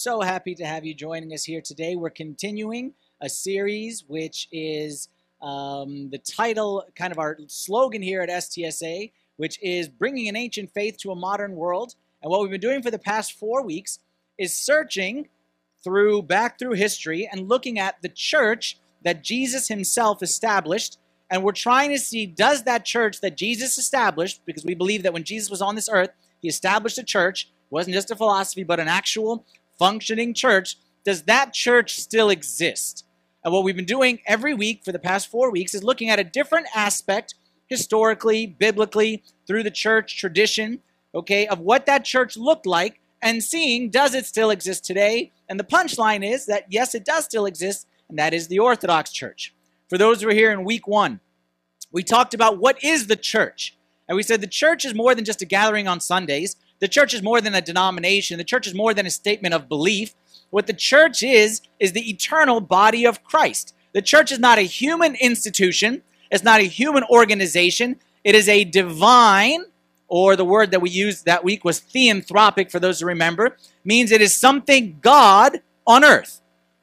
So 0.00 0.20
happy 0.20 0.54
to 0.54 0.64
have 0.64 0.86
you 0.86 0.94
joining 0.94 1.32
us 1.32 1.42
here 1.42 1.60
today. 1.60 1.96
We're 1.96 2.10
continuing 2.10 2.92
a 3.20 3.28
series 3.28 4.04
which 4.06 4.46
is 4.52 5.08
um, 5.42 6.08
the 6.10 6.18
title, 6.18 6.84
kind 6.94 7.10
of 7.10 7.18
our 7.18 7.36
slogan 7.48 8.00
here 8.00 8.22
at 8.22 8.28
STSA, 8.28 9.10
which 9.38 9.58
is 9.60 9.88
bringing 9.88 10.28
an 10.28 10.36
ancient 10.36 10.70
faith 10.70 10.98
to 10.98 11.10
a 11.10 11.16
modern 11.16 11.56
world. 11.56 11.96
And 12.22 12.30
what 12.30 12.40
we've 12.40 12.50
been 12.52 12.60
doing 12.60 12.80
for 12.80 12.92
the 12.92 12.98
past 13.00 13.32
four 13.32 13.64
weeks 13.64 13.98
is 14.38 14.54
searching 14.54 15.26
through 15.82 16.22
back 16.22 16.60
through 16.60 16.74
history 16.74 17.28
and 17.32 17.48
looking 17.48 17.80
at 17.80 18.00
the 18.00 18.08
church 18.08 18.78
that 19.02 19.24
Jesus 19.24 19.66
himself 19.66 20.22
established. 20.22 20.98
And 21.28 21.42
we're 21.42 21.50
trying 21.50 21.90
to 21.90 21.98
see 21.98 22.24
does 22.24 22.62
that 22.62 22.84
church 22.84 23.20
that 23.22 23.36
Jesus 23.36 23.78
established, 23.78 24.42
because 24.46 24.64
we 24.64 24.76
believe 24.76 25.02
that 25.02 25.12
when 25.12 25.24
Jesus 25.24 25.50
was 25.50 25.60
on 25.60 25.74
this 25.74 25.88
earth, 25.92 26.10
he 26.40 26.46
established 26.46 26.98
a 26.98 27.02
church, 27.02 27.50
wasn't 27.70 27.94
just 27.94 28.12
a 28.12 28.16
philosophy, 28.16 28.62
but 28.62 28.78
an 28.78 28.86
actual 28.86 29.44
functioning 29.78 30.34
church. 30.34 30.76
Does 31.04 31.22
that 31.24 31.52
church 31.52 31.96
still 31.96 32.30
exist? 32.30 33.04
And 33.44 33.52
what 33.52 33.64
we've 33.64 33.76
been 33.76 33.84
doing 33.84 34.20
every 34.26 34.54
week 34.54 34.84
for 34.84 34.92
the 34.92 34.98
past 34.98 35.30
four 35.30 35.50
weeks 35.50 35.74
is 35.74 35.82
looking 35.84 36.10
at 36.10 36.18
a 36.18 36.24
different 36.24 36.66
aspect, 36.74 37.34
historically, 37.66 38.46
biblically, 38.46 39.22
through 39.46 39.62
the 39.62 39.70
church 39.70 40.18
tradition, 40.18 40.80
okay, 41.14 41.46
of 41.46 41.60
what 41.60 41.86
that 41.86 42.04
church 42.04 42.36
looked 42.36 42.66
like 42.66 43.00
and 43.22 43.42
seeing 43.42 43.90
does 43.90 44.14
it 44.14 44.26
still 44.26 44.50
exist 44.50 44.84
today? 44.84 45.32
And 45.48 45.58
the 45.58 45.64
punchline 45.64 46.28
is 46.28 46.46
that 46.46 46.66
yes, 46.68 46.94
it 46.94 47.04
does 47.04 47.24
still 47.24 47.46
exist, 47.46 47.86
and 48.08 48.18
that 48.18 48.34
is 48.34 48.48
the 48.48 48.58
Orthodox 48.58 49.10
Church. 49.10 49.54
For 49.88 49.98
those 49.98 50.20
who 50.20 50.28
are 50.28 50.34
here 50.34 50.52
in 50.52 50.64
week 50.64 50.86
one, 50.86 51.20
we 51.90 52.02
talked 52.02 52.34
about 52.34 52.58
what 52.58 52.82
is 52.84 53.06
the 53.06 53.16
church. 53.16 53.76
And 54.08 54.16
we 54.16 54.22
said 54.22 54.40
the 54.40 54.46
church 54.46 54.84
is 54.84 54.94
more 54.94 55.14
than 55.14 55.24
just 55.24 55.42
a 55.42 55.46
gathering 55.46 55.88
on 55.88 56.00
Sundays. 56.00 56.56
The 56.80 56.88
church 56.88 57.14
is 57.14 57.22
more 57.22 57.40
than 57.40 57.54
a 57.54 57.60
denomination. 57.60 58.38
The 58.38 58.44
church 58.44 58.66
is 58.66 58.74
more 58.74 58.94
than 58.94 59.06
a 59.06 59.10
statement 59.10 59.54
of 59.54 59.68
belief. 59.68 60.14
What 60.50 60.66
the 60.66 60.72
church 60.72 61.22
is, 61.22 61.60
is 61.78 61.92
the 61.92 62.08
eternal 62.10 62.60
body 62.60 63.04
of 63.04 63.24
Christ. 63.24 63.74
The 63.92 64.02
church 64.02 64.30
is 64.32 64.38
not 64.38 64.58
a 64.58 64.62
human 64.62 65.14
institution, 65.16 66.02
it's 66.30 66.44
not 66.44 66.60
a 66.60 66.64
human 66.64 67.04
organization. 67.04 67.96
It 68.24 68.34
is 68.34 68.48
a 68.48 68.64
divine, 68.64 69.64
or 70.08 70.36
the 70.36 70.44
word 70.44 70.72
that 70.72 70.82
we 70.82 70.90
used 70.90 71.24
that 71.24 71.44
week 71.44 71.64
was 71.64 71.80
theanthropic, 71.80 72.70
for 72.70 72.78
those 72.78 73.00
who 73.00 73.06
remember, 73.06 73.56
means 73.84 74.10
it 74.10 74.20
is 74.20 74.36
something 74.36 74.98
God 75.00 75.62
on 75.86 76.04
earth. 76.04 76.40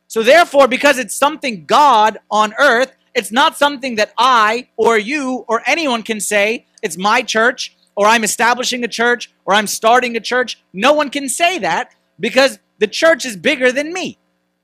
So, 0.08 0.24
therefore, 0.24 0.68
because 0.68 0.98
it's 0.98 1.14
something 1.14 1.66
God 1.66 2.20
on 2.32 2.54
earth, 2.58 2.96
it's 3.14 3.32
not 3.32 3.58
something 3.58 3.96
that 3.96 4.14
I 4.18 4.70
or 4.78 4.98
you 4.98 5.46
or 5.48 5.62
anyone 5.66 6.04
can 6.04 6.20
say, 6.20 6.66
it's 6.82 6.98
my 6.98 7.22
church, 7.22 7.75
or 7.96 8.06
I'm 8.08 8.24
establishing 8.24 8.84
a 8.84 8.88
church, 8.88 9.32
or 9.46 9.54
I'm 9.54 9.68
starting 9.68 10.16
a 10.16 10.20
church. 10.20 10.62
No 10.74 10.94
one 10.94 11.10
can 11.10 11.30
say 11.30 11.60
that 11.60 11.94
because 12.20 12.60
the 12.80 12.88
church 12.88 13.26
is 13.26 13.36
bigger 13.38 13.72
than 13.72 13.94
me. 13.94 14.18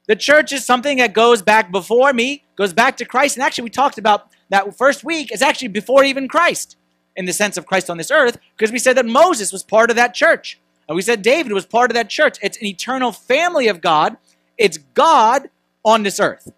The 0.08 0.16
church 0.16 0.52
is 0.52 0.66
something 0.66 0.98
that 0.98 1.14
goes 1.14 1.42
back 1.42 1.72
before 1.72 2.12
me, 2.12 2.44
goes 2.56 2.74
back 2.74 2.98
to 2.98 3.06
Christ. 3.06 3.38
And 3.38 3.44
actually, 3.44 3.64
we 3.66 3.70
talked 3.70 3.98
about 3.98 4.28
that 4.50 4.78
first 4.78 5.04
week, 5.04 5.32
is 5.32 5.42
actually 5.42 5.70
before 5.70 6.04
even 6.04 6.28
Christ, 6.28 6.76
in 7.16 7.26
the 7.26 7.34
sense 7.34 7.58
of 7.58 7.66
Christ 7.66 7.90
on 7.90 7.98
this 7.98 8.12
earth, 8.12 8.38
because 8.58 8.72
we 8.72 8.80
said 8.80 8.98
that 8.98 9.06
Moses 9.06 9.54
was 9.54 9.64
part 9.64 9.90
of 9.90 9.96
that 9.96 10.14
church. 10.14 10.60
And 10.88 10.96
we 10.96 11.02
said 11.02 11.22
David 11.22 11.54
was 11.54 11.66
part 11.66 11.90
of 11.92 11.96
that 11.96 12.10
church. 12.10 12.38
It's 12.42 12.58
an 12.58 12.66
eternal 12.66 13.14
family 13.14 13.68
of 13.70 13.80
God, 13.80 14.18
it's 14.58 14.78
God 14.78 15.50
on 15.86 16.04
this 16.04 16.20
earth. 16.20 16.52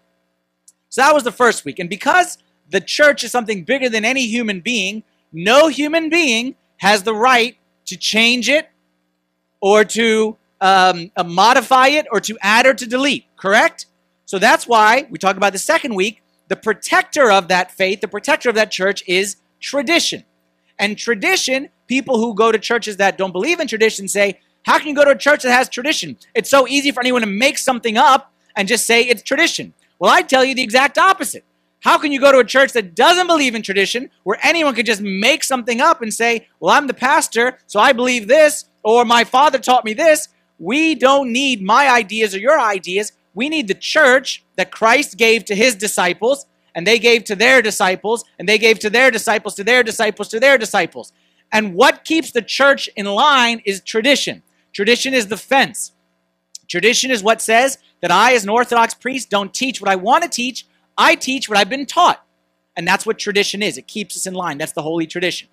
So 0.88 1.02
that 1.02 1.14
was 1.14 1.22
the 1.22 1.32
first 1.32 1.64
week. 1.64 1.78
And 1.78 1.88
because 1.88 2.38
the 2.70 2.80
church 2.80 3.24
is 3.24 3.30
something 3.30 3.64
bigger 3.64 3.88
than 3.88 4.04
any 4.04 4.26
human 4.26 4.60
being, 4.60 5.04
no 5.32 5.68
human 5.68 6.08
being 6.08 6.56
has 6.78 7.02
the 7.02 7.14
right 7.14 7.56
to 7.86 7.96
change 7.96 8.48
it 8.48 8.68
or 9.60 9.84
to 9.84 10.36
um, 10.60 11.10
uh, 11.16 11.24
modify 11.24 11.88
it 11.88 12.06
or 12.10 12.20
to 12.20 12.36
add 12.40 12.66
or 12.66 12.74
to 12.74 12.86
delete, 12.86 13.26
correct? 13.36 13.86
So 14.26 14.38
that's 14.38 14.66
why 14.66 15.06
we 15.10 15.18
talk 15.18 15.36
about 15.36 15.52
the 15.52 15.58
second 15.58 15.94
week. 15.94 16.22
The 16.48 16.56
protector 16.56 17.30
of 17.30 17.48
that 17.48 17.70
faith, 17.70 18.00
the 18.00 18.08
protector 18.08 18.48
of 18.48 18.54
that 18.54 18.70
church 18.70 19.02
is 19.06 19.36
tradition. 19.60 20.24
And 20.78 20.98
tradition, 20.98 21.68
people 21.86 22.18
who 22.18 22.34
go 22.34 22.52
to 22.52 22.58
churches 22.58 22.96
that 22.98 23.16
don't 23.16 23.32
believe 23.32 23.60
in 23.60 23.68
tradition 23.68 24.08
say, 24.08 24.40
How 24.64 24.78
can 24.78 24.88
you 24.88 24.94
go 24.94 25.04
to 25.04 25.12
a 25.12 25.18
church 25.18 25.42
that 25.42 25.52
has 25.52 25.68
tradition? 25.68 26.16
It's 26.34 26.50
so 26.50 26.66
easy 26.66 26.90
for 26.90 27.00
anyone 27.00 27.22
to 27.22 27.26
make 27.26 27.58
something 27.58 27.96
up 27.96 28.32
and 28.56 28.68
just 28.68 28.86
say 28.86 29.02
it's 29.02 29.22
tradition. 29.22 29.72
Well, 29.98 30.10
I 30.10 30.22
tell 30.22 30.44
you 30.44 30.54
the 30.54 30.62
exact 30.62 30.98
opposite. 30.98 31.44
How 31.84 31.98
can 31.98 32.12
you 32.12 32.18
go 32.18 32.32
to 32.32 32.38
a 32.38 32.44
church 32.44 32.72
that 32.72 32.94
doesn't 32.94 33.26
believe 33.26 33.54
in 33.54 33.60
tradition, 33.60 34.08
where 34.22 34.38
anyone 34.42 34.74
could 34.74 34.86
just 34.86 35.02
make 35.02 35.44
something 35.44 35.82
up 35.82 36.00
and 36.00 36.12
say, 36.12 36.48
Well, 36.58 36.74
I'm 36.74 36.86
the 36.86 36.94
pastor, 36.94 37.58
so 37.66 37.78
I 37.78 37.92
believe 37.92 38.26
this, 38.26 38.64
or 38.82 39.04
my 39.04 39.24
father 39.24 39.58
taught 39.58 39.84
me 39.84 39.92
this? 39.92 40.28
We 40.58 40.94
don't 40.94 41.30
need 41.30 41.62
my 41.62 41.90
ideas 41.90 42.34
or 42.34 42.38
your 42.38 42.58
ideas. 42.58 43.12
We 43.34 43.50
need 43.50 43.68
the 43.68 43.74
church 43.74 44.42
that 44.56 44.70
Christ 44.70 45.18
gave 45.18 45.44
to 45.44 45.54
his 45.54 45.74
disciples, 45.74 46.46
and 46.74 46.86
they 46.86 46.98
gave 46.98 47.24
to 47.24 47.36
their 47.36 47.60
disciples, 47.60 48.24
and 48.38 48.48
they 48.48 48.56
gave 48.56 48.78
to 48.78 48.88
their 48.88 49.10
disciples, 49.10 49.54
to 49.56 49.64
their 49.64 49.82
disciples, 49.82 50.28
to 50.28 50.40
their 50.40 50.56
disciples. 50.56 51.12
And 51.52 51.74
what 51.74 52.04
keeps 52.04 52.30
the 52.30 52.40
church 52.40 52.88
in 52.96 53.04
line 53.04 53.60
is 53.66 53.82
tradition. 53.82 54.42
Tradition 54.72 55.12
is 55.12 55.26
the 55.26 55.36
fence. 55.36 55.92
Tradition 56.66 57.10
is 57.10 57.22
what 57.22 57.42
says 57.42 57.76
that 58.00 58.10
I, 58.10 58.32
as 58.32 58.44
an 58.44 58.48
Orthodox 58.48 58.94
priest, 58.94 59.28
don't 59.28 59.52
teach 59.52 59.82
what 59.82 59.90
I 59.90 59.96
want 59.96 60.22
to 60.22 60.30
teach. 60.30 60.66
I 60.96 61.14
teach 61.14 61.48
what 61.48 61.58
I've 61.58 61.70
been 61.70 61.86
taught. 61.86 62.24
And 62.76 62.86
that's 62.86 63.06
what 63.06 63.18
tradition 63.18 63.62
is. 63.62 63.78
It 63.78 63.86
keeps 63.86 64.16
us 64.16 64.26
in 64.26 64.34
line. 64.34 64.58
That's 64.58 64.72
the 64.72 64.82
holy 64.82 65.06
tradition. 65.06 65.48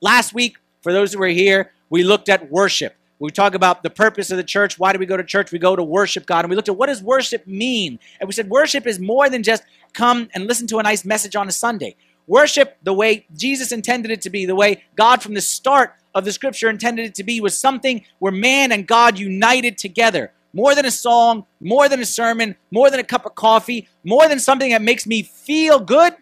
Last 0.00 0.34
week, 0.34 0.56
for 0.82 0.92
those 0.92 1.12
who 1.12 1.20
were 1.20 1.28
here, 1.28 1.72
we 1.88 2.02
looked 2.02 2.28
at 2.28 2.50
worship. 2.50 2.96
We 3.20 3.30
talk 3.30 3.54
about 3.54 3.82
the 3.82 3.90
purpose 3.90 4.30
of 4.30 4.36
the 4.36 4.44
church. 4.44 4.78
Why 4.78 4.92
do 4.92 4.98
we 4.98 5.06
go 5.06 5.16
to 5.16 5.24
church? 5.24 5.52
We 5.52 5.58
go 5.58 5.76
to 5.76 5.84
worship 5.84 6.26
God. 6.26 6.44
And 6.44 6.50
we 6.50 6.56
looked 6.56 6.68
at 6.68 6.76
what 6.76 6.88
does 6.88 7.02
worship 7.02 7.46
mean? 7.46 7.98
And 8.20 8.26
we 8.26 8.32
said 8.32 8.50
worship 8.50 8.86
is 8.86 8.98
more 8.98 9.30
than 9.30 9.42
just 9.42 9.62
come 9.92 10.28
and 10.34 10.46
listen 10.46 10.66
to 10.68 10.78
a 10.78 10.82
nice 10.82 11.04
message 11.04 11.36
on 11.36 11.48
a 11.48 11.52
Sunday. 11.52 11.96
Worship, 12.26 12.76
the 12.82 12.92
way 12.92 13.26
Jesus 13.36 13.70
intended 13.70 14.10
it 14.10 14.22
to 14.22 14.30
be, 14.30 14.46
the 14.46 14.54
way 14.54 14.82
God 14.96 15.22
from 15.22 15.34
the 15.34 15.40
start 15.40 15.94
of 16.14 16.24
the 16.24 16.32
scripture 16.32 16.68
intended 16.68 17.06
it 17.06 17.14
to 17.16 17.24
be, 17.24 17.40
was 17.40 17.56
something 17.56 18.04
where 18.18 18.32
man 18.32 18.72
and 18.72 18.86
God 18.86 19.18
united 19.18 19.78
together. 19.78 20.32
More 20.54 20.74
than 20.74 20.86
a 20.86 20.90
song, 20.90 21.44
more 21.60 21.88
than 21.88 22.00
a 22.00 22.06
sermon, 22.06 22.56
more 22.70 22.90
than 22.90 23.00
a 23.00 23.04
cup 23.04 23.26
of 23.26 23.34
coffee, 23.34 23.88
more 24.04 24.28
than 24.28 24.38
something 24.38 24.70
that 24.70 24.80
makes 24.80 25.06
me 25.06 25.22
feel 25.22 25.80
good. 25.80 26.14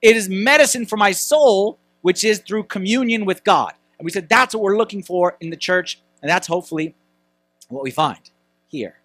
It 0.00 0.16
is 0.16 0.28
medicine 0.28 0.86
for 0.86 0.96
my 0.96 1.12
soul, 1.12 1.78
which 2.00 2.24
is 2.24 2.38
through 2.38 2.64
communion 2.64 3.26
with 3.26 3.44
God. 3.44 3.74
And 3.98 4.06
we 4.06 4.12
said 4.12 4.28
that's 4.28 4.54
what 4.54 4.62
we're 4.62 4.78
looking 4.78 5.02
for 5.02 5.36
in 5.40 5.50
the 5.50 5.56
church 5.56 6.00
and 6.22 6.30
that's 6.30 6.46
hopefully 6.46 6.94
what 7.68 7.84
we 7.84 7.90
find 7.90 8.30
here. 8.68 8.96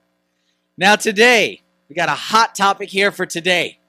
Now, 0.78 0.96
today, 0.96 1.62
we 1.90 1.96
got 1.96 2.08
a 2.08 2.14
hot 2.14 2.56
topic 2.56 2.90
here 2.90 3.12
for 3.12 3.26
today. 3.26 3.80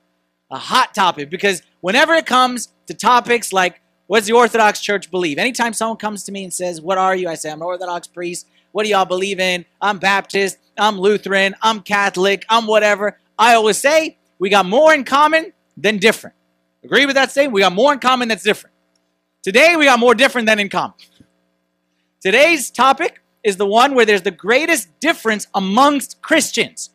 A 0.51 0.59
hot 0.59 0.95
topic 0.95 1.31
because 1.31 1.63
whenever 1.81 2.15
it 2.15 2.27
comes 2.27 2.73
to 2.87 2.95
topics 2.95 3.53
like 3.53 3.81
what 4.11 4.19
does 4.19 4.27
the 4.27 4.33
Orthodox 4.33 4.81
Church 4.81 5.09
believe? 5.09 5.39
Anytime 5.39 5.73
someone 5.73 5.97
comes 5.97 6.25
to 6.25 6.33
me 6.33 6.43
and 6.43 6.53
says, 6.53 6.81
What 6.81 6.99
are 6.99 7.15
you? 7.15 7.29
I 7.29 7.37
say, 7.37 7.49
I'm 7.49 7.61
an 7.61 7.63
Orthodox 7.63 8.09
priest. 8.09 8.49
What 8.73 8.83
do 8.83 8.91
y'all 8.91 9.05
believe 9.05 9.39
in? 9.39 9.65
I'm 9.81 9.99
Baptist. 9.99 10.59
I'm 10.79 10.99
Lutheran. 10.99 11.55
I'm 11.63 11.81
Catholic. 11.81 12.45
I'm 12.49 12.67
whatever. 12.67 13.19
I 13.39 13.55
always 13.55 13.79
say, 13.79 14.19
We 14.39 14.51
got 14.51 14.67
more 14.67 14.93
in 14.95 15.05
common 15.05 15.53
than 15.77 15.99
different. 15.99 16.37
Agree 16.85 17.07
with 17.07 17.15
that 17.17 17.31
statement? 17.31 17.55
We 17.55 17.61
got 17.61 17.73
more 17.75 17.93
in 17.93 17.99
common 17.99 18.29
that's 18.29 18.43
different. 18.43 18.75
Today, 19.43 19.77
we 19.77 19.85
got 19.85 19.99
more 19.99 20.15
different 20.15 20.47
than 20.47 20.59
in 20.59 20.69
common. 20.69 20.95
Today's 22.21 22.71
topic 22.71 23.23
is 23.43 23.57
the 23.57 23.67
one 23.67 23.95
where 23.95 24.05
there's 24.05 24.23
the 24.23 24.31
greatest 24.31 24.99
difference 25.01 25.47
amongst 25.55 26.21
Christians. 26.21 26.91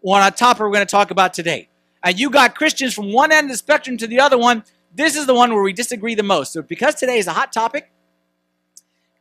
One 0.00 0.22
on 0.22 0.32
top 0.32 0.60
we're 0.60 0.68
going 0.68 0.80
to 0.80 0.90
talk 0.90 1.10
about 1.10 1.32
today. 1.32 1.68
And 2.02 2.18
you 2.18 2.28
got 2.28 2.54
Christians 2.54 2.92
from 2.92 3.12
one 3.12 3.32
end 3.32 3.46
of 3.46 3.52
the 3.52 3.56
spectrum 3.56 3.96
to 3.96 4.06
the 4.06 4.20
other 4.20 4.36
one. 4.36 4.64
This 4.94 5.16
is 5.16 5.26
the 5.26 5.34
one 5.34 5.52
where 5.54 5.62
we 5.62 5.72
disagree 5.72 6.14
the 6.14 6.22
most. 6.22 6.52
So 6.52 6.60
because 6.60 6.96
today 6.96 7.16
is 7.16 7.26
a 7.26 7.32
hot 7.32 7.52
topic, 7.52 7.90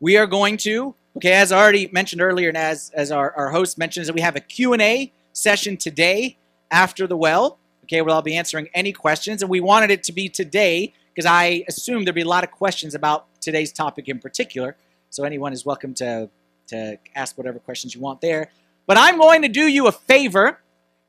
we 0.01 0.17
are 0.17 0.27
going 0.27 0.57
to, 0.57 0.93
okay, 1.17 1.33
as 1.33 1.51
I 1.51 1.61
already 1.61 1.89
mentioned 1.91 2.21
earlier 2.21 2.49
and 2.49 2.57
as, 2.57 2.91
as 2.93 3.11
our, 3.11 3.33
our 3.35 3.49
host 3.49 3.77
mentions, 3.77 4.07
that 4.07 4.13
we 4.13 4.21
have 4.21 4.35
a 4.35 4.39
Q&A 4.39 5.11
session 5.31 5.77
today 5.77 6.37
after 6.71 7.07
the 7.07 7.17
well, 7.17 7.59
okay, 7.83 8.01
where 8.01 8.13
I'll 8.13 8.21
be 8.21 8.35
answering 8.35 8.69
any 8.73 8.91
questions. 8.91 9.41
And 9.41 9.49
we 9.49 9.59
wanted 9.59 9.91
it 9.91 10.03
to 10.03 10.11
be 10.11 10.29
today 10.29 10.93
because 11.13 11.25
I 11.25 11.63
assume 11.67 12.05
there'd 12.05 12.15
be 12.15 12.21
a 12.21 12.27
lot 12.27 12.43
of 12.43 12.51
questions 12.51 12.95
about 12.95 13.27
today's 13.39 13.71
topic 13.71 14.07
in 14.07 14.19
particular. 14.19 14.75
So 15.09 15.23
anyone 15.23 15.53
is 15.53 15.65
welcome 15.65 15.93
to, 15.95 16.29
to 16.67 16.97
ask 17.15 17.37
whatever 17.37 17.59
questions 17.59 17.93
you 17.93 18.01
want 18.01 18.21
there. 18.21 18.49
But 18.87 18.97
I'm 18.97 19.17
going 19.17 19.43
to 19.43 19.47
do 19.47 19.67
you 19.67 19.87
a 19.87 19.91
favor, 19.91 20.59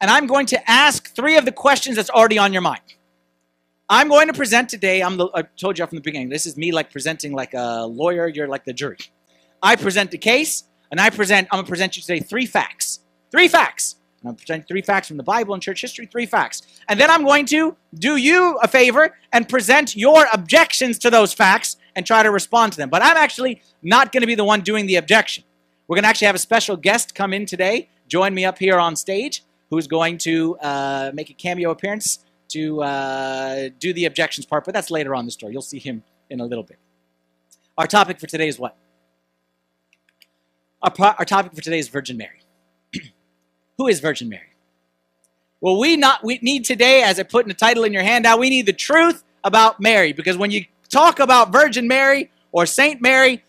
and 0.00 0.10
I'm 0.10 0.26
going 0.26 0.46
to 0.46 0.70
ask 0.70 1.14
three 1.14 1.36
of 1.36 1.44
the 1.44 1.52
questions 1.52 1.96
that's 1.96 2.10
already 2.10 2.38
on 2.38 2.52
your 2.52 2.62
mind. 2.62 2.82
I'm 3.88 4.08
going 4.08 4.28
to 4.28 4.32
present 4.32 4.68
today, 4.68 5.02
I'm 5.02 5.16
the, 5.16 5.28
I 5.34 5.42
told 5.42 5.78
you 5.78 5.86
from 5.86 5.96
the 5.96 6.02
beginning, 6.02 6.28
this 6.28 6.46
is 6.46 6.56
me 6.56 6.72
like 6.72 6.90
presenting 6.90 7.32
like 7.32 7.54
a 7.54 7.84
lawyer, 7.84 8.28
you're 8.28 8.48
like 8.48 8.64
the 8.64 8.72
jury. 8.72 8.98
I 9.64 9.76
present 9.76 10.10
the 10.10 10.18
case, 10.18 10.64
and 10.90 11.00
I 11.00 11.08
present, 11.08 11.48
I'm 11.50 11.56
going 11.56 11.64
to 11.64 11.70
present 11.70 11.96
you 11.96 12.02
today 12.02 12.20
three 12.20 12.44
facts. 12.44 13.00
Three 13.30 13.48
facts. 13.48 13.96
I'm 14.18 14.28
going 14.28 14.36
to 14.36 14.40
present 14.42 14.68
three 14.68 14.82
facts 14.82 15.08
from 15.08 15.16
the 15.16 15.22
Bible 15.22 15.54
and 15.54 15.62
church 15.62 15.80
history, 15.80 16.04
three 16.04 16.26
facts. 16.26 16.62
And 16.86 17.00
then 17.00 17.10
I'm 17.10 17.24
going 17.24 17.46
to 17.46 17.74
do 17.94 18.16
you 18.16 18.58
a 18.62 18.68
favor 18.68 19.16
and 19.32 19.48
present 19.48 19.96
your 19.96 20.26
objections 20.34 20.98
to 20.98 21.10
those 21.10 21.32
facts 21.32 21.78
and 21.96 22.06
try 22.06 22.22
to 22.22 22.30
respond 22.30 22.72
to 22.74 22.78
them. 22.78 22.90
But 22.90 23.02
I'm 23.02 23.16
actually 23.16 23.62
not 23.82 24.12
going 24.12 24.20
to 24.20 24.26
be 24.26 24.34
the 24.34 24.44
one 24.44 24.60
doing 24.60 24.86
the 24.86 24.96
objection. 24.96 25.44
We're 25.88 25.96
going 25.96 26.04
to 26.04 26.08
actually 26.08 26.26
have 26.26 26.36
a 26.36 26.46
special 26.50 26.76
guest 26.76 27.14
come 27.14 27.32
in 27.32 27.46
today, 27.46 27.88
join 28.06 28.34
me 28.34 28.44
up 28.44 28.58
here 28.58 28.78
on 28.78 28.96
stage, 28.96 29.44
who's 29.70 29.86
going 29.86 30.18
to 30.18 30.58
uh, 30.58 31.10
make 31.14 31.30
a 31.30 31.34
cameo 31.34 31.70
appearance 31.70 32.18
to 32.48 32.82
uh, 32.82 33.70
do 33.78 33.94
the 33.94 34.04
objections 34.04 34.44
part, 34.44 34.66
but 34.66 34.74
that's 34.74 34.90
later 34.90 35.14
on 35.14 35.24
the 35.24 35.30
story. 35.30 35.54
You'll 35.54 35.62
see 35.62 35.78
him 35.78 36.02
in 36.28 36.40
a 36.40 36.44
little 36.44 36.64
bit. 36.64 36.78
Our 37.78 37.86
topic 37.86 38.20
for 38.20 38.26
today 38.26 38.48
is 38.48 38.58
what? 38.58 38.76
Our, 40.84 40.92
our 41.18 41.24
topic 41.24 41.54
for 41.54 41.62
today 41.62 41.78
is 41.78 41.88
Virgin 41.88 42.18
Mary. 42.18 42.42
Who 43.78 43.88
is 43.88 44.00
Virgin 44.00 44.28
Mary? 44.28 44.52
Well, 45.62 45.78
we 45.78 45.96
not 45.96 46.22
we 46.22 46.38
need 46.42 46.66
today, 46.66 47.02
as 47.02 47.18
I 47.18 47.22
put 47.22 47.46
in 47.46 47.48
the 47.48 47.54
title 47.54 47.84
in 47.84 47.92
your 47.94 48.02
handout, 48.02 48.38
we 48.38 48.50
need 48.50 48.66
the 48.66 48.74
truth 48.74 49.24
about 49.44 49.80
Mary 49.80 50.12
because 50.12 50.36
when 50.36 50.50
you 50.50 50.66
talk 50.90 51.20
about 51.20 51.50
Virgin 51.50 51.88
Mary 51.88 52.30
or 52.52 52.66
Saint 52.66 53.00
Mary, 53.00 53.42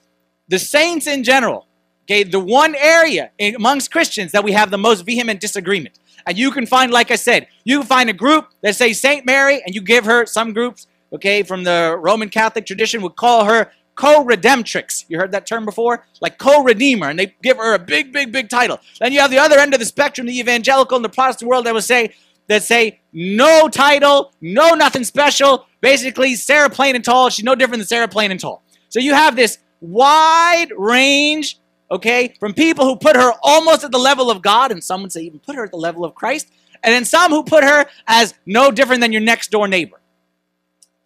the 0.47 0.57
saints 0.57 1.07
in 1.07 1.25
general, 1.25 1.67
okay, 2.05 2.23
the 2.23 2.39
one 2.39 2.73
area 2.73 3.31
amongst 3.39 3.91
Christians 3.91 4.31
that 4.31 4.45
we 4.45 4.53
have 4.53 4.71
the 4.71 4.77
most 4.77 5.01
vehement 5.01 5.41
disagreement. 5.41 5.99
And 6.25 6.37
you 6.37 6.51
can 6.51 6.65
find, 6.65 6.89
like 6.89 7.11
I 7.11 7.17
said, 7.17 7.47
you 7.65 7.79
can 7.79 7.87
find 7.87 8.09
a 8.09 8.13
group 8.13 8.47
that 8.61 8.77
say 8.77 8.93
Saint 8.93 9.25
Mary, 9.25 9.61
and 9.65 9.75
you 9.75 9.81
give 9.81 10.05
her 10.05 10.25
some 10.25 10.53
groups, 10.53 10.87
okay, 11.11 11.43
from 11.43 11.65
the 11.65 11.97
Roman 11.99 12.29
Catholic 12.29 12.65
tradition 12.65 13.01
would 13.01 13.17
call 13.17 13.43
her 13.43 13.71
co-redemptrix. 13.95 15.05
You 15.07 15.17
heard 15.17 15.31
that 15.31 15.45
term 15.45 15.65
before? 15.65 16.05
Like 16.21 16.37
co-redeemer, 16.37 17.09
and 17.09 17.17
they 17.17 17.35
give 17.41 17.57
her 17.57 17.73
a 17.73 17.79
big, 17.79 18.13
big, 18.13 18.31
big 18.31 18.49
title. 18.49 18.79
Then 18.99 19.13
you 19.13 19.19
have 19.19 19.31
the 19.31 19.39
other 19.39 19.57
end 19.57 19.73
of 19.73 19.79
the 19.79 19.85
spectrum, 19.85 20.27
the 20.27 20.39
evangelical 20.39 20.95
and 20.95 21.05
the 21.05 21.09
Protestant 21.09 21.49
world 21.49 21.65
that 21.65 21.73
will 21.73 21.81
say 21.81 22.13
that 22.47 22.63
say 22.63 22.99
no 23.11 23.67
title, 23.67 24.31
no 24.41 24.75
nothing 24.75 25.03
special. 25.03 25.65
Basically, 25.81 26.35
Sarah 26.35 26.69
Plain 26.69 26.95
and 26.95 27.03
Tall. 27.03 27.29
She's 27.29 27.45
no 27.45 27.55
different 27.55 27.79
than 27.79 27.87
Sarah 27.87 28.07
Plain 28.07 28.31
and 28.31 28.39
Tall. 28.39 28.61
So 28.89 28.99
you 28.99 29.13
have 29.13 29.35
this 29.35 29.57
wide 29.81 30.69
range, 30.77 31.59
okay, 31.89 32.33
from 32.39 32.53
people 32.53 32.85
who 32.85 32.95
put 32.95 33.15
her 33.15 33.31
almost 33.41 33.83
at 33.83 33.91
the 33.91 33.97
level 33.97 34.29
of 34.29 34.41
God, 34.41 34.71
and 34.71 34.83
some 34.83 35.01
would 35.01 35.11
say 35.11 35.21
even 35.21 35.39
put 35.39 35.55
her 35.55 35.63
at 35.63 35.71
the 35.71 35.77
level 35.77 36.05
of 36.05 36.15
Christ, 36.15 36.47
and 36.83 36.93
then 36.93 37.05
some 37.05 37.31
who 37.31 37.43
put 37.43 37.63
her 37.63 37.85
as 38.07 38.33
no 38.45 38.71
different 38.71 39.01
than 39.01 39.11
your 39.11 39.21
next 39.21 39.51
door 39.51 39.67
neighbor. 39.67 39.99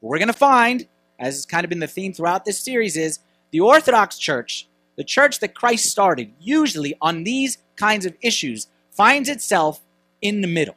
We're 0.01 0.17
going 0.17 0.27
to 0.27 0.33
find 0.33 0.87
as 1.19 1.35
has 1.35 1.45
kind 1.45 1.63
of 1.63 1.69
been 1.69 1.79
the 1.79 1.87
theme 1.87 2.13
throughout 2.13 2.45
this 2.45 2.59
series, 2.59 2.95
is 2.95 3.19
the 3.51 3.59
Orthodox 3.59 4.17
Church, 4.17 4.67
the 4.95 5.03
church 5.03 5.39
that 5.39 5.55
Christ 5.55 5.85
started, 5.85 6.33
usually 6.39 6.95
on 7.01 7.23
these 7.23 7.57
kinds 7.75 8.05
of 8.05 8.15
issues, 8.21 8.67
finds 8.91 9.29
itself 9.29 9.81
in 10.21 10.41
the 10.41 10.47
middle. 10.47 10.75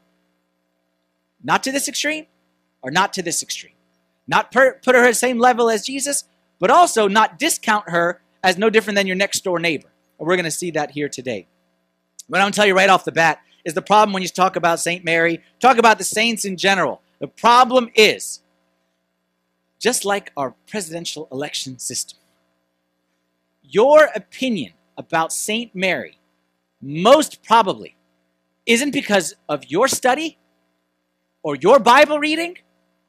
Not 1.42 1.62
to 1.64 1.72
this 1.72 1.88
extreme, 1.88 2.26
or 2.82 2.90
not 2.90 3.12
to 3.14 3.22
this 3.22 3.42
extreme. 3.42 3.72
Not 4.26 4.52
per, 4.52 4.74
put 4.74 4.94
her 4.94 5.04
at 5.04 5.08
the 5.08 5.14
same 5.14 5.38
level 5.38 5.70
as 5.70 5.84
Jesus, 5.84 6.24
but 6.58 6.70
also 6.70 7.08
not 7.08 7.38
discount 7.38 7.90
her 7.90 8.20
as 8.42 8.58
no 8.58 8.70
different 8.70 8.96
than 8.96 9.06
your 9.06 9.16
next 9.16 9.42
door 9.42 9.58
neighbor. 9.58 9.88
And 10.18 10.26
we're 10.26 10.36
going 10.36 10.44
to 10.44 10.50
see 10.50 10.70
that 10.72 10.92
here 10.92 11.08
today. 11.08 11.46
What 12.28 12.38
I'm 12.38 12.44
going 12.44 12.52
to 12.52 12.56
tell 12.56 12.66
you 12.66 12.74
right 12.74 12.90
off 12.90 13.04
the 13.04 13.12
bat 13.12 13.40
is 13.64 13.74
the 13.74 13.82
problem 13.82 14.12
when 14.12 14.22
you 14.22 14.28
talk 14.28 14.56
about 14.56 14.80
St. 14.80 15.04
Mary, 15.04 15.40
talk 15.60 15.78
about 15.78 15.98
the 15.98 16.04
saints 16.04 16.44
in 16.44 16.56
general. 16.56 17.00
The 17.18 17.28
problem 17.28 17.90
is 17.94 18.40
just 19.82 20.05
like 20.05 20.31
our 20.37 20.55
presidential 20.69 21.26
election 21.32 21.76
system. 21.76 22.17
Your 23.62 24.11
opinion 24.14 24.75
about 24.96 25.32
St. 25.32 25.75
Mary 25.75 26.19
most 26.81 27.43
probably 27.43 27.96
isn't 28.64 28.93
because 28.93 29.34
of 29.49 29.69
your 29.69 29.88
study 29.88 30.38
or 31.43 31.56
your 31.56 31.81
Bible 31.81 32.20
reading 32.20 32.58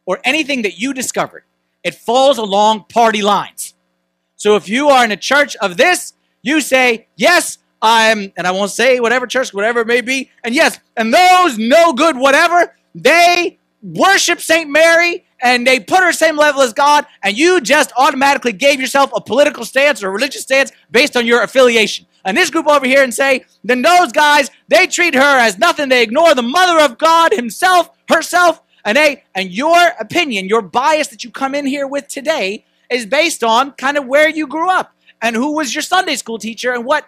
or 0.07 0.19
anything 0.23 0.63
that 0.63 0.79
you 0.79 0.95
discovered. 0.95 1.43
It 1.83 1.93
falls 1.93 2.39
along 2.39 2.85
party 2.89 3.21
lines. 3.21 3.75
So 4.35 4.55
if 4.55 4.67
you 4.67 4.89
are 4.89 5.05
in 5.05 5.11
a 5.11 5.17
church 5.17 5.55
of 5.57 5.77
this, 5.77 6.13
you 6.41 6.59
say, 6.59 7.07
Yes, 7.15 7.59
I'm, 7.83 8.33
and 8.35 8.47
I 8.47 8.51
won't 8.51 8.71
say 8.71 8.99
whatever 8.99 9.27
church, 9.27 9.53
whatever 9.53 9.81
it 9.81 9.87
may 9.87 10.01
be, 10.01 10.31
and 10.43 10.55
yes, 10.55 10.79
and 10.97 11.13
those 11.13 11.59
no 11.59 11.93
good, 11.93 12.17
whatever, 12.17 12.75
they 12.95 13.59
worship 13.83 14.41
St. 14.41 14.69
Mary 14.69 15.25
and 15.43 15.67
they 15.67 15.79
put 15.79 15.99
her 15.99 16.13
same 16.13 16.37
level 16.37 16.61
as 16.61 16.73
God, 16.73 17.05
and 17.21 17.37
you 17.37 17.61
just 17.61 17.91
automatically 17.97 18.53
gave 18.53 18.79
yourself 18.79 19.11
a 19.13 19.21
political 19.21 19.65
stance 19.65 20.01
or 20.01 20.07
a 20.07 20.11
religious 20.11 20.41
stance 20.41 20.71
based 20.89 21.15
on 21.15 21.27
your 21.27 21.43
affiliation. 21.43 22.07
And 22.25 22.37
this 22.37 22.49
group 22.49 22.65
over 22.65 22.85
here 22.85 23.03
and 23.03 23.13
say, 23.13 23.43
then 23.63 23.81
those 23.81 24.13
guys, 24.13 24.49
they 24.69 24.87
treat 24.87 25.13
her 25.13 25.37
as 25.39 25.59
nothing. 25.59 25.89
They 25.89 26.01
ignore 26.01 26.33
the 26.33 26.41
mother 26.41 26.83
of 26.83 26.97
God 26.97 27.33
himself, 27.33 27.89
herself, 28.07 28.61
and 28.85 28.97
they, 28.97 29.23
and 29.35 29.51
your 29.51 29.91
opinion, 29.99 30.47
your 30.47 30.61
bias 30.61 31.09
that 31.09 31.25
you 31.25 31.29
come 31.29 31.53
in 31.53 31.65
here 31.65 31.87
with 31.87 32.07
today 32.07 32.65
is 32.89 33.05
based 33.05 33.43
on 33.43 33.71
kind 33.73 33.97
of 33.97 34.05
where 34.05 34.29
you 34.29 34.47
grew 34.47 34.69
up 34.69 34.95
and 35.21 35.35
who 35.35 35.55
was 35.55 35.75
your 35.75 35.81
Sunday 35.81 36.15
school 36.15 36.39
teacher 36.39 36.71
and 36.73 36.85
what 36.85 37.05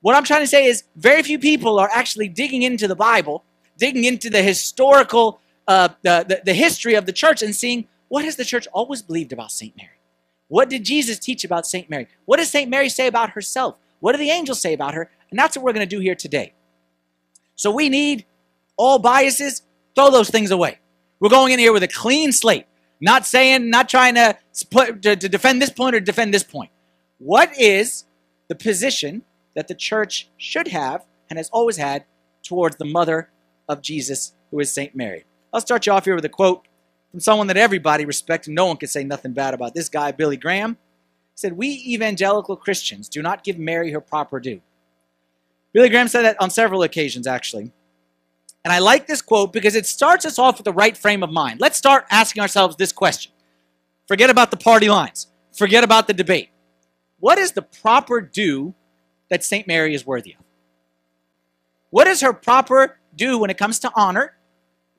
what 0.00 0.14
I'm 0.14 0.24
trying 0.24 0.42
to 0.42 0.46
say 0.46 0.66
is 0.66 0.84
very 0.96 1.22
few 1.22 1.38
people 1.38 1.78
are 1.78 1.88
actually 1.90 2.28
digging 2.28 2.62
into 2.62 2.86
the 2.86 2.94
Bible, 2.94 3.42
digging 3.78 4.04
into 4.04 4.28
the 4.28 4.42
historical 4.42 5.40
uh, 5.66 5.88
the, 6.02 6.24
the, 6.28 6.42
the 6.44 6.54
history 6.54 6.94
of 6.94 7.06
the 7.06 7.12
church 7.12 7.42
and 7.42 7.54
seeing 7.54 7.88
what 8.08 8.24
has 8.24 8.36
the 8.36 8.44
church 8.44 8.68
always 8.72 9.02
believed 9.02 9.32
about 9.32 9.50
St. 9.50 9.76
Mary? 9.76 9.98
What 10.48 10.68
did 10.68 10.84
Jesus 10.84 11.18
teach 11.18 11.44
about 11.44 11.66
St. 11.66 11.88
Mary? 11.88 12.06
What 12.26 12.36
does 12.36 12.50
St. 12.50 12.70
Mary 12.70 12.88
say 12.88 13.06
about 13.06 13.30
herself? 13.30 13.76
What 14.00 14.12
do 14.12 14.18
the 14.18 14.30
angels 14.30 14.60
say 14.60 14.74
about 14.74 14.94
her? 14.94 15.10
And 15.30 15.38
that's 15.38 15.56
what 15.56 15.64
we're 15.64 15.72
going 15.72 15.88
to 15.88 15.96
do 15.96 16.00
here 16.00 16.14
today. 16.14 16.52
So 17.56 17.70
we 17.70 17.88
need 17.88 18.26
all 18.76 18.98
biases, 18.98 19.62
throw 19.94 20.10
those 20.10 20.30
things 20.30 20.50
away. 20.50 20.78
We're 21.20 21.30
going 21.30 21.52
in 21.52 21.58
here 21.58 21.72
with 21.72 21.82
a 21.82 21.88
clean 21.88 22.32
slate, 22.32 22.66
not 23.00 23.26
saying, 23.26 23.70
not 23.70 23.88
trying 23.88 24.14
to, 24.16 24.36
split, 24.52 25.02
to, 25.02 25.16
to 25.16 25.28
defend 25.28 25.62
this 25.62 25.70
point 25.70 25.96
or 25.96 26.00
defend 26.00 26.34
this 26.34 26.44
point. 26.44 26.70
What 27.18 27.56
is 27.58 28.04
the 28.48 28.54
position 28.54 29.22
that 29.54 29.68
the 29.68 29.74
church 29.74 30.28
should 30.36 30.68
have 30.68 31.04
and 31.30 31.38
has 31.38 31.48
always 31.50 31.76
had 31.76 32.04
towards 32.42 32.76
the 32.76 32.84
mother 32.84 33.30
of 33.68 33.80
Jesus, 33.80 34.34
who 34.50 34.60
is 34.60 34.72
St. 34.72 34.94
Mary? 34.94 35.24
I'll 35.54 35.60
start 35.60 35.86
you 35.86 35.92
off 35.92 36.04
here 36.04 36.16
with 36.16 36.24
a 36.24 36.28
quote 36.28 36.66
from 37.12 37.20
someone 37.20 37.46
that 37.46 37.56
everybody 37.56 38.04
respects 38.04 38.48
no 38.48 38.66
one 38.66 38.76
can 38.76 38.88
say 38.88 39.04
nothing 39.04 39.32
bad 39.32 39.54
about. 39.54 39.72
This 39.72 39.88
guy, 39.88 40.10
Billy 40.10 40.36
Graham, 40.36 40.72
he 40.72 41.36
said, 41.36 41.56
We 41.56 41.68
evangelical 41.68 42.56
Christians 42.56 43.08
do 43.08 43.22
not 43.22 43.44
give 43.44 43.56
Mary 43.56 43.92
her 43.92 44.00
proper 44.00 44.40
due. 44.40 44.60
Billy 45.72 45.88
Graham 45.88 46.08
said 46.08 46.22
that 46.22 46.42
on 46.42 46.50
several 46.50 46.82
occasions, 46.82 47.28
actually. 47.28 47.70
And 48.64 48.72
I 48.72 48.80
like 48.80 49.06
this 49.06 49.22
quote 49.22 49.52
because 49.52 49.76
it 49.76 49.86
starts 49.86 50.24
us 50.24 50.40
off 50.40 50.58
with 50.58 50.64
the 50.64 50.72
right 50.72 50.96
frame 50.96 51.22
of 51.22 51.30
mind. 51.30 51.60
Let's 51.60 51.78
start 51.78 52.04
asking 52.10 52.40
ourselves 52.40 52.74
this 52.74 52.90
question. 52.90 53.30
Forget 54.08 54.30
about 54.30 54.50
the 54.50 54.56
party 54.56 54.88
lines. 54.88 55.28
Forget 55.52 55.84
about 55.84 56.08
the 56.08 56.14
debate. 56.14 56.48
What 57.20 57.38
is 57.38 57.52
the 57.52 57.62
proper 57.62 58.20
due 58.20 58.74
that 59.30 59.44
St. 59.44 59.68
Mary 59.68 59.94
is 59.94 60.04
worthy 60.04 60.32
of? 60.32 60.44
What 61.90 62.08
is 62.08 62.22
her 62.22 62.32
proper 62.32 62.98
due 63.14 63.38
when 63.38 63.50
it 63.50 63.56
comes 63.56 63.78
to 63.80 63.92
honor 63.94 64.34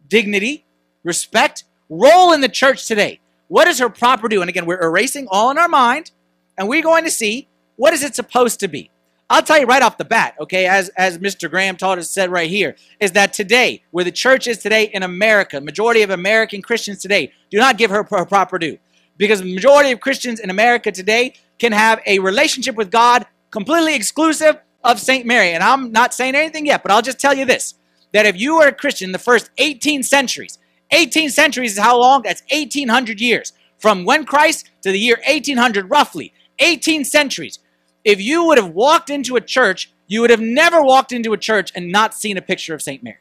dignity, 0.07 0.65
respect, 1.03 1.63
role 1.89 2.33
in 2.33 2.41
the 2.41 2.49
church 2.49 2.87
today. 2.87 3.19
What 3.47 3.67
is 3.67 3.79
her 3.79 3.89
proper 3.89 4.27
due? 4.27 4.41
And 4.41 4.49
again, 4.49 4.65
we're 4.65 4.81
erasing 4.81 5.27
all 5.29 5.51
in 5.51 5.57
our 5.57 5.67
mind, 5.67 6.11
and 6.57 6.67
we're 6.67 6.81
going 6.81 7.03
to 7.03 7.11
see 7.11 7.47
what 7.75 7.93
is 7.93 8.03
it 8.03 8.15
supposed 8.15 8.59
to 8.61 8.67
be. 8.67 8.89
I'll 9.29 9.41
tell 9.41 9.59
you 9.59 9.65
right 9.65 9.81
off 9.81 9.97
the 9.97 10.05
bat, 10.05 10.35
okay, 10.39 10.67
as, 10.67 10.89
as 10.89 11.17
Mr. 11.17 11.49
Graham 11.49 11.77
taught 11.77 11.97
us 11.97 12.09
said 12.09 12.29
right 12.29 12.49
here, 12.49 12.75
is 12.99 13.13
that 13.13 13.33
today, 13.33 13.81
where 13.89 14.03
the 14.03 14.11
church 14.11 14.47
is 14.47 14.59
today 14.59 14.83
in 14.93 15.01
America, 15.01 15.59
majority 15.59 16.03
of 16.03 16.11
American 16.11 16.61
Christians 16.61 16.99
today 16.99 17.31
do 17.49 17.57
not 17.57 17.77
give 17.77 17.89
her 17.89 18.03
her 18.03 18.25
proper 18.25 18.59
due. 18.59 18.77
Because 19.17 19.41
the 19.41 19.53
majority 19.53 19.91
of 19.91 19.99
Christians 19.99 20.39
in 20.39 20.49
America 20.49 20.91
today 20.91 21.33
can 21.57 21.71
have 21.71 22.01
a 22.05 22.19
relationship 22.19 22.75
with 22.75 22.91
God 22.91 23.25
completely 23.49 23.95
exclusive 23.95 24.57
of 24.83 24.99
St. 24.99 25.25
Mary. 25.25 25.51
And 25.51 25.63
I'm 25.63 25.91
not 25.91 26.13
saying 26.13 26.35
anything 26.35 26.65
yet, 26.65 26.83
but 26.83 26.91
I'll 26.91 27.01
just 27.01 27.19
tell 27.19 27.33
you 27.33 27.45
this 27.45 27.73
that 28.15 28.25
if 28.25 28.39
you 28.39 28.55
were 28.55 28.67
a 28.67 28.71
Christian 28.71 29.09
in 29.09 29.11
the 29.11 29.19
first 29.19 29.49
18 29.57 30.01
centuries, 30.01 30.57
18 30.91 31.29
centuries 31.29 31.73
is 31.73 31.79
how 31.79 31.99
long? 31.99 32.21
That's 32.21 32.43
1800 32.49 33.19
years. 33.19 33.51
From 33.77 34.05
when 34.05 34.23
Christ 34.23 34.69
to 34.83 34.91
the 34.93 34.97
year 34.97 35.17
1800, 35.27 35.89
roughly. 35.89 36.31
18 36.59 37.03
centuries. 37.03 37.59
If 38.05 38.21
you 38.21 38.45
would 38.45 38.57
have 38.57 38.69
walked 38.69 39.09
into 39.09 39.35
a 39.35 39.41
church, 39.41 39.91
you 40.07 40.21
would 40.21 40.29
have 40.29 40.39
never 40.39 40.81
walked 40.81 41.11
into 41.11 41.33
a 41.33 41.37
church 41.37 41.73
and 41.75 41.91
not 41.91 42.13
seen 42.13 42.37
a 42.37 42.41
picture 42.41 42.73
of 42.73 42.81
St. 42.81 43.03
Mary. 43.03 43.17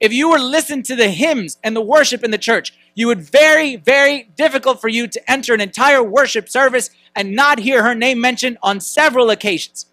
If 0.00 0.14
you 0.14 0.30
were 0.30 0.38
listening 0.38 0.84
to 0.84 0.96
the 0.96 1.10
hymns 1.10 1.58
and 1.62 1.76
the 1.76 1.82
worship 1.82 2.24
in 2.24 2.30
the 2.30 2.38
church, 2.38 2.72
you 2.94 3.08
would 3.08 3.20
very, 3.20 3.76
very 3.76 4.30
difficult 4.34 4.80
for 4.80 4.88
you 4.88 5.06
to 5.08 5.30
enter 5.30 5.52
an 5.52 5.60
entire 5.60 6.02
worship 6.02 6.48
service 6.48 6.88
and 7.14 7.32
not 7.32 7.58
hear 7.58 7.82
her 7.82 7.94
name 7.94 8.18
mentioned 8.18 8.56
on 8.62 8.80
several 8.80 9.28
occasions. 9.28 9.84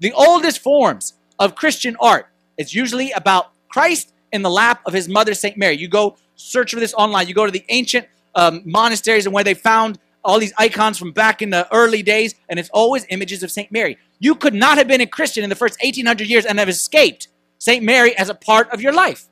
The 0.00 0.12
oldest 0.12 0.58
forms 0.58 1.14
of 1.38 1.54
Christian 1.54 1.96
art 1.98 2.28
it's 2.58 2.74
usually 2.74 3.12
about 3.12 3.52
Christ 3.68 4.12
in 4.32 4.42
the 4.42 4.50
lap 4.50 4.82
of 4.84 4.92
his 4.92 5.08
mother, 5.08 5.32
St. 5.32 5.56
Mary. 5.56 5.76
You 5.76 5.88
go 5.88 6.16
search 6.34 6.74
for 6.74 6.80
this 6.80 6.92
online. 6.94 7.28
You 7.28 7.34
go 7.34 7.46
to 7.46 7.52
the 7.52 7.64
ancient 7.68 8.06
um, 8.34 8.62
monasteries 8.64 9.24
and 9.24 9.34
where 9.34 9.44
they 9.44 9.54
found 9.54 9.98
all 10.24 10.38
these 10.38 10.52
icons 10.58 10.98
from 10.98 11.12
back 11.12 11.40
in 11.40 11.50
the 11.50 11.72
early 11.72 12.02
days, 12.02 12.34
and 12.48 12.58
it's 12.58 12.68
always 12.70 13.06
images 13.08 13.42
of 13.42 13.50
St. 13.50 13.70
Mary. 13.72 13.96
You 14.18 14.34
could 14.34 14.52
not 14.52 14.76
have 14.76 14.88
been 14.88 15.00
a 15.00 15.06
Christian 15.06 15.44
in 15.44 15.50
the 15.50 15.56
first 15.56 15.78
1800 15.82 16.28
years 16.28 16.44
and 16.44 16.58
have 16.58 16.68
escaped 16.68 17.28
St. 17.58 17.82
Mary 17.82 18.16
as 18.18 18.28
a 18.28 18.34
part 18.34 18.68
of 18.70 18.82
your 18.82 18.92
life. 18.92 19.28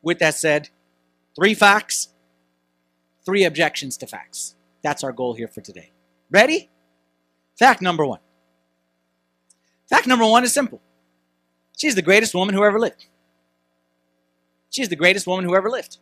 With 0.00 0.20
that 0.20 0.34
said, 0.34 0.70
three 1.36 1.54
facts, 1.54 2.08
three 3.26 3.44
objections 3.44 3.96
to 3.98 4.06
facts. 4.06 4.54
That's 4.82 5.04
our 5.04 5.12
goal 5.12 5.34
here 5.34 5.48
for 5.48 5.60
today. 5.60 5.92
Ready? 6.30 6.70
Fact 7.58 7.82
number 7.82 8.06
one 8.06 8.20
Fact 9.92 10.06
number 10.06 10.24
one 10.24 10.42
is 10.42 10.54
simple. 10.54 10.80
She's 11.76 11.94
the 11.94 12.02
greatest 12.02 12.34
woman 12.34 12.54
who 12.54 12.64
ever 12.64 12.78
lived. 12.78 13.06
She's 14.70 14.88
the 14.88 14.96
greatest 14.96 15.26
woman 15.26 15.44
who 15.44 15.54
ever 15.54 15.70
lived. 15.70 15.98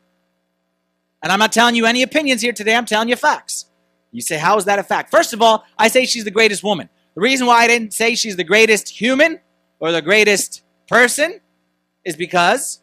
And 1.22 1.32
I'm 1.32 1.38
not 1.38 1.52
telling 1.52 1.74
you 1.74 1.86
any 1.86 2.02
opinions 2.02 2.40
here 2.42 2.52
today, 2.52 2.74
I'm 2.74 2.86
telling 2.86 3.08
you 3.08 3.16
facts. 3.16 3.66
You 4.12 4.22
say, 4.22 4.38
how 4.38 4.56
is 4.56 4.64
that 4.64 4.78
a 4.78 4.82
fact? 4.82 5.10
First 5.10 5.32
of 5.32 5.42
all, 5.42 5.64
I 5.78 5.88
say 5.88 6.06
she's 6.06 6.24
the 6.24 6.30
greatest 6.30 6.64
woman. 6.64 6.88
The 7.14 7.20
reason 7.20 7.46
why 7.46 7.64
I 7.64 7.66
didn't 7.66 7.92
say 7.92 8.14
she's 8.14 8.36
the 8.36 8.44
greatest 8.44 8.88
human 8.88 9.40
or 9.78 9.92
the 9.92 10.02
greatest 10.02 10.62
person 10.88 11.40
is 12.04 12.16
because 12.16 12.80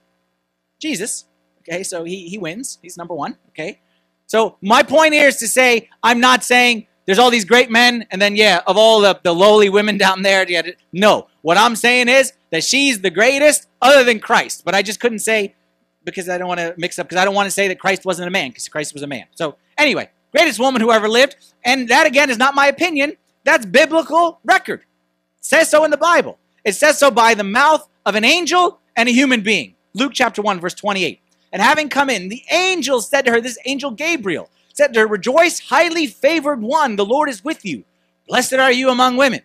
Jesus. 0.80 1.26
Okay, 1.62 1.84
so 1.84 2.04
he, 2.04 2.30
he 2.30 2.38
wins. 2.38 2.80
He's 2.82 2.98
number 2.98 3.14
one. 3.14 3.38
Okay. 3.50 3.82
So 4.28 4.58
my 4.62 4.84
point 4.84 5.14
here 5.14 5.28
is 5.28 5.38
to 5.38 5.48
say 5.48 5.90
I'm 6.04 6.20
not 6.20 6.44
saying 6.44 6.88
there's 7.08 7.20
all 7.20 7.32
these 7.32 7.46
great 7.46 7.72
men, 7.72 8.06
and 8.12 8.22
then 8.22 8.36
yeah, 8.36 8.62
of 8.68 8.78
all 8.78 9.00
the, 9.00 9.20
the 9.24 9.34
lowly 9.34 9.70
women 9.70 9.98
down 9.98 10.22
there, 10.22 10.48
yeah, 10.48 10.62
no. 10.92 11.28
What 11.42 11.58
I'm 11.58 11.78
saying 11.78 12.10
is 12.10 12.34
that 12.52 12.66
she's 12.66 13.00
the 13.00 13.10
greatest 13.10 13.68
other 13.82 14.04
than 14.04 14.20
Christ. 14.20 14.64
But 14.66 14.76
I 14.76 14.82
just 14.82 15.00
couldn't 15.00 15.20
say 15.20 15.56
because 16.04 16.28
I 16.28 16.38
don't 16.38 16.50
want 16.50 16.60
to 16.60 16.76
mix 16.78 17.00
up 17.00 17.08
because 17.08 17.22
I 17.22 17.26
don't 17.26 17.34
want 17.34 17.48
to 17.48 17.52
say 17.52 17.70
that 17.70 17.80
Christ 17.80 18.06
wasn't 18.06 18.28
a 18.28 18.32
man 18.32 18.50
because 18.50 18.68
Christ 18.68 18.94
was 18.94 19.04
a 19.04 19.08
man. 19.08 19.26
So 19.36 19.56
anyway, 19.78 20.10
greatest 20.34 20.60
woman 20.60 20.82
who 20.82 20.92
ever 20.92 21.08
lived, 21.08 21.38
and 21.64 21.88
that 21.88 22.06
again 22.06 22.30
is 22.30 22.38
not 22.38 22.54
my 22.54 22.68
opinion. 22.68 23.16
That's 23.46 23.66
biblical 23.66 24.42
record. 24.44 24.82
It 24.82 25.46
says 25.46 25.70
so 25.70 25.86
in 25.86 25.92
the 25.92 25.98
Bible. 25.98 26.38
It 26.66 26.76
says 26.76 27.00
so 27.00 27.10
by 27.10 27.34
the 27.34 27.46
mouth 27.46 27.88
of 28.06 28.16
an 28.16 28.26
angel 28.26 28.80
and 28.98 29.08
a 29.08 29.14
human 29.14 29.42
being. 29.42 29.76
Luke 29.94 30.12
chapter 30.14 30.42
1, 30.42 30.60
verse 30.60 30.74
28. 30.74 31.22
And 31.54 31.62
having 31.62 31.88
come 31.88 32.10
in, 32.10 32.28
the 32.28 32.44
angel 32.52 33.00
said 33.00 33.24
to 33.24 33.32
her, 33.32 33.40
this 33.40 33.58
angel 33.66 33.92
Gabriel, 33.92 34.50
said 34.78 34.94
to 34.94 35.02
her, 35.02 35.08
Rejoice, 35.08 35.60
highly 35.60 36.08
favored 36.08 36.62
one, 36.62 36.96
the 36.96 37.06
Lord 37.06 37.30
is 37.30 37.44
with 37.44 37.66
you. 37.66 37.84
Blessed 38.28 38.54
are 38.54 38.72
you 38.72 38.90
among 38.90 39.18
women. 39.18 39.42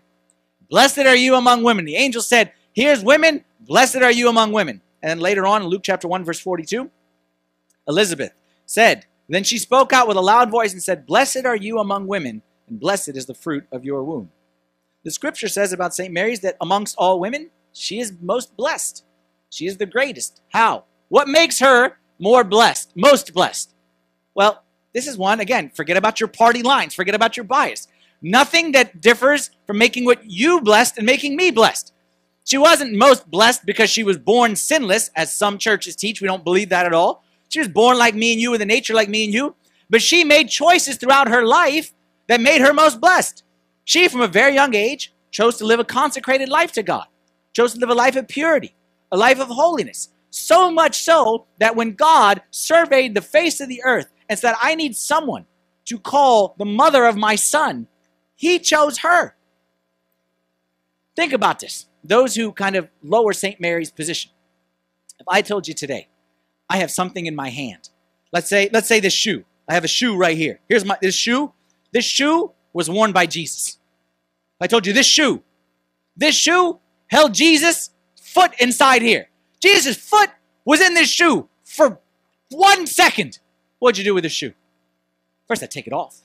Blessed 0.68 1.00
are 1.00 1.16
you 1.16 1.34
among 1.34 1.62
women. 1.62 1.86
The 1.86 1.96
angel 1.96 2.22
said, 2.22 2.52
Here's 2.74 3.02
women, 3.02 3.44
blessed 3.60 3.96
are 3.96 4.12
you 4.12 4.28
among 4.28 4.52
women. 4.52 4.82
And 5.02 5.10
then 5.10 5.18
later 5.18 5.46
on 5.46 5.62
in 5.62 5.68
Luke 5.68 5.82
chapter 5.82 6.06
1, 6.06 6.24
verse 6.24 6.38
42, 6.38 6.90
Elizabeth 7.88 8.32
said, 8.66 9.06
Then 9.28 9.42
she 9.42 9.58
spoke 9.58 9.92
out 9.92 10.06
with 10.06 10.16
a 10.16 10.22
loud 10.22 10.50
voice 10.50 10.72
and 10.72 10.82
said, 10.82 11.06
Blessed 11.06 11.44
are 11.44 11.56
you 11.56 11.78
among 11.78 12.06
women, 12.06 12.42
and 12.68 12.78
blessed 12.78 13.16
is 13.16 13.26
the 13.26 13.34
fruit 13.34 13.66
of 13.72 13.84
your 13.84 14.04
womb. 14.04 14.30
The 15.04 15.10
scripture 15.10 15.48
says 15.48 15.72
about 15.72 15.94
St. 15.94 16.12
Mary's 16.12 16.40
that 16.40 16.56
amongst 16.60 16.94
all 16.96 17.18
women, 17.18 17.50
she 17.72 17.98
is 17.98 18.12
most 18.20 18.56
blessed. 18.56 19.04
She 19.50 19.66
is 19.66 19.78
the 19.78 19.86
greatest. 19.86 20.40
How? 20.50 20.84
What 21.08 21.26
makes 21.26 21.58
her 21.58 21.96
more 22.18 22.44
blessed, 22.44 22.92
most 22.94 23.34
blessed? 23.34 23.74
Well, 24.34 24.62
this 24.92 25.06
is 25.06 25.16
one, 25.16 25.40
again, 25.40 25.70
forget 25.70 25.96
about 25.96 26.20
your 26.20 26.28
party 26.28 26.62
lines, 26.62 26.94
forget 26.94 27.14
about 27.14 27.37
your 27.37 27.44
bias. 27.44 27.88
Nothing 28.20 28.72
that 28.72 29.00
differs 29.00 29.50
from 29.66 29.78
making 29.78 30.04
what 30.04 30.25
you 30.25 30.61
blessed 30.61 30.99
and 30.99 31.06
making 31.06 31.37
me 31.37 31.50
blessed. 31.50 31.92
She 32.44 32.58
wasn't 32.58 32.96
most 32.96 33.30
blessed 33.30 33.64
because 33.64 33.90
she 33.90 34.04
was 34.04 34.18
born 34.18 34.56
sinless, 34.56 35.11
as 35.16 35.32
some 35.32 35.58
churches 35.58 35.96
teach. 35.96 36.20
We 36.20 36.28
don't 36.28 36.44
believe 36.44 36.68
that 36.68 36.87
at 36.87 36.92
all. 36.92 37.25
She 37.49 37.58
was 37.58 37.68
born 37.68 37.99
like 37.99 38.14
me 38.14 38.32
and 38.32 38.40
you 38.40 38.50
with 38.50 38.62
a 38.62 38.66
nature 38.66 38.94
like 38.94 39.08
me 39.08 39.25
and 39.25 39.34
you. 39.34 39.54
But 39.90 40.02
she 40.02 40.25
made 40.25 40.49
choices 40.49 40.96
throughout 40.96 41.28
her 41.28 41.44
life 41.44 41.92
that 42.28 42.40
made 42.40 42.61
her 42.61 42.72
most 42.72 43.00
blessed. 43.00 43.44
She, 43.84 44.08
from 44.08 44.20
a 44.20 44.28
very 44.28 44.54
young 44.54 44.75
age, 44.75 45.12
chose 45.30 45.56
to 45.58 45.66
live 45.66 45.80
a 45.80 45.84
consecrated 45.84 46.49
life 46.49 46.72
to 46.72 46.82
God, 46.82 47.06
chose 47.52 47.75
to 47.75 47.80
live 47.80 47.90
a 47.90 47.94
life 47.94 48.16
of 48.16 48.28
purity, 48.28 48.75
a 49.11 49.16
life 49.16 49.40
of 49.40 49.49
holiness. 49.49 50.08
So 50.30 50.70
much 50.70 51.02
so 51.02 51.46
that 51.58 51.76
when 51.76 51.92
God 51.92 52.42
surveyed 52.50 53.14
the 53.14 53.20
face 53.20 53.61
of 53.61 53.68
the 53.68 53.82
earth 53.84 54.06
and 54.29 54.38
said, 54.38 54.55
I 54.61 54.75
need 54.75 54.97
someone 54.97 55.47
to 55.87 55.99
call 55.99 56.55
the 56.59 56.64
mother 56.64 57.05
of 57.07 57.17
my 57.17 57.35
son, 57.35 57.88
he 58.35 58.59
chose 58.59 58.99
her. 58.99 59.35
Think 61.17 61.33
about 61.33 61.61
this. 61.61 61.87
Those 62.05 62.35
who 62.35 62.52
kind 62.52 62.76
of 62.76 62.88
lower 63.02 63.33
St. 63.33 63.61
Mary's 63.61 63.91
position. 63.91 64.31
If 65.21 65.26
I 65.29 65.43
told 65.43 65.69
you 65.69 65.75
today, 65.75 66.09
I 66.69 66.79
have 66.79 66.91
something 66.91 67.26
in 67.26 67.37
my 67.37 67.50
hand. 67.50 67.91
Let's 68.33 68.49
say, 68.49 68.71
let's 68.73 68.88
say 68.88 68.99
this 68.99 69.12
shoe. 69.12 69.45
I 69.69 69.75
have 69.75 69.85
a 69.85 69.88
shoe 69.88 70.17
right 70.17 70.37
here. 70.37 70.61
Here's 70.69 70.85
my 70.85 70.97
this 71.00 71.14
shoe. 71.14 71.52
This 71.93 72.05
shoe 72.05 72.52
was 72.73 72.88
worn 72.88 73.12
by 73.12 73.26
Jesus. 73.26 73.79
I 74.61 74.67
told 74.67 74.87
you 74.87 74.93
this 74.93 75.07
shoe. 75.07 75.43
This 76.17 76.35
shoe 76.35 76.81
held 77.09 77.35
Jesus' 77.35 77.91
foot 78.21 78.52
inside 78.59 79.02
here. 79.02 79.29
Jesus' 79.61 79.97
foot 79.97 80.31
was 80.64 80.81
in 80.81 80.95
this 80.95 81.11
shoe 81.11 81.49
for 81.64 82.00
one 82.50 82.87
second. 82.87 83.38
What'd 83.82 83.98
you 83.98 84.04
do 84.04 84.14
with 84.14 84.22
the 84.22 84.28
shoe? 84.28 84.52
First, 85.48 85.60
I'd 85.64 85.72
take 85.72 85.88
it 85.88 85.92
off. 85.92 86.20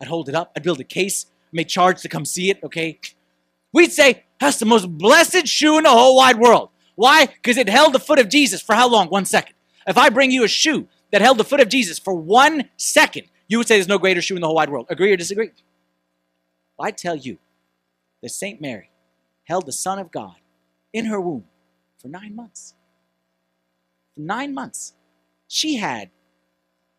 I'd 0.00 0.08
hold 0.08 0.28
it 0.28 0.34
up. 0.34 0.50
I'd 0.56 0.64
build 0.64 0.80
a 0.80 0.84
case, 0.84 1.26
make 1.52 1.68
charge 1.68 2.02
to 2.02 2.08
come 2.08 2.24
see 2.24 2.50
it, 2.50 2.58
okay? 2.64 2.98
We'd 3.72 3.92
say, 3.92 4.24
that's 4.40 4.56
the 4.56 4.66
most 4.66 4.98
blessed 4.98 5.46
shoe 5.46 5.78
in 5.78 5.84
the 5.84 5.90
whole 5.90 6.16
wide 6.16 6.40
world. 6.40 6.70
Why? 6.96 7.26
Because 7.26 7.56
it 7.56 7.68
held 7.68 7.92
the 7.92 8.00
foot 8.00 8.18
of 8.18 8.28
Jesus 8.28 8.60
for 8.60 8.74
how 8.74 8.88
long? 8.88 9.06
One 9.10 9.26
second. 9.26 9.54
If 9.86 9.96
I 9.96 10.08
bring 10.08 10.32
you 10.32 10.42
a 10.42 10.48
shoe 10.48 10.88
that 11.12 11.20
held 11.20 11.38
the 11.38 11.44
foot 11.44 11.60
of 11.60 11.68
Jesus 11.68 12.00
for 12.00 12.14
one 12.14 12.68
second, 12.76 13.28
you 13.46 13.58
would 13.58 13.68
say 13.68 13.76
there's 13.76 13.86
no 13.86 14.00
greater 14.00 14.20
shoe 14.20 14.34
in 14.34 14.40
the 14.40 14.48
whole 14.48 14.56
wide 14.56 14.70
world. 14.70 14.86
Agree 14.90 15.12
or 15.12 15.16
disagree? 15.16 15.52
Well, 16.76 16.88
I 16.88 16.90
tell 16.90 17.14
you 17.14 17.38
that 18.22 18.30
St. 18.30 18.60
Mary 18.60 18.90
held 19.44 19.66
the 19.66 19.72
Son 19.72 20.00
of 20.00 20.10
God 20.10 20.34
in 20.92 21.04
her 21.04 21.20
womb 21.20 21.44
for 22.02 22.08
nine 22.08 22.34
months. 22.34 22.74
For 24.16 24.22
nine 24.22 24.52
months. 24.52 24.94
She 25.46 25.76
had 25.76 26.10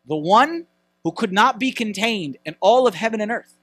the 0.07 0.15
one 0.15 0.67
who 1.03 1.11
could 1.11 1.31
not 1.31 1.59
be 1.59 1.71
contained 1.71 2.37
in 2.45 2.55
all 2.59 2.87
of 2.87 2.95
heaven 2.95 3.21
and 3.21 3.31
earth. 3.31 3.55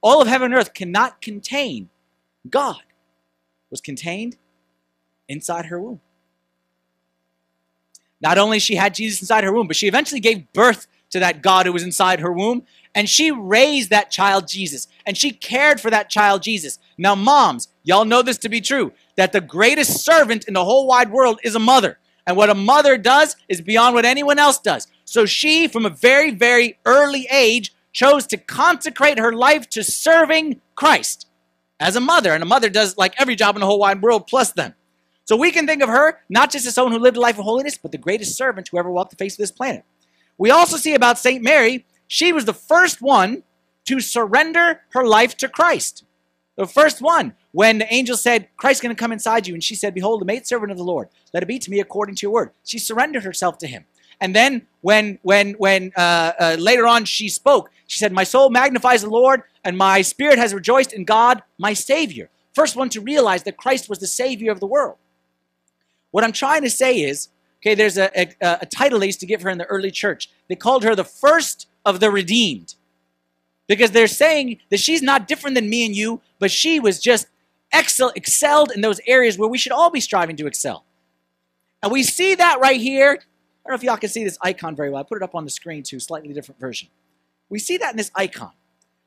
All 0.00 0.20
of 0.20 0.28
heaven 0.28 0.46
and 0.46 0.54
earth 0.54 0.74
cannot 0.74 1.20
contain 1.22 1.88
God, 2.48 2.82
was 3.70 3.80
contained 3.80 4.36
inside 5.28 5.66
her 5.66 5.80
womb. 5.80 6.00
Not 8.20 8.38
only 8.38 8.58
she 8.58 8.76
had 8.76 8.94
Jesus 8.94 9.20
inside 9.20 9.44
her 9.44 9.52
womb, 9.52 9.66
but 9.66 9.76
she 9.76 9.88
eventually 9.88 10.20
gave 10.20 10.52
birth 10.52 10.86
to 11.10 11.20
that 11.20 11.42
God 11.42 11.66
who 11.66 11.72
was 11.72 11.82
inside 11.82 12.20
her 12.20 12.32
womb. 12.32 12.64
And 12.94 13.08
she 13.08 13.30
raised 13.30 13.90
that 13.90 14.10
child 14.10 14.48
Jesus. 14.48 14.86
And 15.06 15.16
she 15.16 15.30
cared 15.30 15.80
for 15.80 15.90
that 15.90 16.10
child 16.10 16.42
Jesus. 16.42 16.78
Now, 16.98 17.14
moms, 17.14 17.68
y'all 17.82 18.04
know 18.04 18.22
this 18.22 18.38
to 18.38 18.48
be 18.48 18.60
true 18.60 18.92
that 19.16 19.32
the 19.32 19.40
greatest 19.40 20.04
servant 20.04 20.44
in 20.46 20.54
the 20.54 20.64
whole 20.64 20.86
wide 20.86 21.10
world 21.10 21.40
is 21.42 21.54
a 21.54 21.60
mother. 21.60 21.98
And 22.26 22.36
what 22.36 22.50
a 22.50 22.54
mother 22.54 22.96
does 22.96 23.36
is 23.48 23.60
beyond 23.60 23.94
what 23.94 24.04
anyone 24.04 24.38
else 24.38 24.58
does. 24.58 24.86
So 25.12 25.26
she, 25.26 25.68
from 25.68 25.84
a 25.84 25.90
very, 25.90 26.30
very 26.30 26.78
early 26.86 27.28
age, 27.30 27.74
chose 27.92 28.26
to 28.28 28.38
consecrate 28.38 29.18
her 29.18 29.34
life 29.34 29.68
to 29.68 29.84
serving 29.84 30.62
Christ 30.74 31.26
as 31.78 31.96
a 31.96 32.00
mother. 32.00 32.32
And 32.32 32.42
a 32.42 32.46
mother 32.46 32.70
does 32.70 32.96
like 32.96 33.20
every 33.20 33.36
job 33.36 33.54
in 33.54 33.60
the 33.60 33.66
whole 33.66 33.78
wide 33.78 34.00
world 34.00 34.26
plus 34.26 34.52
them. 34.52 34.74
So 35.26 35.36
we 35.36 35.50
can 35.50 35.66
think 35.66 35.82
of 35.82 35.90
her 35.90 36.20
not 36.30 36.50
just 36.50 36.66
as 36.66 36.72
someone 36.72 36.94
who 36.94 36.98
lived 36.98 37.18
a 37.18 37.20
life 37.20 37.38
of 37.38 37.44
holiness, 37.44 37.76
but 37.76 37.92
the 37.92 37.98
greatest 37.98 38.38
servant 38.38 38.68
who 38.68 38.78
ever 38.78 38.90
walked 38.90 39.10
the 39.10 39.18
face 39.18 39.34
of 39.34 39.36
this 39.36 39.50
planet. 39.50 39.84
We 40.38 40.50
also 40.50 40.78
see 40.78 40.94
about 40.94 41.18
St. 41.18 41.42
Mary, 41.42 41.84
she 42.06 42.32
was 42.32 42.46
the 42.46 42.54
first 42.54 43.02
one 43.02 43.42
to 43.84 44.00
surrender 44.00 44.80
her 44.92 45.06
life 45.06 45.36
to 45.36 45.48
Christ. 45.48 46.04
The 46.56 46.66
first 46.66 47.02
one, 47.02 47.34
when 47.50 47.76
the 47.76 47.92
angel 47.92 48.16
said, 48.16 48.48
Christ's 48.56 48.80
going 48.80 48.96
to 48.96 48.98
come 48.98 49.12
inside 49.12 49.46
you, 49.46 49.52
and 49.52 49.62
she 49.62 49.74
said, 49.74 49.92
Behold, 49.92 50.22
the 50.22 50.26
maidservant 50.26 50.72
of 50.72 50.78
the 50.78 50.84
Lord, 50.84 51.08
let 51.34 51.42
it 51.42 51.46
be 51.46 51.58
to 51.58 51.70
me 51.70 51.80
according 51.80 52.14
to 52.14 52.22
your 52.22 52.32
word. 52.32 52.52
She 52.64 52.78
surrendered 52.78 53.24
herself 53.24 53.58
to 53.58 53.66
him. 53.66 53.84
And 54.22 54.36
then 54.36 54.68
when 54.82 55.18
when 55.22 55.54
when 55.54 55.92
uh, 55.96 56.32
uh, 56.38 56.56
later 56.58 56.86
on 56.86 57.04
she 57.04 57.28
spoke, 57.28 57.70
she 57.88 57.98
said, 57.98 58.12
"My 58.12 58.22
soul 58.24 58.50
magnifies 58.50 59.02
the 59.02 59.10
Lord, 59.10 59.42
and 59.64 59.76
my 59.76 60.00
spirit 60.00 60.38
has 60.38 60.54
rejoiced 60.54 60.92
in 60.92 61.04
God, 61.04 61.42
my 61.58 61.74
Savior." 61.74 62.30
First 62.54 62.76
one 62.76 62.88
to 62.90 63.00
realize 63.00 63.42
that 63.42 63.56
Christ 63.56 63.88
was 63.88 63.98
the 63.98 64.06
Savior 64.06 64.52
of 64.52 64.60
the 64.60 64.66
world. 64.66 64.96
What 66.12 66.22
I'm 66.22 66.32
trying 66.32 66.62
to 66.62 66.70
say 66.70 67.00
is, 67.00 67.28
okay, 67.60 67.74
there's 67.74 67.98
a, 67.98 68.10
a, 68.14 68.58
a 68.60 68.66
title 68.66 69.00
they 69.00 69.06
used 69.06 69.20
to 69.20 69.26
give 69.26 69.42
her 69.42 69.50
in 69.50 69.58
the 69.58 69.64
early 69.66 69.90
church. 69.90 70.30
They 70.48 70.54
called 70.54 70.84
her 70.84 70.94
the 70.94 71.04
first 71.04 71.66
of 71.84 71.98
the 71.98 72.10
redeemed, 72.10 72.76
because 73.66 73.90
they're 73.90 74.06
saying 74.06 74.58
that 74.70 74.78
she's 74.78 75.02
not 75.02 75.26
different 75.26 75.56
than 75.56 75.68
me 75.68 75.84
and 75.84 75.96
you, 75.96 76.20
but 76.38 76.52
she 76.52 76.78
was 76.78 77.00
just 77.00 77.26
excel, 77.72 78.12
excelled 78.14 78.70
in 78.70 78.82
those 78.82 79.00
areas 79.06 79.36
where 79.36 79.48
we 79.48 79.58
should 79.58 79.72
all 79.72 79.90
be 79.90 80.00
striving 80.00 80.36
to 80.36 80.46
excel. 80.46 80.84
And 81.82 81.90
we 81.90 82.04
see 82.04 82.36
that 82.36 82.60
right 82.60 82.80
here 82.80 83.18
I 83.64 83.68
don't 83.68 83.74
know 83.74 83.80
if 83.80 83.82
y'all 83.84 83.96
can 83.96 84.08
see 84.08 84.24
this 84.24 84.38
icon 84.42 84.74
very 84.74 84.90
well. 84.90 85.00
I 85.00 85.04
put 85.04 85.16
it 85.16 85.22
up 85.22 85.34
on 85.34 85.44
the 85.44 85.50
screen 85.50 85.82
too, 85.82 86.00
slightly 86.00 86.32
different 86.32 86.60
version. 86.60 86.88
We 87.48 87.58
see 87.58 87.76
that 87.76 87.92
in 87.92 87.96
this 87.96 88.10
icon. 88.14 88.52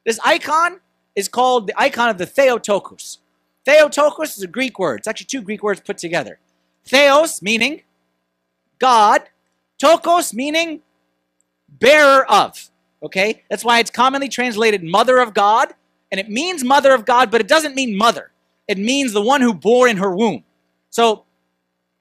This 0.06 0.20
icon 0.24 0.80
is 1.16 1.28
called 1.28 1.68
the 1.68 1.80
icon 1.80 2.10
of 2.10 2.18
the 2.18 2.26
Theotokos. 2.26 3.20
Theotokos 3.66 4.38
is 4.38 4.44
a 4.44 4.48
Greek 4.48 4.80
word. 4.80 5.00
It's 5.00 5.08
actually 5.08 5.26
two 5.26 5.42
Greek 5.42 5.64
words 5.64 5.82
put 5.82 5.98
together. 5.98 6.40
Theos 6.86 7.42
meaning 7.42 7.82
God, 8.80 9.24
tokos 9.82 10.34
meaning 10.34 10.82
bearer 11.68 12.30
of. 12.32 12.70
Okay? 13.04 13.44
That's 13.50 13.66
why 13.66 13.80
it's 13.80 13.92
commonly 13.92 14.30
translated 14.30 14.84
mother 14.84 15.20
of 15.20 15.34
God, 15.34 15.74
and 16.12 16.20
it 16.20 16.30
means 16.30 16.64
mother 16.64 16.94
of 16.94 17.06
God, 17.06 17.32
but 17.32 17.42
it 17.42 17.48
doesn't 17.48 17.76
mean 17.76 17.98
mother. 17.98 18.32
It 18.68 18.78
means 18.78 19.14
the 19.14 19.22
one 19.22 19.42
who 19.42 19.54
bore 19.54 19.88
in 19.88 19.98
her 19.98 20.16
womb. 20.16 20.44
So 20.90 21.26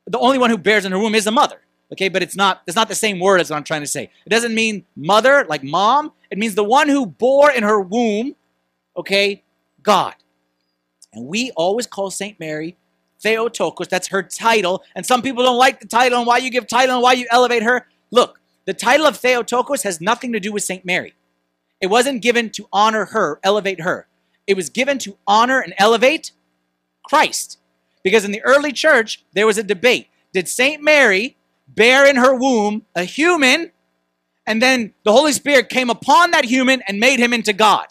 the 0.06 0.18
only 0.18 0.38
one 0.38 0.50
who 0.50 0.58
bears 0.58 0.84
in 0.84 0.92
her 0.92 0.99
womb 0.99 1.14
is 1.14 1.26
a 1.26 1.30
mother. 1.30 1.61
Okay, 1.93 2.09
but 2.09 2.23
it's 2.23 2.37
not 2.37 2.62
it's 2.67 2.76
not 2.76 2.88
the 2.88 2.95
same 2.95 3.21
word 3.21 3.41
as 3.41 3.50
what 3.50 3.57
I'm 3.57 3.64
trying 3.64 3.83
to 3.83 3.87
say. 3.87 4.11
It 4.26 4.31
doesn't 4.31 4.55
mean 4.55 4.85
mother, 4.97 5.45
like 5.49 5.62
mom. 5.62 6.12
It 6.31 6.38
means 6.38 6.55
the 6.55 6.64
one 6.64 6.88
who 6.88 7.07
bore 7.07 7.50
in 7.50 7.62
her 7.62 7.81
womb, 7.81 8.35
okay, 8.97 9.43
God. 9.83 10.14
And 11.12 11.26
we 11.26 11.53
always 11.53 11.87
call 11.87 12.11
St. 12.11 12.41
Mary 12.41 12.76
Theotokos. 13.21 13.88
That's 13.88 14.09
her 14.09 14.23
title. 14.23 14.83
And 14.95 15.07
some 15.07 15.23
people 15.23 15.45
don't 15.45 15.59
like 15.59 15.81
the 15.81 15.87
title 15.87 16.19
and 16.19 16.26
why 16.26 16.38
you 16.38 16.50
give 16.50 16.67
title 16.67 16.97
and 16.97 17.03
why 17.03 17.12
you 17.12 17.26
elevate 17.31 17.62
her. 17.62 17.87
Look, 18.11 18.41
the 18.64 18.75
title 18.75 19.07
of 19.07 19.17
Theotokos 19.17 19.83
has 19.83 20.00
nothing 20.00 20.33
to 20.33 20.41
do 20.41 20.53
with 20.53 20.62
St. 20.64 20.85
Mary. 20.85 21.14
It 21.81 21.88
wasn't 21.88 22.23
given 22.23 22.50
to 22.50 22.69
honor 22.73 23.07
her, 23.07 23.38
elevate 23.43 23.81
her. 23.81 24.07
It 24.47 24.57
was 24.57 24.71
given 24.71 24.99
to 25.00 25.17
honor 25.26 25.61
and 25.61 25.75
elevate 25.79 26.33
Christ. 27.03 27.59
Because 28.03 28.25
in 28.25 28.33
the 28.33 28.43
early 28.43 28.73
church, 28.73 29.25
there 29.33 29.47
was 29.47 29.59
a 29.59 29.62
debate. 29.62 30.09
Did 30.33 30.49
St. 30.49 30.83
Mary 30.83 31.37
bear 31.68 32.06
in 32.06 32.16
her 32.16 32.35
womb 32.35 32.83
a 32.94 33.04
human, 33.04 33.71
and 34.47 34.61
then 34.61 34.94
the 35.04 35.12
Holy 35.12 35.33
Spirit 35.33 35.68
came 35.68 35.90
upon 35.90 36.33
that 36.33 36.44
human 36.44 36.83
and 36.87 37.00
made 37.00 37.18
him 37.18 37.33
into 37.33 37.52
God? 37.52 37.87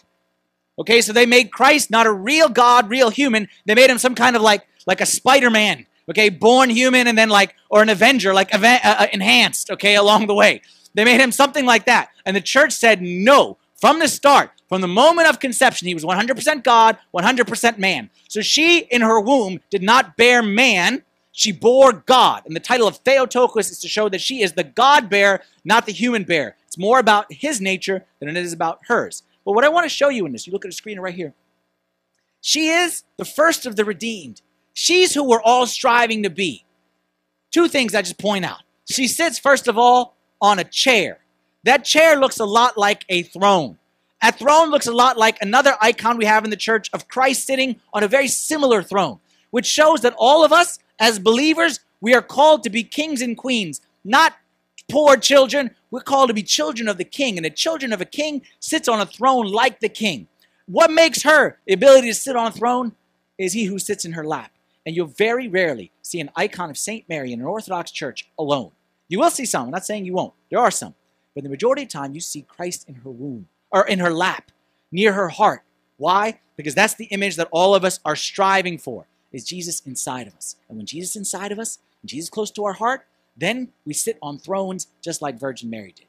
Okay, 0.80 1.02
so 1.02 1.14
they 1.14 1.26
made 1.26 1.52
Christ 1.52 1.92
not 1.92 2.08
a 2.08 2.12
real 2.12 2.50
God, 2.50 2.90
real 2.90 3.10
human. 3.10 3.48
They 3.66 3.76
made 3.76 3.90
him 3.90 3.98
some 3.98 4.16
kind 4.16 4.36
of 4.36 4.42
like 4.42 4.66
like 4.86 5.02
a 5.02 5.06
Spider-Man. 5.06 5.86
Okay, 6.10 6.30
born 6.30 6.70
human 6.70 7.08
and 7.08 7.18
then 7.18 7.30
like 7.30 7.56
or 7.70 7.82
an 7.82 7.90
Avenger, 7.90 8.34
like 8.34 8.54
uh, 8.54 8.80
uh, 8.84 9.08
enhanced. 9.14 9.72
Okay, 9.72 9.96
along 9.96 10.28
the 10.28 10.34
way, 10.34 10.62
they 10.94 11.06
made 11.06 11.22
him 11.22 11.32
something 11.32 11.66
like 11.66 11.86
that. 11.86 12.10
And 12.26 12.36
the 12.36 12.42
church 12.42 12.74
said 12.74 13.02
no 13.02 13.58
from 13.76 14.00
the 14.00 14.08
start. 14.08 14.52
From 14.70 14.82
the 14.82 14.88
moment 14.88 15.30
of 15.30 15.40
conception, 15.40 15.88
he 15.88 15.94
was 15.94 16.04
100% 16.04 16.64
God, 16.64 16.98
100% 17.14 17.78
man. 17.78 18.10
So 18.28 18.42
she, 18.42 18.80
in 18.80 19.02
her 19.02 19.20
womb, 19.20 19.60
did 19.70 19.84
not 19.84 20.18
bear 20.18 20.42
man, 20.42 21.04
she 21.34 21.52
bore 21.52 21.92
God. 21.92 22.44
And 22.46 22.56
the 22.56 22.62
title 22.62 22.88
of 22.88 22.98
Theotokos 22.98 23.72
is 23.72 23.80
to 23.80 23.88
show 23.88 24.08
that 24.08 24.22
she 24.22 24.42
is 24.42 24.54
the 24.54 24.64
God 24.64 25.10
bear, 25.10 25.42
not 25.66 25.88
the 25.88 25.92
human 25.92 26.24
bear. 26.24 26.56
It's 26.68 26.78
more 26.78 27.00
about 27.00 27.26
his 27.30 27.60
nature 27.60 28.06
than 28.20 28.30
it 28.30 28.38
is 28.38 28.54
about 28.54 28.80
hers. 28.88 29.24
But 29.44 29.54
what 29.54 29.66
I 29.66 29.70
want 29.70 29.86
to 29.86 29.90
show 29.90 30.10
you 30.10 30.26
in 30.26 30.32
this, 30.32 30.48
you 30.48 30.54
look 30.54 30.64
at 30.64 30.70
the 30.70 30.76
screen 30.76 31.00
right 31.00 31.14
here. 31.14 31.34
She 32.40 32.70
is 32.70 33.04
the 33.18 33.26
first 33.26 33.66
of 33.66 33.76
the 33.76 33.84
redeemed. 33.84 34.42
She's 34.74 35.14
who 35.14 35.24
we're 35.24 35.42
all 35.42 35.66
striving 35.66 36.24
to 36.24 36.30
be. 36.30 36.66
Two 37.52 37.68
things 37.68 37.96
I 37.96 38.04
just 38.04 38.20
point 38.20 38.46
out. 38.46 38.62
She 38.90 39.08
sits, 39.08 39.40
first 39.40 39.68
of 39.68 39.78
all, 39.78 40.16
on 40.40 40.60
a 40.60 40.64
chair. 40.64 41.20
That 41.64 41.84
chair 41.84 42.16
looks 42.20 42.40
a 42.40 42.46
lot 42.46 42.78
like 42.78 43.06
a 43.10 43.24
throne. 43.24 43.80
A 44.22 44.32
throne 44.32 44.70
looks 44.70 44.88
a 44.88 44.92
lot 44.92 45.18
like 45.18 45.42
another 45.42 45.76
icon 45.82 46.18
we 46.18 46.26
have 46.26 46.44
in 46.44 46.50
the 46.50 46.58
church 46.58 46.90
of 46.94 47.08
Christ 47.08 47.46
sitting 47.46 47.80
on 47.94 48.04
a 48.04 48.08
very 48.08 48.28
similar 48.28 48.84
throne, 48.84 49.20
which 49.52 49.66
shows 49.66 50.02
that 50.02 50.16
all 50.18 50.46
of 50.46 50.54
us 50.54 50.80
as 51.00 51.20
believers, 51.20 51.80
we 52.02 52.14
are 52.14 52.22
called 52.22 52.64
to 52.64 52.70
be 52.70 52.84
kings 52.84 53.22
and 53.22 53.38
queens, 53.38 53.82
not 54.04 54.34
poor 54.90 55.18
children. 55.18 55.72
We're 55.92 56.02
called 56.02 56.30
to 56.30 56.34
be 56.34 56.44
children 56.44 56.88
of 56.88 56.98
the 56.98 57.04
king, 57.04 57.38
and 57.38 57.46
the 57.46 57.50
children 57.50 57.94
of 57.94 58.02
a 58.02 58.06
king 58.06 58.42
sits 58.60 58.88
on 58.88 59.00
a 59.00 59.06
throne 59.06 59.48
like 59.48 59.80
the 59.80 59.90
king. 59.90 60.28
What 60.66 60.92
makes 60.92 61.24
her 61.24 61.58
the 61.66 61.74
ability 61.74 62.08
to 62.08 62.14
sit 62.14 62.36
on 62.36 62.48
a 62.48 62.52
throne 62.52 62.94
is 63.38 63.54
he 63.54 63.66
who 63.66 63.80
sits 63.80 64.06
in 64.06 64.14
her 64.14 64.26
lap. 64.26 64.52
And 64.86 64.96
you'll 64.96 65.08
very 65.08 65.48
rarely 65.48 65.92
see 66.02 66.20
an 66.20 66.30
icon 66.36 66.70
of 66.70 66.78
St. 66.78 67.08
Mary 67.08 67.32
in 67.32 67.40
an 67.40 67.46
Orthodox 67.46 67.92
church 67.92 68.30
alone. 68.38 68.72
You 69.08 69.20
will 69.20 69.30
see 69.30 69.46
some, 69.46 69.66
I'm 69.66 69.72
not 69.72 69.86
saying 69.86 70.06
you 70.06 70.14
won't. 70.14 70.34
There 70.50 70.60
are 70.60 70.72
some. 70.72 70.94
But 71.34 71.44
the 71.44 71.50
majority 71.50 71.84
of 71.84 71.90
time, 71.90 72.14
you 72.14 72.20
see 72.20 72.42
Christ 72.42 72.88
in 72.88 72.96
her 72.96 73.10
womb 73.10 73.48
or 73.72 73.88
in 73.88 74.00
her 74.00 74.12
lap, 74.12 74.52
near 74.92 75.14
her 75.14 75.30
heart. 75.30 75.64
Why? 75.98 76.40
Because 76.58 76.76
that's 76.76 76.96
the 76.96 77.06
image 77.06 77.38
that 77.38 77.48
all 77.52 77.76
of 77.76 77.84
us 77.84 78.00
are 78.06 78.16
striving 78.16 78.78
for, 78.78 79.08
is 79.34 79.44
Jesus 79.44 79.82
inside 79.82 80.28
of 80.28 80.36
us. 80.36 80.56
And 80.70 80.78
when 80.78 80.86
Jesus 80.86 81.16
inside 81.16 81.52
of 81.52 81.60
us, 81.60 81.80
Jesus 82.06 82.30
close 82.30 82.52
to 82.52 82.66
our 82.66 82.74
heart, 82.74 83.06
then 83.36 83.74
we 83.86 83.94
sit 83.94 84.18
on 84.22 84.38
thrones 84.38 84.88
just 85.02 85.22
like 85.22 85.40
Virgin 85.40 85.70
Mary 85.70 85.94
did. 85.96 86.06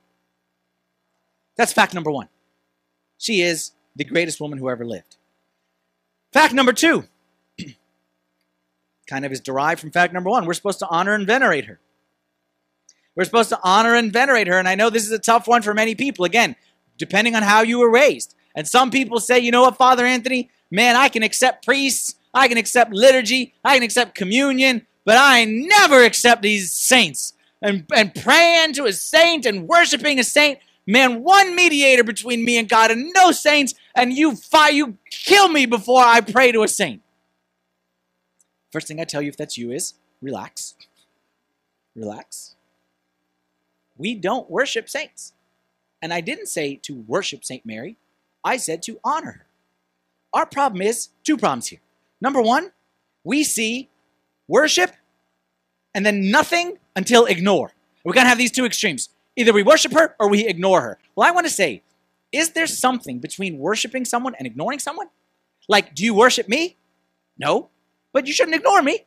That's 1.57 1.73
fact 1.73 1.95
number 1.95 2.11
one. 2.11 2.29
She 3.19 3.41
is 3.41 3.73
the 3.97 4.05
greatest 4.05 4.41
woman 4.41 4.59
who 4.59 4.69
ever 4.69 4.85
lived. 4.85 5.17
Fact 6.33 6.53
number 6.53 6.73
two 6.73 7.05
kind 9.09 9.25
of 9.25 9.33
is 9.33 9.41
derived 9.41 9.81
from 9.81 9.91
fact 9.91 10.13
number 10.13 10.31
one. 10.31 10.47
We're 10.47 10.55
supposed 10.55 10.81
to 10.81 10.89
honor 10.89 11.15
and 11.15 11.27
venerate 11.27 11.67
her. 11.67 11.81
We're 13.15 13.25
supposed 13.25 13.51
to 13.51 13.61
honor 13.63 13.95
and 13.95 14.13
venerate 14.13 14.49
her. 14.49 14.59
And 14.59 14.69
I 14.69 14.75
know 14.75 14.91
this 14.91 15.07
is 15.07 15.13
a 15.13 15.19
tough 15.19 15.47
one 15.47 15.63
for 15.63 15.73
many 15.73 15.95
people. 15.95 16.25
Again, 16.25 16.57
depending 16.99 17.37
on 17.37 17.43
how 17.43 17.63
you 17.63 17.79
were 17.79 17.91
raised. 17.91 18.35
And 18.55 18.67
some 18.67 18.91
people 18.91 19.21
say, 19.21 19.39
you 19.39 19.51
know 19.51 19.63
what, 19.63 19.77
Father 19.77 20.05
Anthony, 20.05 20.51
man, 20.71 20.97
I 20.97 21.09
can 21.09 21.23
accept 21.23 21.65
priests, 21.65 22.17
I 22.35 22.49
can 22.49 22.59
accept 22.59 22.93
liturgy, 22.93 23.55
I 23.65 23.75
can 23.75 23.83
accept 23.83 24.15
communion, 24.15 24.87
but 25.05 25.17
I 25.19 25.45
never 25.45 26.03
accept 26.03 26.43
these 26.43 26.73
saints. 26.73 27.35
And, 27.63 27.87
and 27.95 28.15
praying 28.15 28.75
to 28.75 28.85
a 28.85 28.93
saint 28.93 29.47
and 29.47 29.69
worshiping 29.69 30.19
a 30.19 30.25
saint, 30.25 30.59
man, 30.87 31.23
one 31.23 31.55
mediator 31.55 32.05
between 32.05 32.45
me 32.45 32.59
and 32.59 32.69
God 32.69 32.91
and 32.91 33.11
no 33.15 33.31
saints, 33.31 33.75
and 33.95 34.13
you 34.13 34.37
fi- 34.37 34.71
you 34.71 34.99
kill 35.11 35.49
me 35.49 35.65
before 35.65 36.03
I 36.03 36.21
pray 36.21 36.53
to 36.53 36.63
a 36.63 36.69
saint. 36.69 37.01
First 38.71 38.89
thing 38.89 39.01
I 39.01 39.05
tell 39.05 39.23
you 39.23 39.29
if 39.29 39.37
that's 39.37 39.57
you 39.57 39.71
is 39.71 39.95
relax. 40.21 40.75
Relax. 41.95 42.57
We 43.97 44.15
don't 44.15 44.51
worship 44.51 44.89
saints. 44.89 45.33
And 46.03 46.13
I 46.13 46.21
didn't 46.21 46.49
say 46.49 46.77
to 46.83 46.95
worship 46.95 47.45
St. 47.45 47.65
Mary, 47.65 47.97
I 48.43 48.57
said 48.57 48.83
to 48.83 48.99
honor 49.05 49.33
her. 49.33 49.47
Our 50.35 50.45
problem 50.45 50.83
is 50.83 51.11
two 51.23 51.39
problems 51.39 51.69
here. 51.69 51.81
Number 52.21 52.41
one, 52.41 52.73
we 53.23 53.45
see 53.45 53.89
worship 54.49 54.93
and 55.95 56.05
then 56.05 56.31
nothing 56.31 56.79
until 56.97 57.27
ignore. 57.27 57.73
We're 58.05 58.13
going 58.13 58.25
to 58.25 58.29
have 58.29 58.39
these 58.39 58.51
two 58.51 58.65
extremes. 58.65 59.09
Either 59.37 59.53
we 59.53 59.63
worship 59.63 59.93
her 59.93 60.15
or 60.19 60.29
we 60.29 60.47
ignore 60.47 60.81
her. 60.83 60.99
Well, 61.15 61.27
I 61.27 61.31
want 61.31 61.47
to 61.47 61.53
say, 61.53 61.83
is 62.33 62.51
there 62.51 62.67
something 62.67 63.19
between 63.19 63.59
worshiping 63.59 64.05
someone 64.05 64.35
and 64.37 64.47
ignoring 64.47 64.79
someone? 64.79 65.09
Like, 65.69 65.95
do 65.95 66.05
you 66.05 66.15
worship 66.15 66.49
me? 66.49 66.77
No, 67.39 67.69
but 68.13 68.27
you 68.27 68.33
shouldn't 68.33 68.55
ignore 68.55 68.83
me. 68.83 69.01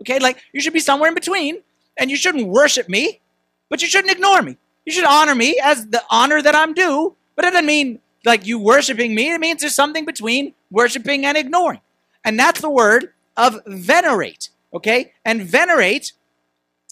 Okay, 0.00 0.18
like 0.18 0.38
you 0.52 0.60
should 0.60 0.72
be 0.72 0.80
somewhere 0.80 1.08
in 1.08 1.14
between, 1.14 1.62
and 1.96 2.10
you 2.10 2.16
shouldn't 2.16 2.46
worship 2.46 2.88
me, 2.88 3.20
but 3.68 3.82
you 3.82 3.88
shouldn't 3.88 4.12
ignore 4.12 4.42
me. 4.42 4.56
You 4.84 4.92
should 4.92 5.04
honor 5.04 5.34
me 5.34 5.58
as 5.62 5.86
the 5.86 6.02
honor 6.10 6.40
that 6.42 6.54
I'm 6.54 6.74
due, 6.74 7.16
but 7.34 7.44
it 7.44 7.52
doesn't 7.52 7.66
mean 7.66 8.00
like 8.24 8.46
you 8.46 8.58
worshiping 8.58 9.14
me. 9.14 9.32
It 9.32 9.40
means 9.40 9.62
there's 9.62 9.74
something 9.74 10.04
between 10.04 10.54
worshiping 10.70 11.24
and 11.24 11.36
ignoring. 11.36 11.80
And 12.26 12.38
that's 12.38 12.60
the 12.60 12.68
word 12.68 13.14
of 13.36 13.60
venerate. 13.66 14.50
Okay? 14.74 15.12
And 15.24 15.42
venerate 15.42 16.12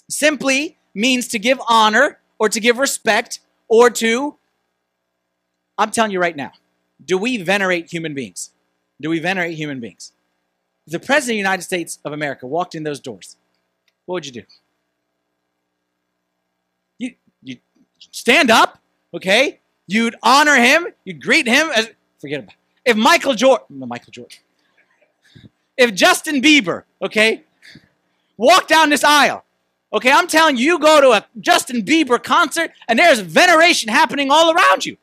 simply 0.09 0.77
means 0.95 1.27
to 1.27 1.39
give 1.39 1.59
honor 1.67 2.19
or 2.39 2.49
to 2.49 2.59
give 2.59 2.79
respect 2.79 3.41
or 3.67 3.89
to, 3.89 4.37
I'm 5.77 5.91
telling 5.91 6.11
you 6.11 6.19
right 6.19 6.35
now, 6.35 6.53
do 7.03 7.17
we 7.17 7.37
venerate 7.37 7.91
human 7.91 8.13
beings? 8.13 8.51
Do 9.01 9.09
we 9.09 9.19
venerate 9.19 9.57
human 9.57 9.79
beings? 9.79 10.13
If 10.87 10.93
the 10.93 10.99
President 10.99 11.33
of 11.33 11.35
the 11.35 11.37
United 11.37 11.63
States 11.63 11.99
of 12.05 12.13
America 12.13 12.47
walked 12.47 12.75
in 12.75 12.83
those 12.83 12.99
doors, 12.99 13.35
what 14.05 14.13
would 14.13 14.25
you 14.25 14.31
do? 14.31 14.43
You 16.99 17.15
you 17.41 17.57
stand 17.99 18.49
up, 18.49 18.79
okay? 19.13 19.59
You'd 19.87 20.15
honor 20.23 20.55
him. 20.55 20.87
You'd 21.03 21.21
greet 21.21 21.47
him. 21.47 21.69
As, 21.75 21.89
forget 22.21 22.39
about 22.39 22.53
it. 22.53 22.91
If 22.91 22.97
Michael 22.97 23.33
Jordan, 23.33 23.65
no, 23.69 23.85
Michael 23.87 24.11
Jordan, 24.11 24.37
if 25.77 25.93
Justin 25.93 26.41
Bieber, 26.41 26.83
okay, 27.01 27.43
walk 28.37 28.67
down 28.67 28.89
this 28.89 29.03
aisle, 29.03 29.43
okay, 29.91 30.11
I'm 30.11 30.27
telling 30.27 30.57
you, 30.57 30.63
you 30.63 30.79
go 30.79 31.01
to 31.01 31.11
a 31.11 31.25
Justin 31.39 31.83
Bieber 31.83 32.21
concert 32.21 32.71
and 32.87 32.99
there's 32.99 33.19
veneration 33.19 33.89
happening 33.89 34.29
all 34.31 34.51
around 34.51 34.85
you. 34.85 34.97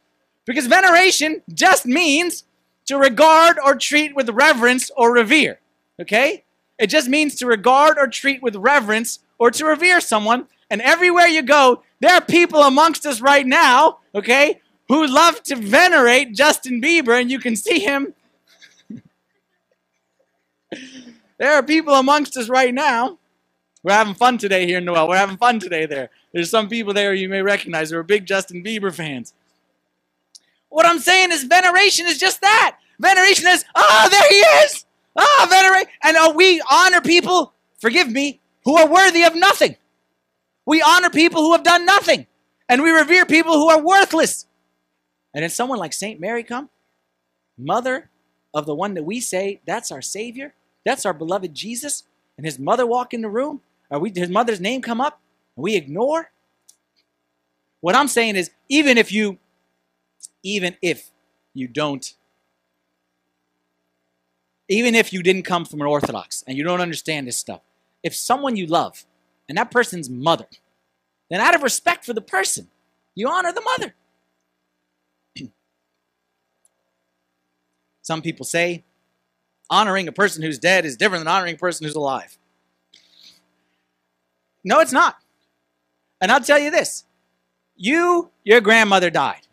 Because 0.45 0.67
veneration 0.67 1.43
just 1.53 1.87
means 1.87 2.45
to 2.87 2.99
regard 2.99 3.59
or 3.65 3.77
treat 3.77 4.15
with 4.15 4.29
reverence 4.29 4.91
or 4.97 5.13
revere, 5.13 5.61
okay? 6.01 6.45
It 6.79 6.89
just 6.89 7.09
means 7.09 7.37
to 7.37 7.47
regard 7.47 7.97
or 7.97 8.09
treat 8.09 8.43
with 8.43 8.57
reverence 8.57 9.21
or 9.39 9.51
to 9.53 9.65
revere 9.65 10.01
someone. 10.01 10.49
And 10.69 10.83
everywhere 10.83 11.27
you 11.29 11.43
go, 11.43 11.83
there 12.01 12.15
are 12.15 12.21
people 12.21 12.63
amongst 12.63 13.07
us 13.07 13.21
right 13.21 13.47
now, 13.47 13.99
okay, 14.15 14.61
who 14.89 15.07
love 15.07 15.43
to 15.45 15.57
venerate 15.57 16.35
Justin 16.35 16.81
Bieber, 16.83 17.21
and 17.21 17.31
you 17.31 17.39
can 17.39 17.55
see 17.57 17.79
him. 17.79 18.15
There 21.39 21.53
are 21.55 21.63
people 21.63 21.95
amongst 21.95 22.37
us 22.37 22.49
right 22.49 22.73
now. 22.73 23.19
We're 23.83 23.93
having 23.93 24.15
fun 24.15 24.39
today 24.39 24.67
here 24.67 24.79
in 24.79 24.85
Noel. 24.85 25.09
We're 25.09 25.17
having 25.17 25.37
fun 25.37 25.59
today 25.59 25.87
there. 25.87 26.11
There's 26.33 26.51
some 26.51 26.69
people 26.69 26.95
there 26.95 27.13
you 27.15 27.29
may 27.29 27.43
recognize 27.43 27.91
who 27.91 27.99
are 27.99 28.03
big 28.03 28.27
Justin 28.27 28.63
Bieber 28.63 28.95
fans. 28.95 29.35
What 30.69 30.87
I'm 30.87 31.01
saying 31.01 31.33
is 31.33 31.45
veneration 31.45 32.07
is 32.07 32.19
just 32.19 32.41
that. 32.41 32.79
Veneration 32.99 33.49
is, 33.49 33.65
oh, 33.75 34.09
there 34.11 34.29
he 34.29 34.37
is. 34.65 34.87
Oh, 35.17 35.47
venerate. 35.51 35.89
And 36.03 36.17
uh, 36.17 36.33
we 36.35 36.63
honor 36.71 37.01
people, 37.01 37.53
forgive 37.79 38.09
me, 38.09 38.41
who 38.65 38.77
are 38.77 38.89
worthy 38.89 39.25
of 39.25 39.35
nothing. 39.35 39.77
We 40.65 40.81
honor 40.81 41.11
people 41.11 41.43
who 41.43 41.53
have 41.53 41.65
done 41.65 41.85
nothing, 41.85 42.27
and 42.69 42.83
we 42.83 42.91
revere 42.91 43.27
people 43.27 43.55
who 43.55 43.69
are 43.69 43.83
worthless. 43.83 44.47
And 45.35 45.43
then 45.43 45.51
someone 45.51 45.79
like 45.79 45.93
St. 45.93 46.21
Mary 46.21 46.45
come, 46.45 46.71
mother 47.59 48.11
of 48.55 48.67
the 48.67 48.75
one 48.75 48.95
that 48.95 49.03
we 49.03 49.21
say 49.21 49.61
that's 49.67 49.91
our 49.91 50.03
Savior, 50.03 50.55
that's 50.85 51.07
our 51.07 51.13
beloved 51.13 51.55
Jesus, 51.55 52.05
and 52.37 52.47
his 52.47 52.59
mother 52.59 52.87
walk 52.87 53.15
in 53.15 53.21
the 53.21 53.29
room, 53.29 53.61
or 53.91 53.99
we, 53.99 54.13
his 54.15 54.31
mother's 54.31 54.61
name 54.61 54.83
come 54.83 55.01
up, 55.01 55.21
and 55.57 55.63
we 55.63 55.77
ignore. 55.77 56.31
What 57.81 57.95
I'm 57.95 58.09
saying 58.09 58.37
is, 58.37 58.51
even 58.69 58.99
if 58.99 59.13
you, 59.13 59.39
even 60.43 60.77
if 60.83 61.11
you 61.55 61.69
don't 61.69 62.15
even 64.69 64.95
if 64.95 65.13
you 65.13 65.23
didn't 65.23 65.43
come 65.43 65.67
from 65.67 65.83
an 65.83 65.87
Orthodox 65.87 66.43
and 66.47 66.57
you 66.57 66.65
don't 66.65 66.81
understand 66.81 67.27
this 67.27 67.39
stuff, 67.39 67.61
if 68.03 68.15
someone 68.15 68.57
you 68.57 68.67
love 68.67 69.05
and 69.49 69.59
that 69.59 69.71
person's 69.71 70.09
mother, 70.09 70.47
then 71.29 71.41
out 71.41 71.55
of 71.55 71.63
respect 71.63 72.07
for 72.07 72.15
the 72.15 72.23
person, 72.23 72.69
you 73.15 73.29
honor 73.29 73.53
the 73.53 73.61
mother. 73.61 73.95
Some 78.03 78.23
people 78.23 78.47
say 78.47 78.85
honoring 79.73 80.07
a 80.07 80.13
person 80.13 80.43
who's 80.43 80.59
dead 80.59 80.85
is 80.85 80.97
different 80.97 81.25
than 81.25 81.33
honoring 81.33 81.55
a 81.55 81.59
person 81.59 81.87
who's 81.87 81.97
alive. 81.97 82.37
No, 84.63 84.79
it's 84.79 84.93
not. 84.93 85.17
And 86.21 86.31
I'll 86.31 86.41
tell 86.41 86.59
you 86.59 86.71
this 86.71 87.05
you, 87.75 88.31
your 88.45 88.61
grandmother 88.61 89.11
died. 89.11 89.47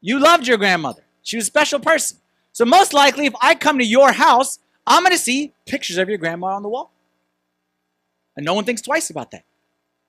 You 0.00 0.20
loved 0.20 0.46
your 0.46 0.58
grandmother. 0.58 1.02
She 1.22 1.36
was 1.36 1.44
a 1.44 1.46
special 1.46 1.80
person. 1.80 2.18
So, 2.52 2.64
most 2.64 2.92
likely, 2.92 3.26
if 3.26 3.34
I 3.40 3.54
come 3.54 3.78
to 3.78 3.84
your 3.84 4.12
house, 4.12 4.58
I'm 4.86 5.02
going 5.02 5.12
to 5.12 5.18
see 5.18 5.52
pictures 5.66 5.98
of 5.98 6.08
your 6.08 6.18
grandma 6.18 6.48
on 6.48 6.62
the 6.62 6.68
wall. 6.68 6.92
And 8.36 8.44
no 8.44 8.54
one 8.54 8.64
thinks 8.64 8.82
twice 8.82 9.10
about 9.10 9.30
that. 9.32 9.44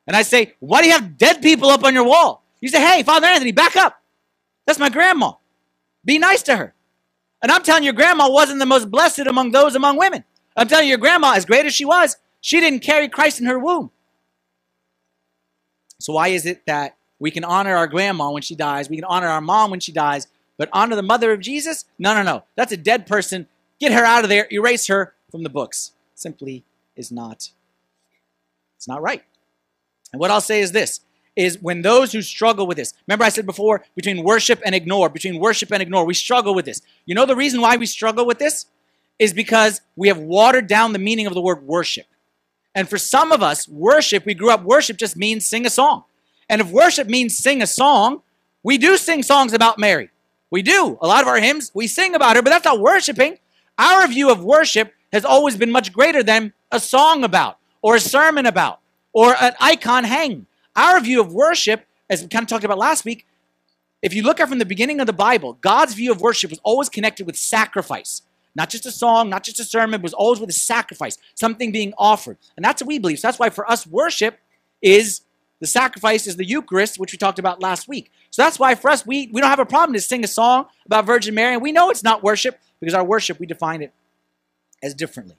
And 0.08 0.16
I 0.16 0.22
say, 0.24 0.56
Why 0.60 0.82
do 0.82 0.88
you 0.88 0.94
have 0.94 1.18
dead 1.18 1.42
people 1.42 1.70
up 1.70 1.84
on 1.84 1.94
your 1.94 2.04
wall? 2.04 2.44
You 2.60 2.70
say, 2.70 2.82
Hey, 2.82 3.04
Father 3.04 3.28
Anthony, 3.28 3.52
back 3.52 3.76
up. 3.76 4.02
That's 4.68 4.80
my 4.80 4.90
grandma. 4.90 5.34
Be 6.04 6.20
nice 6.20 6.44
to 6.44 6.58
her. 6.58 6.74
And 7.42 7.52
I'm 7.52 7.64
telling 7.64 7.84
you, 7.84 7.88
your 7.88 7.94
grandma 7.94 8.30
wasn't 8.30 8.60
the 8.60 8.66
most 8.66 8.90
blessed 8.92 9.20
among 9.20 9.52
those 9.52 9.76
among 9.76 9.98
women. 9.98 10.24
I'm 10.56 10.68
telling 10.68 10.86
you, 10.86 10.92
your 10.92 10.98
grandma, 11.00 11.34
as 11.34 11.46
great 11.46 11.66
as 11.66 11.74
she 11.74 11.86
was, 11.86 12.18
she 12.40 12.60
didn't 12.60 12.82
carry 12.82 13.08
Christ 13.08 13.40
in 13.40 13.46
her 13.48 13.58
womb. 13.58 13.92
So, 16.00 16.14
why 16.14 16.30
is 16.30 16.46
it 16.46 16.66
that 16.66 16.98
we 17.20 17.32
can 17.32 17.44
honor 17.44 17.76
our 17.76 17.88
grandma 17.88 18.32
when 18.32 18.42
she 18.42 18.56
dies, 18.56 18.90
we 18.90 18.98
can 18.98 19.06
honor 19.06 19.28
our 19.28 19.42
mom 19.42 19.72
when 19.72 19.80
she 19.80 19.92
dies, 19.92 20.28
but 20.58 20.70
honor 20.74 20.96
the 20.96 21.04
mother 21.04 21.32
of 21.32 21.40
Jesus? 21.40 21.86
No, 21.98 22.14
no, 22.14 22.24
no. 22.24 22.44
That's 22.56 22.72
a 22.72 22.78
dead 22.78 23.08
person. 23.08 23.48
Get 23.80 23.92
her 23.92 24.04
out 24.04 24.24
of 24.24 24.30
there, 24.30 24.48
erase 24.52 24.88
her 24.88 25.14
from 25.30 25.44
the 25.44 25.50
books. 25.50 25.94
Simply 26.16 26.64
is 26.96 27.12
not, 27.12 27.50
it's 28.76 28.88
not 28.88 29.02
right. 29.02 29.24
And 30.12 30.20
what 30.20 30.30
I'll 30.30 30.42
say 30.42 30.62
is 30.62 30.72
this 30.72 31.02
is 31.36 31.62
when 31.62 31.82
those 31.82 32.12
who 32.12 32.22
struggle 32.22 32.68
with 32.68 32.78
this, 32.78 32.94
remember 33.08 33.24
I 33.24 33.30
said 33.30 33.46
before, 33.46 33.84
between 33.96 34.24
worship 34.24 34.62
and 34.66 34.76
ignore, 34.76 35.10
between 35.10 35.40
worship 35.40 35.72
and 35.72 35.82
ignore, 35.82 36.06
we 36.06 36.14
struggle 36.14 36.54
with 36.54 36.66
this. 36.66 36.82
You 37.06 37.16
know 37.16 37.26
the 37.26 37.36
reason 37.36 37.62
why 37.62 37.78
we 37.78 37.86
struggle 37.86 38.26
with 38.26 38.40
this? 38.40 38.66
Is 39.18 39.34
because 39.34 39.82
we 39.96 40.08
have 40.08 40.18
watered 40.18 40.68
down 40.68 40.94
the 40.94 41.00
meaning 41.00 41.28
of 41.28 41.34
the 41.34 41.42
word 41.42 41.64
worship. 41.64 42.08
And 42.74 42.90
for 42.90 42.98
some 42.98 43.32
of 43.32 43.44
us, 43.44 43.68
worship, 43.68 44.26
we 44.26 44.34
grew 44.34 44.50
up, 44.50 44.64
worship 44.64 44.98
just 44.98 45.16
means 45.16 45.46
sing 45.46 45.66
a 45.66 45.70
song. 45.70 46.06
And 46.50 46.60
if 46.60 46.70
worship 46.70 47.08
means 47.08 47.38
sing 47.38 47.62
a 47.62 47.68
song, 47.68 48.24
we 48.64 48.78
do 48.78 48.98
sing 48.98 49.24
songs 49.24 49.54
about 49.54 49.78
Mary. 49.78 50.10
We 50.50 50.62
do. 50.62 50.98
A 51.02 51.08
lot 51.08 51.22
of 51.22 51.28
our 51.28 51.40
hymns, 51.40 51.72
we 51.74 51.88
sing 51.88 52.16
about 52.16 52.36
her, 52.36 52.42
but 52.42 52.50
that's 52.50 52.66
not 52.66 52.80
worshiping. 52.80 53.38
Our 53.78 54.08
view 54.08 54.32
of 54.32 54.44
worship 54.44 54.94
has 55.14 55.24
always 55.24 55.56
been 55.56 55.72
much 55.72 55.94
greater 55.94 56.24
than 56.24 56.54
a 56.72 56.80
song 56.80 57.24
about, 57.24 57.58
or 57.82 57.96
a 57.96 58.00
sermon 58.00 58.46
about, 58.46 58.80
or 59.14 59.36
an 59.42 59.54
icon 59.60 60.04
hang. 60.04 60.46
Our 60.76 61.00
view 61.00 61.22
of 61.22 61.34
worship, 61.34 61.86
as 62.10 62.22
we 62.22 62.28
kind 62.28 62.44
of 62.44 62.50
talked 62.50 62.64
about 62.64 62.78
last 62.78 63.06
week, 63.06 63.26
if 64.02 64.14
you 64.14 64.24
look 64.24 64.40
at 64.40 64.50
from 64.50 64.60
the 64.60 64.66
beginning 64.66 65.00
of 65.00 65.08
the 65.08 65.14
Bible, 65.14 65.54
God's 65.62 65.94
view 65.94 66.12
of 66.12 66.22
worship 66.22 66.50
was 66.50 66.60
always 66.64 66.90
connected 66.90 67.26
with 67.26 67.38
sacrifice. 67.38 68.24
Not 68.56 68.70
just 68.70 68.86
a 68.86 68.92
song, 68.92 69.30
not 69.30 69.44
just 69.44 69.60
a 69.60 69.64
sermon, 69.64 70.02
was 70.02 70.14
always 70.14 70.40
with 70.40 70.50
a 70.50 70.54
sacrifice, 70.54 71.18
something 71.36 71.72
being 71.72 71.94
offered. 71.98 72.38
And 72.58 72.66
that's 72.66 72.82
what 72.82 72.88
we 72.88 73.00
believe. 73.00 73.20
So 73.20 73.28
that's 73.28 73.40
why 73.40 73.50
for 73.50 73.70
us, 73.70 73.88
worship 73.88 74.40
is 74.82 75.22
the 75.60 75.68
sacrifice 75.68 76.26
is 76.26 76.36
the 76.36 76.46
Eucharist, 76.46 77.00
which 77.00 77.12
we 77.12 77.18
talked 77.18 77.40
about 77.40 77.62
last 77.62 77.88
week. 77.88 78.12
So 78.32 78.42
that's 78.42 78.60
why 78.60 78.76
for 78.76 78.90
us, 78.90 79.06
we, 79.06 79.30
we 79.32 79.40
don't 79.40 79.50
have 79.50 79.60
a 79.60 79.66
problem 79.66 79.94
to 79.94 80.02
sing 80.02 80.24
a 80.24 80.28
song 80.28 80.66
about 80.86 81.06
Virgin 81.06 81.36
Mary. 81.36 81.54
And 81.54 81.62
we 81.62 81.72
know 81.72 81.92
it's 81.92 82.04
not 82.04 82.24
worship 82.24 82.60
because 82.80 82.96
our 82.96 83.04
worship, 83.04 83.40
we 83.40 83.46
define 83.46 83.82
it 83.84 83.94
as 84.82 84.96
differently. 84.96 85.36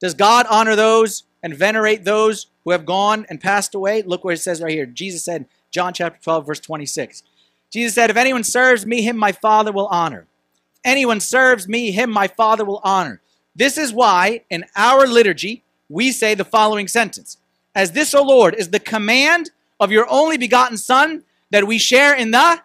Does 0.00 0.14
God 0.14 0.46
honor 0.48 0.76
those 0.76 1.24
and 1.42 1.54
venerate 1.54 2.04
those 2.04 2.46
who 2.64 2.72
have 2.72 2.86
gone 2.86 3.26
and 3.28 3.40
passed 3.40 3.74
away? 3.74 4.02
Look 4.02 4.24
what 4.24 4.34
it 4.34 4.38
says 4.38 4.60
right 4.62 4.72
here. 4.72 4.86
Jesus 4.86 5.24
said, 5.24 5.46
John 5.70 5.92
chapter 5.92 6.20
12, 6.22 6.46
verse 6.46 6.60
26. 6.60 7.22
Jesus 7.70 7.94
said, 7.94 8.10
If 8.10 8.16
anyone 8.16 8.44
serves 8.44 8.84
me, 8.84 9.02
him 9.02 9.16
my 9.16 9.32
Father 9.32 9.72
will 9.72 9.86
honor. 9.86 10.26
If 10.74 10.80
anyone 10.84 11.20
serves 11.20 11.68
me, 11.68 11.90
him 11.90 12.10
my 12.10 12.26
Father 12.26 12.64
will 12.64 12.80
honor. 12.82 13.20
This 13.54 13.78
is 13.78 13.92
why 13.92 14.42
in 14.50 14.64
our 14.76 15.06
liturgy 15.06 15.62
we 15.88 16.12
say 16.12 16.34
the 16.34 16.44
following 16.44 16.88
sentence 16.88 17.38
As 17.74 17.92
this, 17.92 18.14
O 18.14 18.22
Lord, 18.22 18.54
is 18.54 18.70
the 18.70 18.80
command 18.80 19.50
of 19.78 19.92
your 19.92 20.06
only 20.10 20.36
begotten 20.36 20.76
Son, 20.76 21.24
that 21.50 21.66
we 21.66 21.78
share 21.78 22.14
in 22.14 22.30
the 22.30 22.60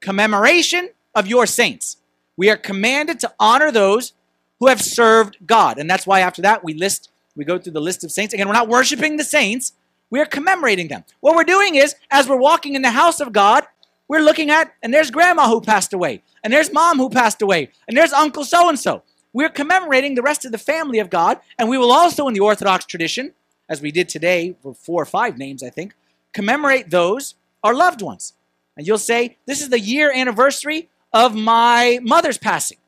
commemoration 0.00 0.90
of 1.14 1.26
your 1.26 1.46
saints. 1.46 1.96
We 2.36 2.50
are 2.50 2.56
commanded 2.56 3.20
to 3.20 3.32
honor 3.38 3.70
those 3.70 4.12
who 4.58 4.68
have 4.68 4.80
served 4.80 5.38
God. 5.46 5.78
And 5.78 5.88
that's 5.88 6.06
why 6.06 6.20
after 6.20 6.42
that 6.42 6.64
we 6.64 6.74
list, 6.74 7.10
we 7.36 7.44
go 7.44 7.58
through 7.58 7.72
the 7.72 7.80
list 7.80 8.04
of 8.04 8.12
saints. 8.12 8.34
Again, 8.34 8.46
we're 8.46 8.54
not 8.54 8.68
worshiping 8.68 9.16
the 9.16 9.24
saints, 9.24 9.72
we 10.10 10.20
are 10.20 10.26
commemorating 10.26 10.88
them. 10.88 11.04
What 11.20 11.34
we're 11.34 11.44
doing 11.44 11.74
is, 11.74 11.94
as 12.10 12.28
we're 12.28 12.36
walking 12.36 12.74
in 12.74 12.82
the 12.82 12.90
house 12.90 13.20
of 13.20 13.32
God, 13.32 13.64
we're 14.06 14.20
looking 14.20 14.50
at, 14.50 14.72
and 14.82 14.92
there's 14.92 15.10
grandma 15.10 15.48
who 15.48 15.60
passed 15.60 15.92
away, 15.92 16.22
and 16.42 16.52
there's 16.52 16.72
mom 16.72 16.98
who 16.98 17.10
passed 17.10 17.42
away, 17.42 17.70
and 17.88 17.96
there's 17.96 18.12
uncle 18.12 18.44
so 18.44 18.68
and 18.68 18.78
so. 18.78 19.02
We're 19.32 19.48
commemorating 19.48 20.14
the 20.14 20.22
rest 20.22 20.44
of 20.44 20.52
the 20.52 20.58
family 20.58 20.98
of 21.00 21.10
God, 21.10 21.40
and 21.58 21.68
we 21.68 21.78
will 21.78 21.90
also, 21.90 22.28
in 22.28 22.34
the 22.34 22.40
Orthodox 22.40 22.84
tradition, 22.84 23.32
as 23.68 23.80
we 23.80 23.90
did 23.90 24.08
today 24.08 24.54
for 24.62 24.74
four 24.74 25.02
or 25.02 25.06
five 25.06 25.38
names, 25.38 25.62
I 25.62 25.70
think, 25.70 25.94
commemorate 26.32 26.90
those, 26.90 27.34
our 27.62 27.74
loved 27.74 28.02
ones. 28.02 28.34
And 28.76 28.86
you'll 28.86 28.98
say, 28.98 29.38
This 29.46 29.60
is 29.62 29.70
the 29.70 29.80
year 29.80 30.12
anniversary 30.12 30.90
of 31.12 31.34
my 31.34 31.98
mother's 32.02 32.38
passing. 32.38 32.78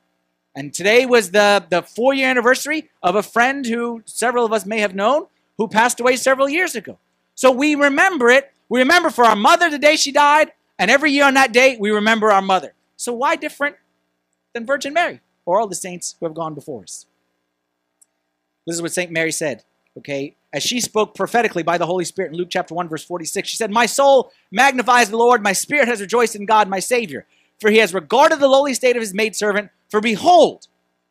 And 0.56 0.72
today 0.72 1.04
was 1.04 1.30
the, 1.30 1.64
the 1.68 1.82
four 1.82 2.14
year 2.14 2.28
anniversary 2.28 2.88
of 3.02 3.14
a 3.14 3.22
friend 3.22 3.64
who 3.66 4.02
several 4.06 4.44
of 4.44 4.52
us 4.52 4.64
may 4.64 4.80
have 4.80 4.94
known 4.94 5.26
who 5.58 5.68
passed 5.68 6.00
away 6.00 6.16
several 6.16 6.48
years 6.48 6.74
ago. 6.74 6.98
So 7.34 7.50
we 7.50 7.74
remember 7.74 8.30
it. 8.30 8.52
We 8.68 8.80
remember 8.80 9.10
for 9.10 9.24
our 9.24 9.36
mother 9.36 9.70
the 9.70 9.78
day 9.78 9.96
she 9.96 10.10
died, 10.10 10.52
and 10.78 10.90
every 10.90 11.12
year 11.12 11.24
on 11.24 11.34
that 11.34 11.52
day, 11.52 11.76
we 11.78 11.90
remember 11.90 12.32
our 12.32 12.42
mother. 12.42 12.74
So 12.96 13.12
why 13.12 13.36
different 13.36 13.76
than 14.54 14.66
Virgin 14.66 14.92
Mary 14.92 15.20
or 15.44 15.60
all 15.60 15.66
the 15.66 15.74
saints 15.74 16.16
who 16.18 16.26
have 16.26 16.34
gone 16.34 16.54
before 16.54 16.82
us? 16.82 17.06
This 18.66 18.74
is 18.76 18.82
what 18.82 18.92
St. 18.92 19.12
Mary 19.12 19.30
said, 19.30 19.62
okay? 19.96 20.34
As 20.52 20.62
she 20.64 20.80
spoke 20.80 21.14
prophetically 21.14 21.62
by 21.62 21.78
the 21.78 21.86
Holy 21.86 22.04
Spirit 22.04 22.32
in 22.32 22.38
Luke 22.38 22.48
chapter 22.50 22.74
1, 22.74 22.88
verse 22.88 23.04
46, 23.04 23.48
she 23.48 23.56
said, 23.56 23.70
My 23.70 23.86
soul 23.86 24.32
magnifies 24.50 25.10
the 25.10 25.16
Lord, 25.16 25.42
my 25.42 25.52
spirit 25.52 25.86
has 25.86 26.00
rejoiced 26.00 26.34
in 26.34 26.46
God, 26.46 26.68
my 26.68 26.80
Savior, 26.80 27.26
for 27.60 27.70
he 27.70 27.78
has 27.78 27.94
regarded 27.94 28.40
the 28.40 28.48
lowly 28.48 28.74
state 28.74 28.96
of 28.96 29.02
his 29.02 29.14
maidservant. 29.14 29.70
For 29.88 30.00
behold, 30.00 30.68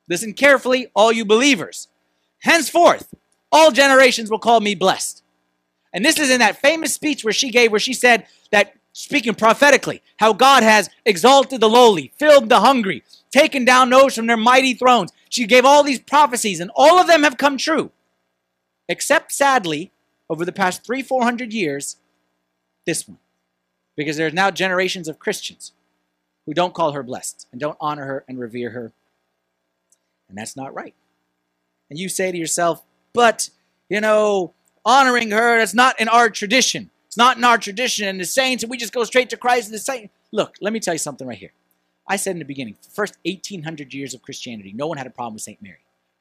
listen 0.10 0.34
carefully, 0.34 0.88
all 0.96 1.12
you 1.12 1.26
believers, 1.26 1.88
henceforth 2.40 3.14
all 3.52 3.72
generations 3.72 4.30
will 4.30 4.40
call 4.40 4.60
me 4.60 4.76
blessed. 4.76 5.24
And 5.94 6.04
this 6.04 6.20
is 6.20 6.30
in 6.30 6.40
that 6.40 6.58
famous 6.58 6.94
speech 6.94 7.24
where 7.24 7.34
she 7.34 7.52
gave, 7.52 7.72
where 7.72 7.80
she 7.80 7.94
said 7.94 8.26
that, 8.52 8.74
speaking 8.92 9.34
prophetically, 9.34 10.02
how 10.18 10.34
God 10.34 10.62
has 10.64 10.90
exalted 11.06 11.62
the 11.62 11.70
lowly, 11.70 12.12
filled 12.18 12.50
the 12.50 12.60
hungry, 12.60 13.04
taken 13.32 13.64
down 13.64 13.90
those 13.90 14.16
from 14.16 14.28
their 14.28 14.36
mighty 14.36 14.74
thrones. 14.74 15.14
She 15.30 15.46
gave 15.46 15.64
all 15.64 15.84
these 15.84 16.00
prophecies, 16.00 16.60
and 16.60 16.70
all 16.76 17.00
of 17.00 17.08
them 17.08 17.24
have 17.24 17.38
come 17.38 17.58
true. 17.58 17.92
Except, 18.90 19.32
sadly, 19.32 19.92
over 20.30 20.44
the 20.44 20.52
past 20.52 20.86
three, 20.86 21.02
four 21.02 21.24
hundred 21.24 21.54
years, 21.54 21.98
this 22.86 23.08
one. 23.08 23.20
Because 23.96 24.18
there's 24.18 24.34
now 24.34 24.52
generations 24.52 25.08
of 25.08 25.20
Christians 25.20 25.72
who 26.46 26.54
don't 26.54 26.74
call 26.74 26.92
her 26.92 27.04
blessed 27.04 27.48
and 27.52 27.60
don't 27.60 27.78
honor 27.80 28.06
her 28.06 28.26
and 28.28 28.40
revere 28.40 28.72
her. 28.72 28.92
And 30.30 30.38
that's 30.38 30.56
not 30.56 30.74
right. 30.74 30.96
And 31.90 32.00
you 32.00 32.10
say 32.10 32.32
to 32.32 32.38
yourself, 32.38 32.84
but, 33.14 33.50
you 33.90 34.02
know, 34.02 34.54
honoring 34.84 35.32
her, 35.32 35.58
that's 35.58 35.74
not 35.74 36.00
in 36.00 36.08
our 36.08 36.30
tradition. 36.30 36.90
It's 37.08 37.18
not 37.18 37.38
in 37.38 37.44
our 37.44 37.58
tradition. 37.58 38.08
And 38.08 38.20
the 38.20 38.26
saints, 38.26 38.64
and 38.64 38.70
we 38.70 38.78
just 38.78 38.94
go 38.94 39.04
straight 39.04 39.30
to 39.30 39.38
Christ 39.38 39.68
and 39.68 39.76
the 39.76 39.80
saints. 39.80 40.14
Look, 40.32 40.56
let 40.62 40.74
me 40.74 40.80
tell 40.80 40.94
you 40.94 41.00
something 41.00 41.28
right 41.28 41.38
here. 41.38 41.54
I 42.08 42.18
said 42.18 42.32
in 42.32 42.40
the 42.40 42.46
beginning, 42.46 42.76
the 42.82 42.90
first 42.90 43.18
1800 43.26 43.94
years 43.94 44.14
of 44.14 44.22
Christianity, 44.22 44.74
no 44.76 44.88
one 44.88 44.98
had 44.98 45.08
a 45.08 45.12
problem 45.12 45.36
with 45.36 45.44
St. 45.44 45.62
Mary. 45.62 45.80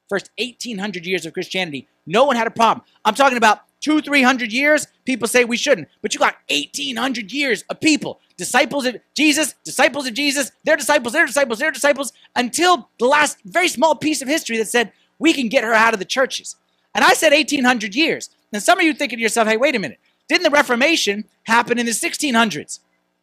First 0.09 0.29
1800 0.37 1.05
years 1.05 1.25
of 1.25 1.33
Christianity, 1.33 1.87
no 2.05 2.25
one 2.25 2.35
had 2.35 2.47
a 2.47 2.51
problem. 2.51 2.85
I'm 3.03 3.15
talking 3.15 3.37
about 3.37 3.61
two, 3.85 4.01
three 4.01 4.23
hundred 4.23 4.51
years, 4.51 4.87
people 5.05 5.27
say 5.27 5.45
we 5.45 5.57
shouldn't. 5.57 5.87
But 6.01 6.15
you 6.15 6.19
got 6.19 6.37
1800 6.49 7.31
years 7.31 7.63
of 7.69 7.79
people, 7.79 8.19
disciples 8.35 8.83
of 8.87 8.97
Jesus, 9.15 9.53
disciples 9.63 10.07
of 10.07 10.15
Jesus, 10.15 10.51
their 10.63 10.75
disciples, 10.75 11.13
their 11.13 11.27
disciples, 11.27 11.59
their 11.59 11.69
disciples, 11.69 12.11
until 12.35 12.89
the 12.97 13.05
last 13.05 13.37
very 13.45 13.67
small 13.67 13.95
piece 13.95 14.23
of 14.23 14.27
history 14.27 14.57
that 14.57 14.67
said 14.67 14.91
we 15.19 15.33
can 15.33 15.49
get 15.49 15.63
her 15.63 15.71
out 15.71 15.93
of 15.93 15.99
the 15.99 16.05
churches. 16.05 16.55
And 16.95 17.05
I 17.05 17.13
said 17.13 17.31
1800 17.31 17.93
years. 17.93 18.31
And 18.51 18.63
some 18.63 18.79
of 18.79 18.85
you 18.85 18.93
thinking 18.93 19.19
to 19.19 19.21
yourself, 19.23 19.47
hey, 19.47 19.57
wait 19.57 19.75
a 19.75 19.79
minute. 19.79 19.99
Didn't 20.27 20.43
the 20.43 20.49
Reformation 20.49 21.25
happen 21.43 21.77
in 21.77 21.85
the 21.85 21.91
1600s? 21.91 22.79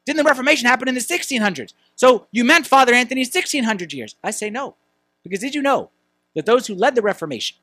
Didn't 0.07 0.19
the 0.19 0.31
Reformation 0.31 0.69
happen 0.69 0.87
in 0.87 0.95
the 0.95 1.01
1600s? 1.01 1.75
So 1.97 2.29
you 2.31 2.45
meant 2.45 2.69
Father 2.69 2.95
Anthony's 2.95 3.35
1600 3.35 3.93
years. 3.93 4.15
I 4.23 4.31
say 4.31 4.49
no. 4.49 4.77
Because 5.25 5.41
did 5.41 5.57
you 5.57 5.63
know 5.63 5.91
that 6.37 6.47
those 6.47 6.69
who 6.69 6.75
led 6.77 6.95
the 6.95 7.03
Reformation, 7.03 7.57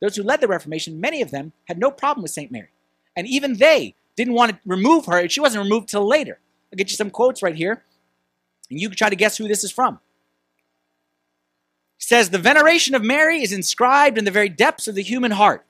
those 0.00 0.16
who 0.16 0.22
led 0.22 0.40
the 0.40 0.48
Reformation, 0.48 1.00
many 1.00 1.22
of 1.22 1.30
them 1.30 1.52
had 1.66 1.78
no 1.78 1.90
problem 1.90 2.22
with 2.22 2.30
St. 2.32 2.50
Mary. 2.50 2.68
And 3.16 3.26
even 3.26 3.56
they 3.56 3.94
didn't 4.16 4.34
want 4.34 4.52
to 4.52 4.58
remove 4.66 5.06
her. 5.06 5.28
She 5.28 5.40
wasn't 5.40 5.64
removed 5.64 5.88
till 5.88 6.06
later. 6.06 6.38
I'll 6.72 6.76
get 6.76 6.90
you 6.90 6.96
some 6.96 7.10
quotes 7.10 7.42
right 7.42 7.54
here, 7.54 7.84
and 8.70 8.80
you 8.80 8.88
can 8.88 8.96
try 8.96 9.08
to 9.08 9.16
guess 9.16 9.36
who 9.36 9.48
this 9.48 9.64
is 9.64 9.70
from. 9.70 10.00
says 11.98 12.30
the 12.30 12.38
veneration 12.38 12.94
of 12.94 13.02
Mary 13.02 13.42
is 13.42 13.52
inscribed 13.52 14.18
in 14.18 14.24
the 14.24 14.30
very 14.30 14.48
depths 14.48 14.86
of 14.86 14.94
the 14.94 15.02
human 15.02 15.32
heart. 15.32 15.64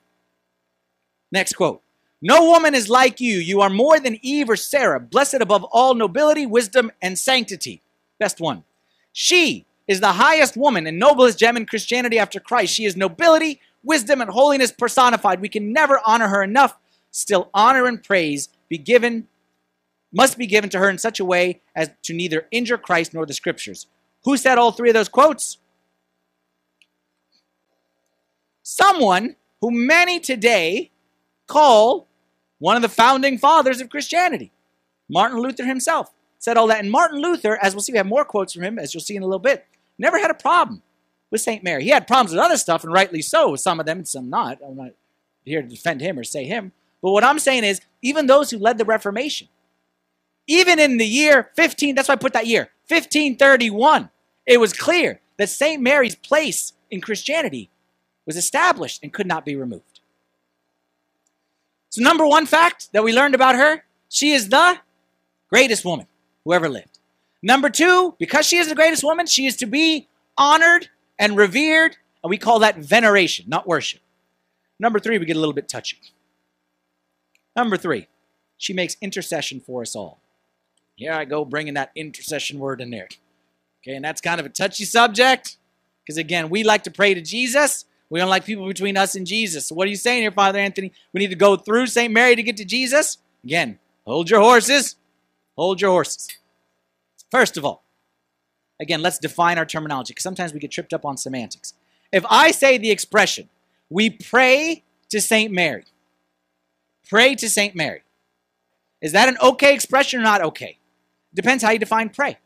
Next 1.31 1.53
quote. 1.53 1.81
No 2.21 2.49
woman 2.49 2.73
is 2.73 2.89
like 2.89 3.21
you. 3.21 3.37
You 3.37 3.61
are 3.61 3.69
more 3.69 3.99
than 3.99 4.17
Eve 4.23 4.49
or 4.49 4.55
Sarah, 4.55 4.99
blessed 4.99 5.35
above 5.35 5.63
all 5.65 5.93
nobility, 5.93 6.45
wisdom, 6.45 6.91
and 7.01 7.17
sanctity. 7.17 7.81
Best 8.19 8.39
one. 8.39 8.63
She 9.13 9.65
is 9.87 9.99
the 9.99 10.13
highest 10.13 10.57
woman 10.57 10.87
and 10.87 10.97
noblest 10.97 11.37
gem 11.37 11.57
in 11.57 11.65
Christianity 11.67 12.17
after 12.17 12.39
Christ. 12.39 12.73
She 12.73 12.85
is 12.85 12.97
nobility, 12.97 13.61
wisdom, 13.87 14.21
and 14.21 14.29
holiness 14.29 14.71
personified. 14.71 15.41
We 15.41 15.49
can 15.49 15.73
never 15.73 15.99
honor 16.05 16.27
her 16.27 16.43
enough. 16.43 16.77
Still, 17.11 17.49
honor 17.53 17.85
and 17.85 18.03
praise 18.03 18.49
be 18.69 18.77
given, 18.77 19.27
must 20.11 20.37
be 20.37 20.45
given 20.45 20.69
to 20.71 20.79
her 20.79 20.89
in 20.89 20.97
such 20.97 21.19
a 21.19 21.25
way 21.25 21.61
as 21.75 21.89
to 22.03 22.13
neither 22.13 22.47
injure 22.51 22.77
Christ 22.77 23.13
nor 23.13 23.25
the 23.25 23.33
scriptures. 23.33 23.87
Who 24.25 24.37
said 24.37 24.57
all 24.57 24.71
three 24.71 24.89
of 24.89 24.93
those 24.93 25.09
quotes? 25.09 25.57
Someone 28.61 29.35
who 29.61 29.71
many 29.71 30.19
today 30.19 30.91
call 31.47 32.07
one 32.59 32.75
of 32.75 32.81
the 32.81 32.89
founding 32.89 33.37
fathers 33.37 33.81
of 33.81 33.89
Christianity, 33.89 34.51
Martin 35.09 35.39
Luther 35.39 35.65
himself. 35.65 36.11
Said 36.39 36.57
all 36.57 36.67
that. 36.67 36.79
And 36.79 36.91
Martin 36.91 37.19
Luther, 37.19 37.57
as 37.63 37.73
we'll 37.73 37.81
see, 37.81 37.93
we 37.93 37.97
have 37.97 38.05
more 38.05 38.23
quotes 38.23 38.53
from 38.53 38.63
him, 38.63 38.77
as 38.77 38.93
you'll 38.93 39.01
see 39.01 39.15
in 39.15 39.23
a 39.23 39.25
little 39.25 39.39
bit, 39.39 39.65
never 39.97 40.19
had 40.19 40.29
a 40.29 40.35
problem 40.35 40.83
with 41.31 41.41
St. 41.41 41.63
Mary. 41.63 41.83
He 41.83 41.89
had 41.89 42.07
problems 42.07 42.31
with 42.31 42.43
other 42.43 42.57
stuff, 42.57 42.83
and 42.83 42.93
rightly 42.93 43.21
so, 43.21 43.51
with 43.51 43.61
some 43.61 43.79
of 43.79 43.85
them 43.85 43.99
and 43.99 44.07
some 44.07 44.29
not. 44.29 44.59
I'm 44.65 44.77
not 44.77 44.91
here 45.43 45.61
to 45.61 45.67
defend 45.67 46.01
him 46.01 46.17
or 46.17 46.23
say 46.23 46.45
him. 46.45 46.71
But 47.01 47.11
what 47.11 47.23
I'm 47.23 47.39
saying 47.39 47.63
is, 47.63 47.81
even 48.01 48.27
those 48.27 48.51
who 48.51 48.57
led 48.57 48.77
the 48.77 48.85
Reformation, 48.85 49.47
even 50.47 50.79
in 50.79 50.97
the 50.97 51.05
year 51.05 51.51
15, 51.55 51.95
that's 51.95 52.07
why 52.07 52.13
I 52.13 52.17
put 52.17 52.33
that 52.33 52.47
year, 52.47 52.69
1531, 52.87 54.09
it 54.45 54.59
was 54.59 54.73
clear 54.73 55.19
that 55.37 55.49
St. 55.49 55.81
Mary's 55.81 56.15
place 56.15 56.73
in 56.89 57.01
Christianity 57.01 57.69
was 58.25 58.37
established 58.37 59.03
and 59.03 59.13
could 59.13 59.27
not 59.27 59.45
be 59.45 59.55
removed. 59.55 59.99
So, 61.89 62.01
number 62.01 62.25
one 62.25 62.45
fact 62.45 62.91
that 62.93 63.03
we 63.03 63.13
learned 63.13 63.35
about 63.35 63.55
her, 63.55 63.83
she 64.09 64.31
is 64.31 64.49
the 64.49 64.77
greatest 65.49 65.83
woman 65.85 66.07
who 66.43 66.53
ever 66.53 66.69
lived. 66.69 66.99
Number 67.41 67.69
two, 67.69 68.15
because 68.19 68.45
she 68.45 68.57
is 68.57 68.67
the 68.67 68.75
greatest 68.75 69.03
woman, 69.03 69.25
she 69.25 69.45
is 69.45 69.55
to 69.57 69.65
be 69.65 70.07
honored 70.37 70.89
and 71.19 71.37
revered, 71.37 71.97
and 72.23 72.29
we 72.29 72.37
call 72.37 72.59
that 72.59 72.77
veneration, 72.77 73.45
not 73.47 73.67
worship. 73.67 74.01
Number 74.79 74.99
three, 74.99 75.17
we 75.17 75.25
get 75.25 75.35
a 75.35 75.39
little 75.39 75.53
bit 75.53 75.67
touchy. 75.67 75.97
Number 77.55 77.77
three, 77.77 78.07
she 78.57 78.73
makes 78.73 78.95
intercession 79.01 79.59
for 79.59 79.81
us 79.81 79.95
all. 79.95 80.19
Here 80.95 81.13
I 81.13 81.25
go 81.25 81.45
bringing 81.45 81.75
that 81.75 81.91
intercession 81.95 82.59
word 82.59 82.81
in 82.81 82.89
there. 82.89 83.07
Okay, 83.81 83.95
and 83.95 84.03
that's 84.03 84.21
kind 84.21 84.39
of 84.39 84.45
a 84.45 84.49
touchy 84.49 84.83
subject 84.83 85.57
because, 86.03 86.17
again, 86.17 86.49
we 86.49 86.63
like 86.63 86.83
to 86.83 86.91
pray 86.91 87.13
to 87.13 87.21
Jesus. 87.21 87.85
We 88.09 88.19
don't 88.19 88.29
like 88.29 88.45
people 88.45 88.67
between 88.67 88.97
us 88.97 89.15
and 89.15 89.25
Jesus. 89.25 89.67
So, 89.67 89.75
what 89.75 89.87
are 89.87 89.89
you 89.89 89.95
saying 89.95 90.21
here, 90.21 90.31
Father 90.31 90.59
Anthony? 90.59 90.91
We 91.13 91.19
need 91.19 91.29
to 91.29 91.35
go 91.35 91.55
through 91.55 91.87
St. 91.87 92.11
Mary 92.11 92.35
to 92.35 92.43
get 92.43 92.57
to 92.57 92.65
Jesus? 92.65 93.17
Again, 93.43 93.79
hold 94.05 94.29
your 94.29 94.39
horses. 94.39 94.95
Hold 95.55 95.81
your 95.81 95.91
horses. 95.91 96.27
First 97.31 97.57
of 97.57 97.65
all, 97.65 97.83
again, 98.79 99.01
let's 99.01 99.19
define 99.19 99.57
our 99.57 99.65
terminology 99.65 100.11
because 100.11 100.23
sometimes 100.23 100.53
we 100.53 100.59
get 100.59 100.71
tripped 100.71 100.93
up 100.93 101.05
on 101.05 101.17
semantics. 101.17 101.73
If 102.11 102.25
I 102.29 102.51
say 102.51 102.77
the 102.77 102.91
expression, 102.91 103.49
we 103.89 104.09
pray 104.09 104.83
to 105.09 105.21
St. 105.21 105.51
Mary, 105.51 105.85
pray 107.09 107.35
to 107.35 107.49
St. 107.49 107.75
Mary, 107.75 108.03
is 109.01 109.11
that 109.11 109.29
an 109.29 109.37
okay 109.41 109.73
expression 109.73 110.19
or 110.19 110.23
not 110.23 110.41
okay? 110.41 110.77
Depends 111.33 111.63
how 111.63 111.71
you 111.71 111.79
define 111.79 112.09
pray. 112.09 112.37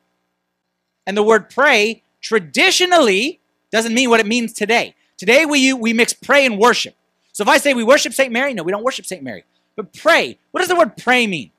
And 1.05 1.15
the 1.15 1.23
word 1.23 1.49
pray 1.49 2.03
traditionally 2.21 3.39
doesn't 3.71 3.93
mean 3.93 4.09
what 4.09 4.19
it 4.19 4.25
means 4.25 4.53
today. 4.53 4.95
Today 5.17 5.45
we, 5.45 5.73
we 5.73 5.93
mix 5.93 6.13
pray 6.13 6.45
and 6.45 6.57
worship. 6.57 6.95
So 7.31 7.43
if 7.43 7.47
I 7.47 7.57
say 7.57 7.73
we 7.73 7.83
worship 7.83 8.13
St. 8.13 8.31
Mary, 8.31 8.53
no, 8.53 8.63
we 8.63 8.71
don't 8.71 8.83
worship 8.83 9.05
St. 9.05 9.23
Mary. 9.23 9.43
But 9.75 9.93
pray, 9.93 10.37
what 10.51 10.59
does 10.59 10.67
the 10.67 10.75
word 10.75 10.97
pray 10.97 11.25
mean? 11.27 11.51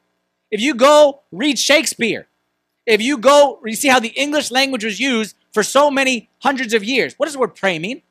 If 0.50 0.60
you 0.60 0.74
go 0.74 1.22
read 1.32 1.58
Shakespeare, 1.58 2.28
if 2.86 3.00
you 3.00 3.18
go, 3.18 3.60
you 3.64 3.74
see 3.74 3.88
how 3.88 4.00
the 4.00 4.08
English 4.08 4.50
language 4.50 4.84
was 4.84 4.98
used 4.98 5.36
for 5.52 5.62
so 5.62 5.90
many 5.90 6.28
hundreds 6.40 6.74
of 6.74 6.82
years. 6.82 7.14
What 7.16 7.26
does 7.26 7.34
the 7.34 7.38
word 7.38 7.54
pray 7.54 7.78
mean? 7.78 8.02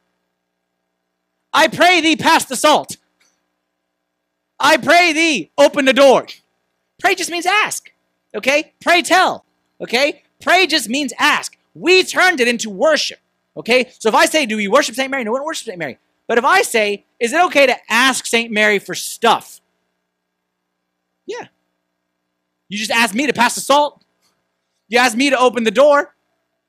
I 1.54 1.68
pray 1.68 2.00
thee 2.02 2.16
pass 2.16 2.46
the 2.46 2.56
salt. 2.56 2.98
I 4.60 4.78
pray 4.78 5.12
thee 5.12 5.52
open 5.58 5.86
the 5.86 5.94
door. 5.94 6.28
Pray 7.00 7.16
just 7.16 7.32
means 7.32 7.46
ask. 7.46 7.92
Okay? 8.36 8.74
Pray 8.80 9.02
tell. 9.02 9.44
Okay? 9.82 10.24
Pray 10.42 10.68
just 10.68 10.88
means 10.88 11.14
ask. 11.20 11.58
We 11.74 12.04
turned 12.04 12.40
it 12.40 12.48
into 12.48 12.70
worship. 12.70 13.20
Okay? 13.58 13.92
So 14.00 14.08
if 14.08 14.16
I 14.16 14.26
say, 14.26 14.46
do 14.46 14.56
we 14.56 14.68
worship 14.68 14.96
St. 14.96 15.10
Mary? 15.10 15.24
No, 15.24 15.32
one 15.32 15.40
don't 15.40 15.48
worship 15.48 15.66
St. 15.66 15.80
Mary. 15.80 15.98
But 16.28 16.38
if 16.38 16.46
I 16.46 16.62
say, 16.62 17.06
is 17.20 17.34
it 17.34 17.44
okay 17.46 17.66
to 17.66 17.76
ask 17.90 18.26
St. 18.26 18.52
Mary 18.52 18.80
for 18.80 18.96
stuff? 18.96 19.60
Yeah. 21.26 21.48
You 22.70 22.78
just 22.78 22.92
asked 22.92 23.16
me 23.16 23.28
to 23.28 23.34
pass 23.34 23.56
the 23.56 23.62
salt. 23.62 24.02
You 24.92 24.98
asked 24.98 25.16
me 25.16 25.30
to 25.30 25.40
open 25.40 25.64
the 25.64 25.72
door. 25.72 26.14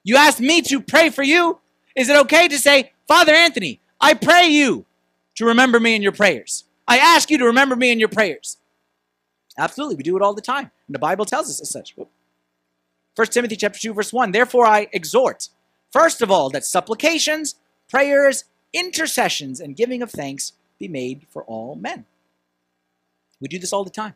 You 0.04 0.16
asked 0.16 0.38
me 0.38 0.62
to 0.62 0.80
pray 0.80 1.11
for 1.11 1.24
you. 1.24 1.58
Is 1.96 2.08
it 2.08 2.16
okay 2.18 2.46
to 2.46 2.56
say, 2.56 2.92
Father 3.08 3.35
Anthony, 3.35 3.80
I 4.00 4.14
pray 4.14 4.46
you 4.46 4.87
to 5.35 5.44
remember 5.44 5.80
me 5.80 5.96
in 5.96 6.02
your 6.02 6.12
prayers? 6.12 6.64
I 6.87 6.98
ask 6.98 7.30
you 7.30 7.38
to 7.38 7.46
remember 7.46 7.74
me 7.74 7.90
in 7.90 7.98
your 7.98 8.08
prayers. 8.08 8.58
Absolutely, 9.58 9.96
we 9.96 10.04
do 10.04 10.16
it 10.16 10.22
all 10.22 10.35
the 10.35 10.40
time. 10.40 10.70
And 10.87 10.94
the 10.94 11.00
Bible 11.00 11.24
tells 11.24 11.50
us 11.50 11.61
as 11.61 11.70
such. 11.70 11.96
1 11.96 13.26
Timothy 13.26 13.56
chapter 13.56 13.80
2, 13.80 13.92
verse 13.92 14.12
1. 14.12 14.30
Therefore 14.30 14.66
I 14.66 14.87
exhort, 14.92 15.48
first 15.90 16.22
of 16.22 16.30
all, 16.30 16.48
that 16.50 16.64
supplications, 16.64 17.56
prayers, 17.90 18.44
intercessions, 18.72 19.58
and 19.58 19.76
giving 19.76 20.00
of 20.00 20.12
thanks 20.12 20.52
be 20.78 20.87
made 20.87 21.26
for 21.28 21.42
all 21.42 21.74
men. 21.74 22.06
We 23.40 23.48
do 23.48 23.58
this 23.58 23.72
all 23.72 23.82
the 23.82 23.90
time. 23.90 24.14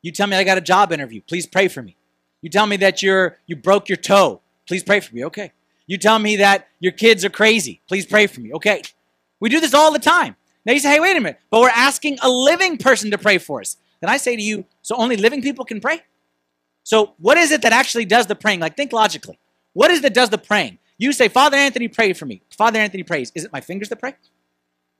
You 0.00 0.12
tell 0.12 0.26
me 0.28 0.36
I 0.36 0.44
got 0.44 0.56
a 0.56 0.62
job 0.62 0.92
interview. 0.92 1.20
Please 1.20 1.46
pray 1.46 1.68
for 1.68 1.82
me. 1.82 1.96
You 2.42 2.50
tell 2.50 2.66
me 2.66 2.76
that 2.78 3.02
you're 3.02 3.38
you 3.46 3.56
broke 3.56 3.88
your 3.88 3.96
toe. 3.96 4.40
Please 4.66 4.82
pray 4.82 5.00
for 5.00 5.14
me. 5.14 5.24
Okay. 5.24 5.52
You 5.86 5.96
tell 5.96 6.18
me 6.18 6.36
that 6.36 6.68
your 6.80 6.92
kids 6.92 7.24
are 7.24 7.30
crazy. 7.30 7.80
Please 7.88 8.06
pray 8.06 8.26
for 8.26 8.40
me. 8.40 8.52
Okay. 8.52 8.82
We 9.40 9.48
do 9.48 9.60
this 9.60 9.74
all 9.74 9.92
the 9.92 9.98
time. 9.98 10.36
Now 10.64 10.72
you 10.72 10.78
say, 10.78 10.90
hey, 10.90 11.00
wait 11.00 11.16
a 11.16 11.20
minute, 11.20 11.40
but 11.50 11.60
we're 11.60 11.68
asking 11.70 12.18
a 12.22 12.30
living 12.30 12.78
person 12.78 13.10
to 13.10 13.18
pray 13.18 13.38
for 13.38 13.60
us. 13.60 13.76
Then 14.00 14.10
I 14.10 14.16
say 14.16 14.36
to 14.36 14.42
you, 14.42 14.64
so 14.80 14.96
only 14.96 15.16
living 15.16 15.42
people 15.42 15.64
can 15.64 15.80
pray? 15.80 16.02
So 16.84 17.14
what 17.18 17.38
is 17.38 17.50
it 17.50 17.62
that 17.62 17.72
actually 17.72 18.04
does 18.04 18.26
the 18.26 18.34
praying? 18.34 18.60
Like 18.60 18.76
think 18.76 18.92
logically. 18.92 19.38
What 19.72 19.90
is 19.90 19.98
it 19.98 20.02
that 20.02 20.14
does 20.14 20.30
the 20.30 20.38
praying? 20.38 20.78
You 20.98 21.12
say, 21.12 21.28
Father 21.28 21.56
Anthony 21.56 21.88
prayed 21.88 22.16
for 22.16 22.26
me. 22.26 22.42
Father 22.56 22.78
Anthony 22.78 23.02
prays. 23.02 23.32
Is 23.34 23.44
it 23.44 23.52
my 23.52 23.60
fingers 23.60 23.88
that 23.88 23.96
pray? 23.96 24.14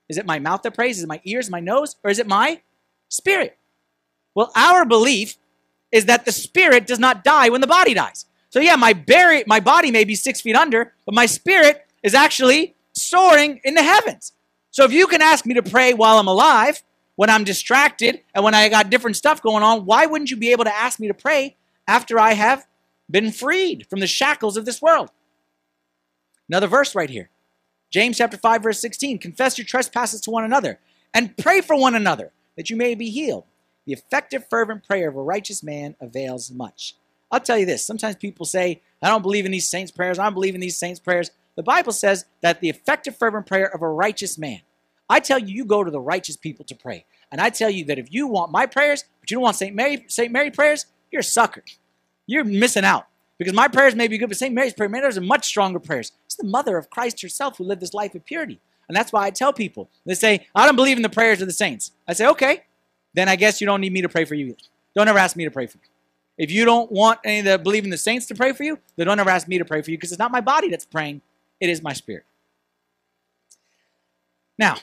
Is 0.08 0.18
it 0.18 0.26
my 0.26 0.38
mouth 0.38 0.62
that 0.62 0.74
prays? 0.74 0.98
Is 0.98 1.04
it 1.04 1.08
my 1.08 1.20
ears, 1.24 1.48
my 1.48 1.60
nose? 1.60 1.96
Or 2.02 2.10
is 2.10 2.18
it 2.18 2.26
my 2.26 2.60
spirit? 3.08 3.56
Well, 4.34 4.50
our 4.56 4.84
belief 4.84 5.36
is 5.92 6.06
that 6.06 6.24
the 6.24 6.32
spirit 6.32 6.86
does 6.86 6.98
not 6.98 7.22
die 7.22 7.50
when 7.50 7.60
the 7.60 7.66
body 7.66 7.94
dies. 7.94 8.26
So 8.50 8.60
yeah, 8.60 8.76
my 8.76 8.92
body, 8.92 9.44
my 9.46 9.60
body 9.60 9.90
may 9.90 10.04
be 10.04 10.14
six 10.14 10.40
feet 10.40 10.56
under, 10.56 10.92
but 11.06 11.14
my 11.14 11.26
spirit 11.26 11.86
is 12.02 12.14
actually 12.14 12.74
soaring 12.94 13.60
in 13.64 13.74
the 13.74 13.82
heavens. 13.82 14.32
So 14.70 14.84
if 14.84 14.92
you 14.92 15.06
can 15.06 15.22
ask 15.22 15.46
me 15.46 15.54
to 15.54 15.62
pray 15.62 15.94
while 15.94 16.18
I'm 16.18 16.26
alive, 16.26 16.82
when 17.16 17.30
I'm 17.30 17.44
distracted, 17.44 18.22
and 18.34 18.42
when 18.42 18.54
I 18.54 18.68
got 18.68 18.90
different 18.90 19.16
stuff 19.16 19.42
going 19.42 19.62
on, 19.62 19.84
why 19.84 20.06
wouldn't 20.06 20.30
you 20.30 20.36
be 20.36 20.50
able 20.52 20.64
to 20.64 20.74
ask 20.74 20.98
me 20.98 21.08
to 21.08 21.14
pray 21.14 21.56
after 21.86 22.18
I 22.18 22.32
have 22.32 22.66
been 23.10 23.30
freed 23.30 23.86
from 23.88 24.00
the 24.00 24.06
shackles 24.06 24.56
of 24.56 24.64
this 24.64 24.80
world? 24.80 25.10
Another 26.48 26.66
verse 26.66 26.94
right 26.94 27.10
here. 27.10 27.30
James 27.90 28.16
chapter 28.16 28.38
5 28.38 28.62
verse 28.62 28.80
16, 28.80 29.18
confess 29.18 29.58
your 29.58 29.66
trespasses 29.66 30.20
to 30.22 30.30
one 30.30 30.44
another 30.44 30.78
and 31.12 31.36
pray 31.36 31.60
for 31.60 31.76
one 31.76 31.94
another 31.94 32.32
that 32.56 32.70
you 32.70 32.76
may 32.76 32.94
be 32.94 33.10
healed. 33.10 33.44
The 33.86 33.92
effective, 33.92 34.46
fervent 34.48 34.86
prayer 34.86 35.08
of 35.08 35.16
a 35.16 35.22
righteous 35.22 35.62
man 35.62 35.96
avails 36.00 36.50
much. 36.50 36.96
I'll 37.30 37.40
tell 37.40 37.58
you 37.58 37.66
this 37.66 37.84
sometimes 37.84 38.16
people 38.16 38.46
say, 38.46 38.82
I 39.02 39.08
don't 39.08 39.22
believe 39.22 39.46
in 39.46 39.52
these 39.52 39.68
saints' 39.68 39.90
prayers, 39.90 40.18
I 40.18 40.24
don't 40.24 40.34
believe 40.34 40.54
in 40.54 40.60
these 40.60 40.76
saints' 40.76 41.00
prayers. 41.00 41.30
The 41.56 41.62
Bible 41.62 41.92
says 41.92 42.24
that 42.40 42.60
the 42.60 42.68
effective, 42.68 43.16
fervent 43.16 43.46
prayer 43.46 43.66
of 43.66 43.82
a 43.82 43.88
righteous 43.88 44.38
man. 44.38 44.60
I 45.08 45.20
tell 45.20 45.38
you, 45.38 45.54
you 45.54 45.64
go 45.64 45.84
to 45.84 45.90
the 45.90 46.00
righteous 46.00 46.36
people 46.36 46.64
to 46.66 46.74
pray. 46.74 47.04
And 47.30 47.40
I 47.40 47.50
tell 47.50 47.68
you 47.68 47.84
that 47.86 47.98
if 47.98 48.12
you 48.12 48.26
want 48.26 48.52
my 48.52 48.66
prayers, 48.66 49.04
but 49.20 49.30
you 49.30 49.36
don't 49.36 49.42
want 49.42 49.56
St. 49.56 49.74
Mary, 49.74 50.04
St. 50.08 50.32
Mary 50.32 50.50
prayers, 50.50 50.86
you're 51.10 51.20
a 51.20 51.24
sucker. 51.24 51.62
You're 52.26 52.44
missing 52.44 52.84
out. 52.84 53.06
Because 53.38 53.54
my 53.54 53.68
prayers 53.68 53.94
may 53.94 54.08
be 54.08 54.18
good, 54.18 54.28
but 54.28 54.38
St. 54.38 54.54
Mary's 54.54 54.72
prayer, 54.72 54.88
man, 54.88 55.02
there's 55.02 55.16
a 55.16 55.22
much 55.22 55.46
stronger 55.46 55.80
prayers. 55.80 56.12
It's 56.26 56.36
the 56.36 56.44
mother 56.44 56.78
of 56.78 56.90
Christ 56.90 57.20
herself 57.20 57.58
who 57.58 57.64
lived 57.64 57.82
this 57.82 57.92
life 57.92 58.14
of 58.14 58.24
purity. 58.24 58.60
And 58.88 58.96
that's 58.96 59.12
why 59.12 59.26
I 59.26 59.30
tell 59.30 59.52
people, 59.52 59.90
they 60.06 60.14
say, 60.14 60.46
I 60.54 60.64
don't 60.64 60.76
believe 60.76 60.96
in 60.96 61.02
the 61.02 61.08
prayers 61.08 61.40
of 61.40 61.48
the 61.48 61.52
saints. 61.52 61.92
I 62.06 62.12
say, 62.12 62.26
okay, 62.28 62.62
then 63.14 63.28
I 63.28 63.36
guess 63.36 63.60
you 63.60 63.66
don't 63.66 63.80
need 63.80 63.92
me 63.92 64.02
to 64.02 64.08
pray 64.08 64.24
for 64.24 64.34
you. 64.34 64.56
Don't 64.94 65.08
ever 65.08 65.18
ask 65.18 65.36
me 65.36 65.44
to 65.44 65.50
pray 65.50 65.66
for 65.66 65.78
you. 65.78 65.84
If 66.38 66.50
you 66.50 66.64
don't 66.64 66.90
want 66.90 67.20
any 67.24 67.40
of 67.40 67.44
the 67.44 67.58
believing 67.58 67.90
the 67.90 67.98
saints 67.98 68.26
to 68.26 68.34
pray 68.34 68.52
for 68.52 68.62
you, 68.62 68.78
then 68.96 69.06
don't 69.06 69.20
ever 69.20 69.30
ask 69.30 69.48
me 69.48 69.58
to 69.58 69.64
pray 69.64 69.82
for 69.82 69.90
you 69.90 69.98
because 69.98 70.12
it's 70.12 70.18
not 70.18 70.32
my 70.32 70.40
body 70.40 70.68
that's 70.68 70.84
praying, 70.84 71.20
it 71.60 71.68
is 71.68 71.82
my 71.82 71.92
spirit. 71.92 72.24
Now, 74.58 74.76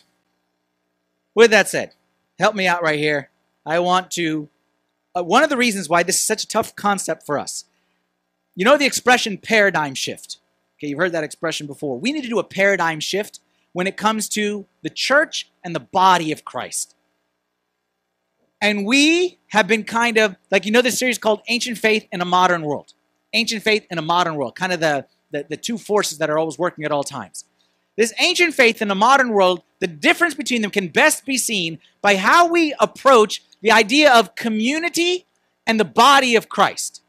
with 1.35 1.51
that 1.51 1.69
said, 1.69 1.93
help 2.37 2.55
me 2.55 2.67
out 2.67 2.83
right 2.83 2.99
here. 2.99 3.29
I 3.65 3.79
want 3.79 4.11
to. 4.11 4.49
Uh, 5.15 5.23
one 5.23 5.43
of 5.43 5.49
the 5.49 5.57
reasons 5.57 5.89
why 5.89 6.03
this 6.03 6.15
is 6.15 6.21
such 6.21 6.43
a 6.43 6.47
tough 6.47 6.75
concept 6.75 7.25
for 7.25 7.39
us. 7.39 7.65
You 8.55 8.65
know 8.65 8.77
the 8.77 8.85
expression 8.85 9.37
paradigm 9.37 9.95
shift. 9.95 10.39
Okay, 10.77 10.87
you've 10.87 10.99
heard 10.99 11.11
that 11.13 11.23
expression 11.23 11.65
before. 11.67 11.99
We 11.99 12.11
need 12.11 12.23
to 12.23 12.29
do 12.29 12.39
a 12.39 12.43
paradigm 12.43 12.99
shift 12.99 13.39
when 13.73 13.87
it 13.87 13.97
comes 13.97 14.29
to 14.29 14.65
the 14.81 14.89
church 14.89 15.51
and 15.63 15.75
the 15.75 15.79
body 15.79 16.31
of 16.31 16.45
Christ. 16.45 16.95
And 18.61 18.85
we 18.85 19.39
have 19.47 19.67
been 19.67 19.83
kind 19.83 20.17
of 20.17 20.35
like 20.51 20.65
you 20.65 20.71
know 20.71 20.81
this 20.81 20.99
series 20.99 21.17
called 21.17 21.41
Ancient 21.47 21.77
Faith 21.77 22.07
in 22.11 22.21
a 22.21 22.25
Modern 22.25 22.63
World. 22.63 22.93
Ancient 23.33 23.63
Faith 23.63 23.85
in 23.89 23.97
a 23.97 24.01
Modern 24.01 24.35
World, 24.35 24.55
kind 24.55 24.73
of 24.73 24.79
the, 24.79 25.05
the, 25.31 25.45
the 25.49 25.57
two 25.57 25.77
forces 25.77 26.17
that 26.17 26.29
are 26.29 26.37
always 26.37 26.57
working 26.57 26.83
at 26.83 26.91
all 26.91 27.03
times. 27.03 27.45
This 27.99 28.13
ancient 28.17 28.53
faith 28.53 28.81
in 28.81 28.87
the 28.87 28.95
modern 28.95 29.31
world, 29.31 29.61
the 29.79 29.87
difference 29.87 30.33
between 30.33 30.61
them 30.61 30.71
can 30.71 30.87
best 30.87 31.25
be 31.25 31.37
seen 31.37 31.79
by 32.01 32.15
how 32.15 32.47
we 32.47 32.73
approach 32.79 33.43
the 33.61 33.73
idea 33.73 34.13
of 34.13 34.35
community 34.35 35.25
and 35.67 35.77
the 35.77 35.85
body 35.85 36.37
of 36.37 36.47
Christ. 36.47 37.01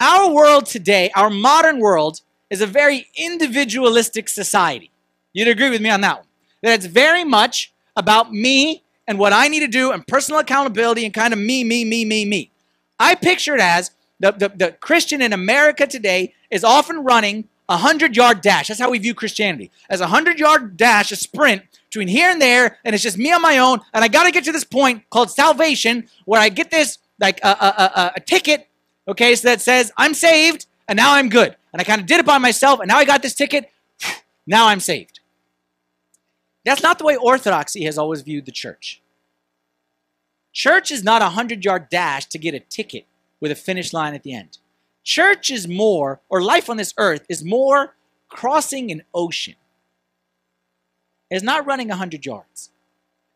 Our 0.00 0.32
world 0.32 0.66
today, 0.66 1.12
our 1.14 1.30
modern 1.30 1.78
world, 1.78 2.22
is 2.50 2.60
a 2.60 2.66
very 2.66 3.06
individualistic 3.16 4.28
society. 4.28 4.90
You'd 5.32 5.46
agree 5.46 5.70
with 5.70 5.80
me 5.80 5.90
on 5.90 6.00
that 6.00 6.18
one. 6.18 6.26
That 6.64 6.74
it's 6.74 6.86
very 6.86 7.22
much 7.22 7.72
about 7.94 8.32
me 8.32 8.82
and 9.06 9.18
what 9.18 9.32
I 9.32 9.48
need 9.48 9.60
to 9.60 9.68
do 9.68 9.92
and 9.92 10.06
personal 10.06 10.40
accountability 10.40 11.04
and 11.04 11.12
kind 11.12 11.32
of 11.32 11.38
me, 11.38 11.64
me, 11.64 11.84
me, 11.84 12.04
me, 12.04 12.24
me. 12.24 12.50
I 12.98 13.14
picture 13.14 13.54
it 13.54 13.60
as 13.60 13.90
the, 14.20 14.32
the, 14.32 14.48
the 14.54 14.72
Christian 14.72 15.20
in 15.20 15.32
America 15.32 15.86
today 15.86 16.34
is 16.50 16.62
often 16.62 17.02
running 17.02 17.48
a 17.68 17.74
100 17.74 18.16
yard 18.16 18.40
dash. 18.40 18.68
That's 18.68 18.80
how 18.80 18.90
we 18.90 18.98
view 18.98 19.14
Christianity 19.14 19.70
as 19.88 20.00
a 20.00 20.04
100 20.04 20.38
yard 20.38 20.76
dash, 20.76 21.10
a 21.10 21.16
sprint 21.16 21.62
between 21.88 22.08
here 22.08 22.30
and 22.30 22.40
there, 22.40 22.78
and 22.84 22.94
it's 22.94 23.02
just 23.02 23.18
me 23.18 23.32
on 23.32 23.42
my 23.42 23.58
own. 23.58 23.80
And 23.92 24.04
I 24.04 24.08
got 24.08 24.24
to 24.24 24.30
get 24.30 24.44
to 24.44 24.52
this 24.52 24.64
point 24.64 25.08
called 25.10 25.30
salvation 25.30 26.08
where 26.24 26.40
I 26.40 26.48
get 26.48 26.70
this 26.70 26.98
like 27.18 27.40
a, 27.42 27.48
a, 27.48 27.90
a, 27.96 28.12
a 28.16 28.20
ticket, 28.20 28.68
okay, 29.06 29.34
so 29.34 29.48
that 29.48 29.60
says 29.60 29.92
I'm 29.96 30.14
saved 30.14 30.66
and 30.88 30.96
now 30.96 31.14
I'm 31.14 31.28
good. 31.28 31.56
And 31.72 31.80
I 31.80 31.84
kind 31.84 32.00
of 32.00 32.06
did 32.06 32.20
it 32.20 32.26
by 32.26 32.38
myself, 32.38 32.80
and 32.80 32.88
now 32.88 32.98
I 32.98 33.04
got 33.04 33.22
this 33.22 33.34
ticket. 33.34 33.70
Now 34.44 34.66
I'm 34.66 34.80
saved. 34.80 35.20
That's 36.64 36.82
not 36.82 36.98
the 36.98 37.04
way 37.04 37.16
Orthodoxy 37.16 37.84
has 37.84 37.98
always 37.98 38.22
viewed 38.22 38.46
the 38.46 38.52
church. 38.52 39.02
Church 40.52 40.90
is 40.90 41.02
not 41.02 41.22
a 41.22 41.26
100 41.26 41.64
yard 41.64 41.88
dash 41.88 42.26
to 42.26 42.38
get 42.38 42.54
a 42.54 42.60
ticket 42.60 43.06
with 43.40 43.50
a 43.50 43.56
finish 43.56 43.92
line 43.92 44.14
at 44.14 44.22
the 44.22 44.34
end. 44.34 44.58
Church 45.04 45.50
is 45.50 45.66
more, 45.66 46.20
or 46.28 46.42
life 46.42 46.70
on 46.70 46.76
this 46.76 46.94
earth 46.96 47.26
is 47.28 47.44
more 47.44 47.96
crossing 48.28 48.90
an 48.92 49.02
ocean. 49.14 49.56
It's 51.30 51.42
not 51.42 51.66
running 51.66 51.88
100 51.88 52.24
yards, 52.24 52.70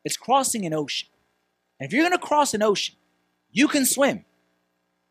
it's 0.04 0.16
crossing 0.16 0.66
an 0.66 0.74
ocean. 0.74 1.08
And 1.80 1.88
if 1.88 1.92
you're 1.92 2.08
going 2.08 2.18
to 2.18 2.24
cross 2.24 2.54
an 2.54 2.62
ocean, 2.62 2.94
you 3.50 3.68
can 3.68 3.84
swim. 3.84 4.24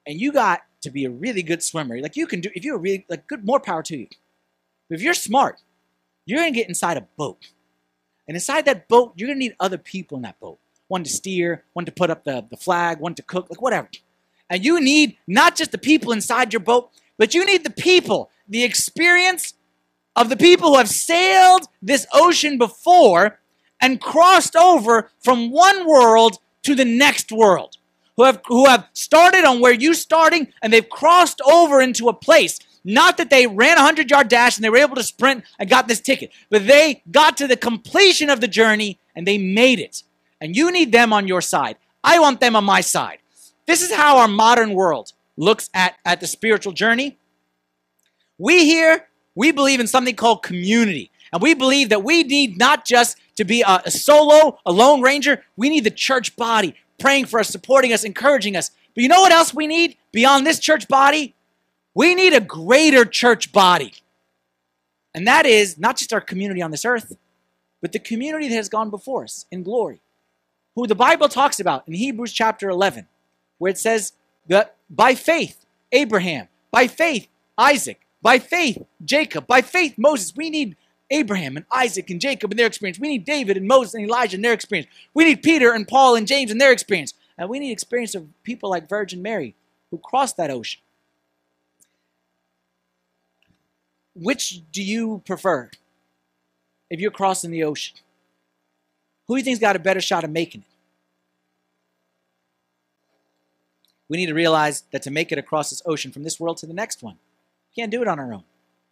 And 0.07 0.19
you 0.19 0.31
got 0.31 0.61
to 0.81 0.91
be 0.91 1.05
a 1.05 1.09
really 1.09 1.43
good 1.43 1.61
swimmer. 1.63 1.99
Like 1.99 2.15
you 2.15 2.27
can 2.27 2.41
do, 2.41 2.49
if 2.55 2.63
you're 2.63 2.77
really, 2.77 3.05
like 3.09 3.27
good, 3.27 3.45
more 3.45 3.59
power 3.59 3.83
to 3.83 3.97
you. 3.97 4.07
But 4.89 4.95
if 4.95 5.01
you're 5.01 5.13
smart, 5.13 5.61
you're 6.25 6.39
going 6.39 6.53
to 6.53 6.59
get 6.59 6.67
inside 6.67 6.97
a 6.97 7.07
boat. 7.17 7.51
And 8.27 8.35
inside 8.35 8.65
that 8.65 8.87
boat, 8.87 9.13
you're 9.15 9.27
going 9.27 9.39
to 9.39 9.45
need 9.45 9.55
other 9.59 9.77
people 9.77 10.17
in 10.17 10.23
that 10.23 10.39
boat. 10.39 10.59
One 10.87 11.03
to 11.03 11.09
steer, 11.09 11.63
one 11.73 11.85
to 11.85 11.91
put 11.91 12.09
up 12.09 12.23
the, 12.23 12.45
the 12.49 12.57
flag, 12.57 12.99
one 12.99 13.15
to 13.15 13.23
cook, 13.23 13.47
like 13.49 13.61
whatever. 13.61 13.89
And 14.49 14.63
you 14.63 14.79
need 14.79 15.17
not 15.27 15.55
just 15.55 15.71
the 15.71 15.77
people 15.77 16.11
inside 16.11 16.53
your 16.53 16.59
boat, 16.59 16.91
but 17.17 17.33
you 17.33 17.45
need 17.45 17.63
the 17.63 17.71
people, 17.71 18.29
the 18.47 18.63
experience 18.63 19.53
of 20.15 20.29
the 20.29 20.37
people 20.37 20.69
who 20.69 20.77
have 20.77 20.89
sailed 20.89 21.67
this 21.81 22.05
ocean 22.13 22.57
before 22.57 23.39
and 23.81 24.01
crossed 24.01 24.55
over 24.55 25.09
from 25.19 25.51
one 25.51 25.87
world 25.87 26.37
to 26.63 26.75
the 26.75 26.85
next 26.85 27.31
world. 27.31 27.77
Who 28.17 28.23
have, 28.23 28.41
who 28.45 28.65
have 28.65 28.87
started 28.93 29.43
on 29.43 29.59
where 29.59 29.73
you 29.73 29.93
starting 29.93 30.53
and 30.61 30.71
they've 30.71 30.89
crossed 30.89 31.41
over 31.41 31.81
into 31.81 32.07
a 32.07 32.13
place. 32.13 32.59
Not 32.87 33.17
that 33.17 33.31
they 33.31 33.47
ran 33.47 33.77
a 33.77 33.81
100 33.81 34.11
yard 34.11 34.27
dash 34.27 34.57
and 34.57 34.63
they 34.63 34.69
were 34.69 34.77
able 34.77 34.95
to 34.95 35.03
sprint 35.03 35.43
and 35.57 35.67
got 35.67 35.87
this 35.87 35.99
ticket, 35.99 36.31
but 36.51 36.67
they 36.67 37.01
got 37.09 37.35
to 37.37 37.47
the 37.47 37.57
completion 37.57 38.29
of 38.29 38.41
the 38.41 38.47
journey 38.47 38.99
and 39.15 39.27
they 39.27 39.39
made 39.39 39.79
it. 39.79 40.03
And 40.39 40.55
you 40.55 40.71
need 40.71 40.91
them 40.91 41.11
on 41.11 41.27
your 41.27 41.41
side. 41.41 41.77
I 42.03 42.19
want 42.19 42.39
them 42.39 42.55
on 42.55 42.63
my 42.63 42.81
side. 42.81 43.17
This 43.65 43.81
is 43.81 43.91
how 43.91 44.19
our 44.19 44.27
modern 44.27 44.73
world 44.73 45.13
looks 45.35 45.69
at, 45.73 45.95
at 46.05 46.19
the 46.19 46.27
spiritual 46.27 46.73
journey. 46.73 47.17
We 48.37 48.65
here, 48.65 49.07
we 49.33 49.51
believe 49.51 49.79
in 49.79 49.87
something 49.87 50.15
called 50.15 50.43
community. 50.43 51.09
And 51.33 51.41
we 51.41 51.55
believe 51.55 51.89
that 51.89 52.03
we 52.03 52.23
need 52.23 52.57
not 52.57 52.85
just 52.85 53.17
to 53.37 53.43
be 53.43 53.61
a, 53.63 53.81
a 53.85 53.91
solo, 53.91 54.59
a 54.65 54.71
lone 54.71 55.01
ranger, 55.01 55.43
we 55.57 55.69
need 55.69 55.83
the 55.83 55.91
church 55.91 56.35
body 56.35 56.75
praying 56.99 57.25
for 57.25 57.39
us, 57.39 57.49
supporting 57.49 57.91
us, 57.91 58.03
encouraging 58.03 58.55
us. 58.55 58.69
But 58.93 59.01
you 59.01 59.09
know 59.09 59.21
what 59.21 59.31
else 59.31 59.53
we 59.53 59.67
need 59.67 59.97
beyond 60.11 60.45
this 60.45 60.59
church 60.59 60.87
body? 60.87 61.34
We 61.95 62.13
need 62.13 62.33
a 62.33 62.41
greater 62.41 63.05
church 63.05 63.51
body. 63.51 63.93
And 65.13 65.25
that 65.27 65.45
is 65.45 65.77
not 65.79 65.97
just 65.97 66.13
our 66.13 66.21
community 66.21 66.61
on 66.61 66.69
this 66.71 66.85
earth, 66.85 67.15
but 67.81 67.93
the 67.93 67.99
community 67.99 68.49
that 68.49 68.55
has 68.55 68.69
gone 68.69 68.89
before 68.89 69.23
us 69.23 69.45
in 69.49 69.63
glory, 69.63 70.01
who 70.75 70.85
the 70.85 70.95
Bible 70.95 71.29
talks 71.29 71.59
about 71.59 71.87
in 71.87 71.93
Hebrews 71.93 72.33
chapter 72.33 72.69
11 72.69 73.07
where 73.57 73.71
it 73.71 73.77
says 73.77 74.13
that 74.47 74.75
by 74.89 75.15
faith, 75.15 75.65
Abraham, 75.91 76.47
by 76.71 76.87
faith, 76.87 77.27
Isaac, 77.57 78.01
by 78.21 78.39
faith, 78.39 78.83
Jacob, 79.03 79.47
by 79.47 79.61
faith, 79.61 79.95
Moses. 79.97 80.33
We 80.35 80.49
need 80.49 80.75
Abraham 81.09 81.57
and 81.57 81.65
Isaac 81.71 82.09
and 82.09 82.19
Jacob 82.19 82.51
and 82.51 82.59
their 82.59 82.67
experience. 82.67 82.99
We 82.99 83.07
need 83.07 83.25
David 83.25 83.57
and 83.57 83.67
Moses 83.67 83.93
and 83.93 84.03
Elijah 84.03 84.35
and 84.35 84.43
their 84.43 84.53
experience. 84.53 84.89
We 85.13 85.25
need 85.25 85.43
Peter 85.43 85.71
and 85.71 85.87
Paul 85.87 86.15
and 86.15 86.27
James 86.27 86.51
and 86.51 86.59
their 86.59 86.71
experience. 86.71 87.13
And 87.37 87.49
we 87.49 87.59
need 87.59 87.71
experience 87.71 88.15
of 88.15 88.27
people 88.43 88.69
like 88.69 88.89
Virgin 88.89 89.21
Mary 89.21 89.55
who 89.91 89.97
crossed 89.97 90.37
that 90.37 90.49
ocean. 90.49 90.81
Which 94.15 94.61
do 94.71 94.81
you 94.81 95.21
prefer 95.25 95.69
if 96.89 96.99
you're 96.99 97.11
crossing 97.11 97.51
the 97.51 97.63
ocean? 97.63 97.97
Who 99.27 99.35
do 99.35 99.39
you 99.39 99.43
think's 99.43 99.59
got 99.59 99.75
a 99.75 99.79
better 99.79 100.01
shot 100.01 100.23
of 100.23 100.29
making 100.29 100.61
it? 100.61 100.75
we 104.07 104.17
need 104.17 104.27
to 104.27 104.33
realize 104.33 104.83
that 104.91 105.01
to 105.03 105.11
make 105.11 105.31
it 105.31 105.37
across 105.37 105.69
this 105.69 105.81
ocean 105.85 106.11
from 106.11 106.23
this 106.23 106.39
world 106.39 106.57
to 106.57 106.65
the 106.65 106.73
next 106.73 107.01
one, 107.01 107.15
we 107.15 107.81
can't 107.81 107.91
do 107.91 108.01
it 108.01 108.07
on 108.07 108.19
our 108.19 108.33
own. 108.33 108.43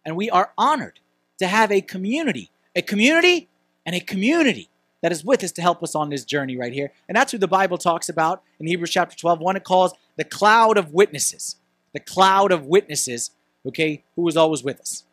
And 0.04 0.16
we 0.16 0.28
are 0.30 0.52
honored 0.58 1.00
to 1.38 1.46
have 1.46 1.70
a 1.70 1.80
community, 1.80 2.50
a 2.74 2.82
community 2.82 3.48
and 3.86 3.94
a 3.94 4.00
community 4.00 4.68
that 5.02 5.12
is 5.12 5.24
with 5.24 5.44
us 5.44 5.52
to 5.52 5.62
help 5.62 5.82
us 5.82 5.94
on 5.94 6.10
this 6.10 6.24
journey 6.24 6.56
right 6.56 6.72
here. 6.72 6.90
And 7.08 7.16
that's 7.16 7.32
who 7.32 7.38
the 7.38 7.48
Bible 7.48 7.78
talks 7.78 8.08
about 8.08 8.42
in 8.58 8.66
Hebrews 8.66 8.90
chapter 8.90 9.16
12. 9.16 9.40
One 9.40 9.56
it 9.56 9.64
calls 9.64 9.92
the 10.16 10.24
cloud 10.24 10.76
of 10.76 10.92
witnesses. 10.92 11.56
The 11.92 12.00
cloud 12.00 12.50
of 12.50 12.66
witnesses, 12.66 13.30
okay, 13.66 14.02
who 14.16 14.26
is 14.28 14.36
always 14.36 14.64
with 14.64 14.80
us. 14.80 15.04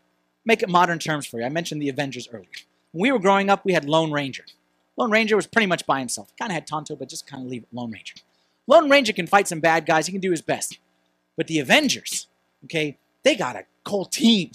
Make 0.45 0.63
it 0.63 0.69
modern 0.69 0.99
terms 0.99 1.25
for 1.25 1.39
you. 1.39 1.45
I 1.45 1.49
mentioned 1.49 1.81
the 1.81 1.89
Avengers 1.89 2.27
earlier. 2.31 2.47
When 2.91 3.01
we 3.01 3.11
were 3.11 3.19
growing 3.19 3.49
up, 3.49 3.63
we 3.63 3.73
had 3.73 3.85
Lone 3.85 4.11
Ranger. 4.11 4.45
Lone 4.97 5.11
Ranger 5.11 5.35
was 5.35 5.47
pretty 5.47 5.67
much 5.67 5.85
by 5.85 5.99
himself. 5.99 6.33
Kind 6.37 6.51
of 6.51 6.55
had 6.55 6.67
Tonto, 6.67 6.95
but 6.95 7.09
just 7.09 7.27
kind 7.27 7.43
of 7.43 7.49
leave 7.49 7.63
it 7.63 7.69
Lone 7.71 7.91
Ranger. 7.91 8.15
Lone 8.67 8.89
Ranger 8.89 9.13
can 9.13 9.27
fight 9.27 9.47
some 9.47 9.59
bad 9.59 9.85
guys. 9.85 10.07
He 10.07 10.11
can 10.11 10.21
do 10.21 10.31
his 10.31 10.41
best. 10.41 10.79
But 11.37 11.47
the 11.47 11.59
Avengers, 11.59 12.27
okay, 12.65 12.97
they 13.23 13.35
got 13.35 13.55
a 13.55 13.65
whole 13.87 14.05
team. 14.05 14.51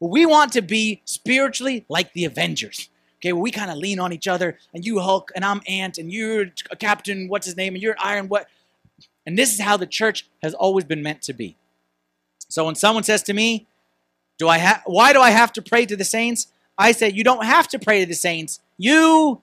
We 0.00 0.26
want 0.26 0.52
to 0.52 0.62
be 0.62 1.02
spiritually 1.04 1.84
like 1.88 2.12
the 2.12 2.24
Avengers. 2.24 2.88
Okay, 3.18 3.32
we 3.32 3.50
kind 3.50 3.70
of 3.70 3.76
lean 3.76 4.00
on 4.00 4.12
each 4.14 4.26
other, 4.26 4.58
and 4.72 4.84
you 4.84 5.00
Hulk, 5.00 5.30
and 5.34 5.44
I'm 5.44 5.60
Ant, 5.68 5.98
and 5.98 6.10
you're 6.10 6.46
a 6.70 6.76
Captain, 6.76 7.28
what's 7.28 7.44
his 7.44 7.56
name, 7.56 7.74
and 7.74 7.82
you're 7.82 7.96
Iron, 7.98 8.28
what? 8.28 8.46
And 9.26 9.38
this 9.38 9.52
is 9.52 9.60
how 9.60 9.76
the 9.76 9.86
church 9.86 10.26
has 10.42 10.54
always 10.54 10.84
been 10.84 11.02
meant 11.02 11.20
to 11.22 11.34
be. 11.34 11.56
So 12.48 12.64
when 12.64 12.74
someone 12.74 13.02
says 13.04 13.22
to 13.24 13.34
me, 13.34 13.66
"Do 14.40 14.48
I 14.48 14.58
have? 14.58 14.82
Why 14.86 15.12
do 15.12 15.20
I 15.20 15.30
have 15.30 15.52
to 15.52 15.62
pray 15.62 15.86
to 15.86 15.96
the 15.96 16.04
saints?" 16.04 16.48
I 16.76 16.92
say, 16.92 17.10
"You 17.10 17.22
don't 17.22 17.44
have 17.44 17.68
to 17.68 17.78
pray 17.78 18.00
to 18.00 18.06
the 18.06 18.20
saints. 18.28 18.60
You 18.76 19.42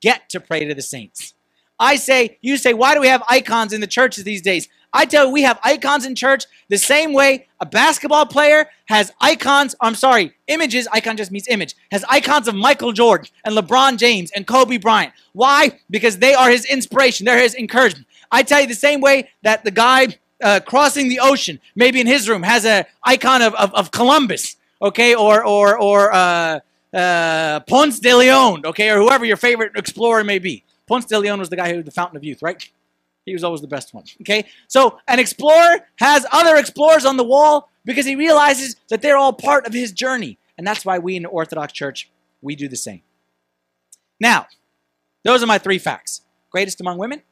get 0.00 0.28
to 0.30 0.40
pray 0.40 0.66
to 0.66 0.74
the 0.74 0.82
saints." 0.82 1.34
I 1.80 1.96
say, 1.96 2.38
you 2.40 2.56
say, 2.56 2.74
why 2.74 2.94
do 2.94 3.00
we 3.00 3.08
have 3.08 3.22
icons 3.28 3.72
in 3.72 3.80
the 3.80 3.86
churches 3.86 4.24
these 4.24 4.42
days? 4.42 4.68
I 4.92 5.04
tell 5.04 5.26
you, 5.26 5.32
we 5.32 5.42
have 5.42 5.60
icons 5.62 6.06
in 6.06 6.14
church 6.14 6.44
the 6.68 6.78
same 6.78 7.12
way 7.12 7.46
a 7.60 7.66
basketball 7.66 8.26
player 8.26 8.68
has 8.86 9.12
icons. 9.20 9.74
I'm 9.80 9.94
sorry, 9.94 10.32
images. 10.48 10.88
Icon 10.92 11.16
just 11.16 11.30
means 11.30 11.46
image. 11.48 11.76
Has 11.92 12.04
icons 12.08 12.48
of 12.48 12.54
Michael 12.54 12.92
Jordan 12.92 13.28
and 13.44 13.56
LeBron 13.56 13.98
James 13.98 14.30
and 14.34 14.46
Kobe 14.46 14.78
Bryant. 14.78 15.12
Why? 15.34 15.78
Because 15.90 16.18
they 16.18 16.34
are 16.34 16.50
his 16.50 16.64
inspiration. 16.64 17.26
They're 17.26 17.38
his 17.38 17.54
encouragement. 17.54 18.06
I 18.32 18.42
tell 18.42 18.60
you 18.62 18.66
the 18.66 18.74
same 18.74 19.00
way 19.00 19.30
that 19.42 19.64
the 19.64 19.70
guy 19.70 20.18
uh, 20.42 20.60
crossing 20.60 21.08
the 21.08 21.20
ocean, 21.20 21.60
maybe 21.74 22.00
in 22.00 22.06
his 22.06 22.28
room, 22.28 22.42
has 22.42 22.64
an 22.64 22.84
icon 23.02 23.42
of, 23.42 23.54
of, 23.54 23.74
of, 23.74 23.90
Columbus, 23.90 24.56
okay, 24.80 25.14
or 25.14 25.44
or 25.44 25.78
or 25.78 26.12
uh, 26.12 26.60
uh, 26.94 27.60
Ponce 27.60 27.98
de 27.98 28.14
Leon, 28.14 28.64
okay, 28.66 28.90
or 28.90 28.98
whoever 28.98 29.24
your 29.24 29.36
favorite 29.36 29.72
explorer 29.76 30.24
may 30.24 30.38
be. 30.38 30.64
Ponce 30.86 31.06
de 31.06 31.18
Leon 31.18 31.38
was 31.38 31.50
the 31.50 31.56
guy 31.56 31.72
who 31.72 31.82
the 31.82 31.90
Fountain 31.90 32.16
of 32.16 32.24
Youth, 32.24 32.42
right? 32.42 32.68
He 33.28 33.34
was 33.34 33.44
always 33.44 33.60
the 33.60 33.68
best 33.68 33.92
one. 33.92 34.04
Okay? 34.22 34.46
So 34.68 34.98
an 35.06 35.18
explorer 35.18 35.80
has 35.96 36.26
other 36.32 36.56
explorers 36.56 37.04
on 37.04 37.18
the 37.18 37.24
wall 37.24 37.68
because 37.84 38.06
he 38.06 38.16
realizes 38.16 38.76
that 38.88 39.02
they're 39.02 39.18
all 39.18 39.34
part 39.34 39.66
of 39.66 39.74
his 39.74 39.92
journey. 39.92 40.38
And 40.56 40.66
that's 40.66 40.84
why 40.84 40.98
we 40.98 41.14
in 41.14 41.24
the 41.24 41.28
Orthodox 41.28 41.74
Church, 41.74 42.10
we 42.40 42.56
do 42.56 42.68
the 42.68 42.76
same. 42.76 43.02
Now, 44.18 44.46
those 45.24 45.42
are 45.42 45.46
my 45.46 45.58
three 45.58 45.78
facts. 45.78 46.22
Greatest 46.50 46.80
among 46.80 46.96
women, 46.96 47.22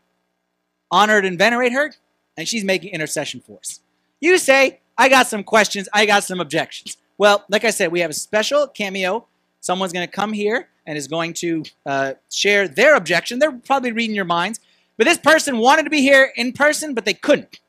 honored 0.90 1.24
and 1.24 1.38
venerate 1.38 1.72
her, 1.72 1.94
and 2.36 2.46
she's 2.48 2.64
making 2.64 2.92
intercession 2.92 3.40
for 3.40 3.58
us. 3.58 3.80
You 4.20 4.38
say, 4.38 4.80
I 4.98 5.08
got 5.08 5.26
some 5.26 5.44
questions, 5.44 5.88
I 5.92 6.06
got 6.06 6.24
some 6.24 6.40
objections. 6.40 6.96
Well, 7.18 7.44
like 7.48 7.64
I 7.64 7.70
said, 7.70 7.92
we 7.92 8.00
have 8.00 8.10
a 8.10 8.14
special 8.14 8.66
cameo. 8.66 9.26
Someone's 9.60 9.92
going 9.92 10.06
to 10.06 10.12
come 10.12 10.32
here 10.32 10.68
and 10.86 10.96
is 10.96 11.08
going 11.08 11.32
to 11.34 11.64
uh, 11.84 12.14
share 12.30 12.68
their 12.68 12.94
objection. 12.94 13.38
They're 13.38 13.52
probably 13.52 13.92
reading 13.92 14.14
your 14.14 14.24
minds. 14.24 14.60
But 14.96 15.06
this 15.06 15.18
person 15.18 15.58
wanted 15.58 15.84
to 15.84 15.90
be 15.90 16.00
here 16.00 16.32
in 16.36 16.52
person, 16.52 16.94
but 16.94 17.04
they 17.04 17.14
couldn't. 17.14 17.60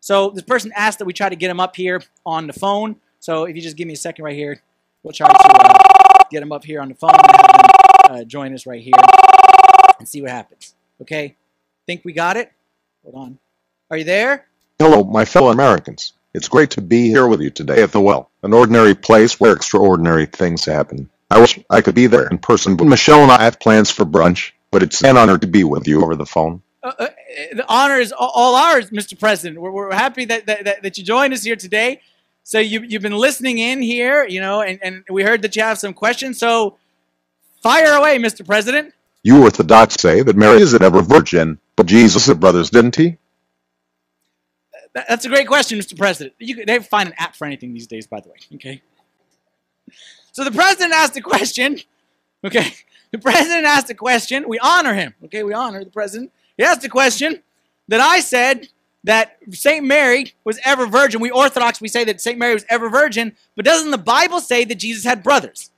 So 0.00 0.30
this 0.30 0.44
person 0.44 0.72
asked 0.76 0.98
that 0.98 1.04
we 1.04 1.12
try 1.12 1.28
to 1.28 1.36
get 1.36 1.50
him 1.50 1.58
up 1.58 1.74
here 1.74 2.02
on 2.24 2.46
the 2.46 2.52
phone. 2.52 2.96
So 3.18 3.44
if 3.44 3.56
you 3.56 3.62
just 3.62 3.76
give 3.76 3.88
me 3.88 3.94
a 3.94 3.96
second 3.96 4.24
right 4.24 4.36
here, 4.36 4.62
we'll 5.02 5.12
try 5.12 5.28
to 5.28 5.34
uh, 5.34 6.24
get 6.30 6.42
him 6.42 6.52
up 6.52 6.64
here 6.64 6.80
on 6.80 6.88
the 6.88 6.94
phone 6.94 7.10
and 7.10 7.36
have 7.36 8.10
him 8.10 8.16
uh, 8.16 8.24
join 8.24 8.54
us 8.54 8.66
right 8.66 8.82
here 8.82 8.94
and 9.98 10.08
see 10.08 10.20
what 10.22 10.30
happens. 10.30 10.74
Okay? 11.00 11.36
Think 11.86 12.04
we 12.04 12.12
got 12.12 12.36
it? 12.36 12.52
Hold 13.02 13.14
on. 13.16 13.38
Are 13.88 13.96
you 13.96 14.04
there? 14.04 14.46
Hello, 14.80 15.04
my 15.04 15.24
fellow 15.24 15.50
Americans. 15.52 16.12
It's 16.34 16.48
great 16.48 16.70
to 16.70 16.80
be 16.80 17.06
here 17.06 17.28
with 17.28 17.40
you 17.40 17.50
today 17.50 17.82
at 17.84 17.92
the 17.92 18.00
well, 18.00 18.30
an 18.42 18.52
ordinary 18.52 18.96
place 18.96 19.38
where 19.38 19.52
extraordinary 19.52 20.26
things 20.26 20.64
happen. 20.64 21.08
I 21.30 21.38
wish 21.38 21.60
I 21.70 21.82
could 21.82 21.94
be 21.94 22.08
there 22.08 22.26
in 22.26 22.38
person, 22.38 22.74
but 22.74 22.88
Michelle 22.88 23.22
and 23.22 23.30
I 23.30 23.44
have 23.44 23.60
plans 23.60 23.92
for 23.92 24.04
brunch, 24.04 24.50
but 24.72 24.82
it's 24.82 25.04
an 25.04 25.16
honor 25.16 25.38
to 25.38 25.46
be 25.46 25.62
with 25.62 25.86
you 25.86 26.02
over 26.02 26.16
the 26.16 26.26
phone. 26.26 26.62
Uh, 26.82 26.92
uh, 26.98 27.08
the 27.52 27.64
honor 27.68 27.94
is 27.94 28.12
all 28.12 28.56
ours, 28.56 28.90
Mr. 28.90 29.18
President. 29.18 29.60
We're, 29.60 29.70
we're 29.70 29.94
happy 29.94 30.24
that, 30.24 30.46
that, 30.46 30.82
that, 30.82 30.98
you 30.98 31.04
joined 31.04 31.32
us 31.32 31.44
here 31.44 31.56
today. 31.56 32.00
So 32.42 32.58
you, 32.58 32.82
you've 32.82 33.02
been 33.02 33.16
listening 33.16 33.58
in 33.58 33.82
here, 33.82 34.26
you 34.26 34.40
know, 34.40 34.62
and, 34.62 34.80
and 34.82 35.04
we 35.08 35.22
heard 35.22 35.42
that 35.42 35.54
you 35.54 35.62
have 35.62 35.78
some 35.78 35.94
questions. 35.94 36.40
So 36.40 36.76
fire 37.62 37.94
away, 37.94 38.18
Mr. 38.18 38.44
President. 38.44 38.94
You 39.22 39.44
Orthodox 39.44 39.94
say 39.94 40.22
that 40.22 40.36
Mary 40.36 40.60
is 40.60 40.74
an 40.74 40.82
ever 40.82 41.02
virgin, 41.02 41.60
but 41.76 41.86
Jesus 41.86 42.32
brothers, 42.34 42.70
didn't 42.70 42.96
he? 42.96 43.18
That's 45.08 45.26
a 45.26 45.28
great 45.28 45.46
question, 45.46 45.78
Mr. 45.78 45.96
President. 45.96 46.34
You, 46.38 46.54
can, 46.54 46.66
they 46.66 46.78
find 46.78 47.10
an 47.10 47.14
app 47.18 47.36
for 47.36 47.44
anything 47.44 47.74
these 47.74 47.86
days, 47.86 48.06
by 48.06 48.20
the 48.20 48.30
way. 48.30 48.36
Okay. 48.54 48.82
So 50.32 50.42
the 50.42 50.50
president 50.50 50.94
asked 50.94 51.16
a 51.16 51.20
question. 51.20 51.80
Okay. 52.44 52.72
The 53.12 53.18
president 53.18 53.66
asked 53.66 53.90
a 53.90 53.94
question. 53.94 54.48
We 54.48 54.58
honor 54.58 54.94
him. 54.94 55.14
Okay. 55.26 55.42
We 55.42 55.52
honor 55.52 55.84
the 55.84 55.90
president. 55.90 56.32
He 56.56 56.64
asked 56.64 56.84
a 56.84 56.88
question 56.88 57.42
that 57.88 58.00
I 58.00 58.20
said 58.20 58.68
that 59.04 59.36
St. 59.50 59.84
Mary 59.84 60.34
was 60.44 60.58
ever 60.64 60.86
virgin. 60.86 61.20
We 61.20 61.30
Orthodox, 61.30 61.80
we 61.80 61.88
say 61.88 62.04
that 62.04 62.20
St. 62.20 62.38
Mary 62.38 62.54
was 62.54 62.64
ever 62.68 62.88
virgin, 62.88 63.36
but 63.54 63.64
doesn't 63.64 63.90
the 63.90 63.98
Bible 63.98 64.40
say 64.40 64.64
that 64.64 64.76
Jesus 64.76 65.04
had 65.04 65.22
brothers? 65.22 65.70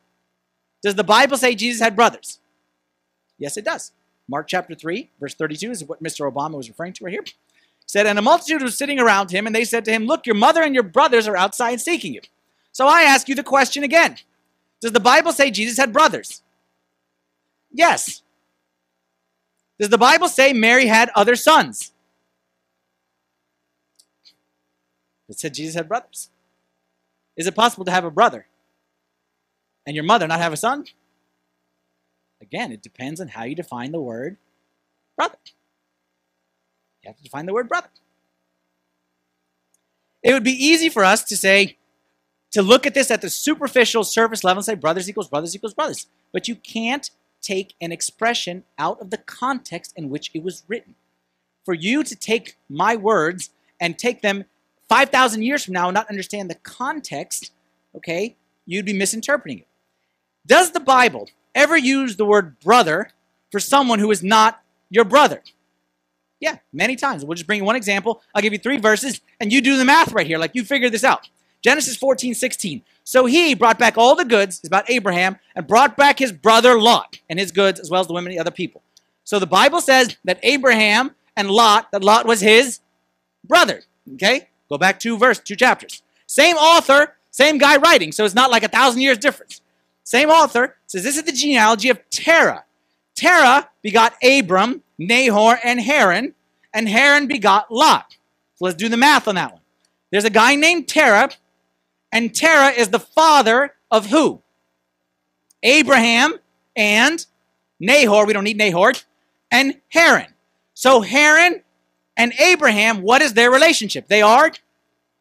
Does 0.82 0.94
the 0.94 1.04
Bible 1.04 1.36
say 1.36 1.54
Jesus 1.54 1.80
had 1.82 1.94
brothers? 1.94 2.38
Yes, 3.36 3.56
it 3.56 3.64
does. 3.64 3.92
Mark 4.28 4.46
chapter 4.48 4.74
3, 4.74 5.10
verse 5.20 5.34
32 5.34 5.70
is 5.70 5.84
what 5.84 6.02
Mr. 6.02 6.30
Obama 6.30 6.56
was 6.56 6.68
referring 6.68 6.92
to 6.94 7.04
right 7.04 7.12
here. 7.12 7.24
Said, 7.88 8.06
And 8.06 8.18
a 8.18 8.22
multitude 8.22 8.62
was 8.62 8.76
sitting 8.76 9.00
around 9.00 9.30
him, 9.30 9.46
and 9.46 9.56
they 9.56 9.64
said 9.64 9.84
to 9.86 9.90
him, 9.90 10.04
Look, 10.04 10.26
your 10.26 10.36
mother 10.36 10.62
and 10.62 10.74
your 10.74 10.84
brothers 10.84 11.26
are 11.26 11.36
outside 11.36 11.80
seeking 11.80 12.14
you. 12.14 12.20
So 12.70 12.86
I 12.86 13.02
ask 13.02 13.28
you 13.28 13.34
the 13.34 13.42
question 13.42 13.82
again 13.82 14.16
Does 14.80 14.92
the 14.92 15.00
Bible 15.00 15.32
say 15.32 15.50
Jesus 15.50 15.78
had 15.78 15.92
brothers? 15.92 16.42
Yes. 17.72 18.22
Does 19.78 19.88
the 19.88 19.98
Bible 19.98 20.28
say 20.28 20.52
Mary 20.52 20.86
had 20.86 21.10
other 21.14 21.36
sons? 21.36 21.92
It 25.28 25.38
said 25.38 25.54
Jesus 25.54 25.74
had 25.74 25.88
brothers. 25.88 26.30
Is 27.36 27.46
it 27.46 27.54
possible 27.54 27.84
to 27.84 27.90
have 27.90 28.04
a 28.04 28.10
brother 28.10 28.46
and 29.86 29.94
your 29.94 30.04
mother 30.04 30.26
not 30.26 30.40
have 30.40 30.52
a 30.52 30.56
son? 30.56 30.84
Again, 32.40 32.72
it 32.72 32.82
depends 32.82 33.20
on 33.20 33.28
how 33.28 33.44
you 33.44 33.54
define 33.54 33.92
the 33.92 34.00
word 34.00 34.36
brother. 35.16 35.36
You 37.08 37.12
have 37.12 37.16
to 37.16 37.22
define 37.22 37.46
the 37.46 37.54
word 37.54 37.68
brother. 37.70 37.88
It 40.22 40.34
would 40.34 40.44
be 40.44 40.52
easy 40.52 40.90
for 40.90 41.04
us 41.04 41.24
to 41.24 41.36
say, 41.38 41.78
to 42.50 42.60
look 42.60 42.86
at 42.86 42.92
this 42.92 43.10
at 43.10 43.22
the 43.22 43.30
superficial 43.30 44.04
surface 44.04 44.44
level 44.44 44.58
and 44.58 44.64
say 44.66 44.74
brothers 44.74 45.08
equals 45.08 45.28
brothers 45.28 45.54
equals 45.54 45.72
brothers. 45.72 46.06
But 46.32 46.48
you 46.48 46.56
can't 46.56 47.10
take 47.40 47.74
an 47.80 47.92
expression 47.92 48.64
out 48.78 49.00
of 49.00 49.08
the 49.08 49.16
context 49.16 49.94
in 49.96 50.10
which 50.10 50.30
it 50.34 50.42
was 50.42 50.64
written. 50.68 50.96
For 51.64 51.72
you 51.72 52.02
to 52.02 52.14
take 52.14 52.56
my 52.68 52.94
words 52.94 53.50
and 53.80 53.98
take 53.98 54.20
them 54.20 54.44
5,000 54.90 55.42
years 55.42 55.64
from 55.64 55.74
now 55.74 55.88
and 55.88 55.94
not 55.94 56.10
understand 56.10 56.50
the 56.50 56.56
context, 56.56 57.52
okay, 57.96 58.36
you'd 58.66 58.86
be 58.86 58.92
misinterpreting 58.92 59.60
it. 59.60 59.68
Does 60.46 60.72
the 60.72 60.80
Bible 60.80 61.28
ever 61.54 61.76
use 61.76 62.16
the 62.16 62.26
word 62.26 62.58
brother 62.60 63.10
for 63.50 63.60
someone 63.60 63.98
who 63.98 64.10
is 64.10 64.22
not 64.22 64.62
your 64.90 65.04
brother? 65.04 65.42
Yeah, 66.40 66.58
many 66.72 66.96
times. 66.96 67.24
We'll 67.24 67.34
just 67.34 67.46
bring 67.46 67.58
you 67.58 67.64
one 67.64 67.76
example. 67.76 68.22
I'll 68.34 68.42
give 68.42 68.52
you 68.52 68.58
three 68.58 68.78
verses, 68.78 69.20
and 69.40 69.52
you 69.52 69.60
do 69.60 69.76
the 69.76 69.84
math 69.84 70.12
right 70.12 70.26
here, 70.26 70.38
like 70.38 70.54
you 70.54 70.64
figure 70.64 70.90
this 70.90 71.04
out. 71.04 71.28
Genesis 71.62 71.96
14, 71.96 72.34
16. 72.34 72.82
So 73.02 73.26
he 73.26 73.54
brought 73.54 73.78
back 73.78 73.98
all 73.98 74.14
the 74.14 74.24
goods, 74.24 74.60
about 74.64 74.88
Abraham, 74.88 75.38
and 75.56 75.66
brought 75.66 75.96
back 75.96 76.18
his 76.18 76.30
brother 76.30 76.80
Lot 76.80 77.18
and 77.28 77.38
his 77.38 77.50
goods, 77.50 77.80
as 77.80 77.90
well 77.90 78.00
as 78.00 78.06
the 78.06 78.12
women 78.12 78.30
and 78.30 78.36
the 78.36 78.40
other 78.40 78.50
people. 78.50 78.82
So 79.24 79.38
the 79.38 79.46
Bible 79.46 79.80
says 79.80 80.16
that 80.24 80.38
Abraham 80.42 81.14
and 81.36 81.50
Lot, 81.50 81.90
that 81.90 82.04
Lot 82.04 82.26
was 82.26 82.40
his 82.40 82.80
brother. 83.44 83.82
Okay? 84.14 84.48
Go 84.68 84.78
back 84.78 85.00
two 85.00 85.18
verse, 85.18 85.38
two 85.38 85.56
chapters. 85.56 86.02
Same 86.26 86.56
author, 86.56 87.14
same 87.30 87.58
guy 87.58 87.76
writing, 87.76 88.12
so 88.12 88.24
it's 88.24 88.34
not 88.34 88.50
like 88.50 88.62
a 88.62 88.68
thousand 88.68 89.00
years 89.00 89.18
difference. 89.18 89.60
Same 90.04 90.30
author 90.30 90.76
says 90.86 91.02
this 91.02 91.16
is 91.16 91.24
the 91.24 91.32
genealogy 91.32 91.88
of 91.88 92.00
Terah. 92.10 92.64
Terah 93.14 93.68
begot 93.82 94.14
Abram, 94.22 94.82
Nahor, 94.98 95.58
and 95.62 95.80
Haran, 95.80 96.34
and 96.74 96.88
Haran 96.88 97.26
begot 97.26 97.72
Lot. 97.72 98.16
So 98.56 98.64
let's 98.64 98.76
do 98.76 98.88
the 98.88 98.96
math 98.96 99.28
on 99.28 99.36
that 99.36 99.52
one. 99.52 99.62
There's 100.10 100.24
a 100.24 100.30
guy 100.30 100.54
named 100.54 100.88
Terah, 100.88 101.30
and 102.12 102.34
Terah 102.34 102.70
is 102.70 102.88
the 102.88 102.98
father 102.98 103.74
of 103.90 104.06
who? 104.06 104.42
Abraham 105.62 106.34
and 106.76 107.24
Nahor. 107.80 108.26
We 108.26 108.32
don't 108.32 108.44
need 108.44 108.56
Nahor. 108.56 108.92
And 109.50 109.80
Haran. 109.88 110.34
So 110.74 111.00
Haran 111.00 111.62
and 112.16 112.32
Abraham, 112.38 113.02
what 113.02 113.22
is 113.22 113.34
their 113.34 113.50
relationship? 113.50 114.08
They 114.08 114.22
are 114.22 114.52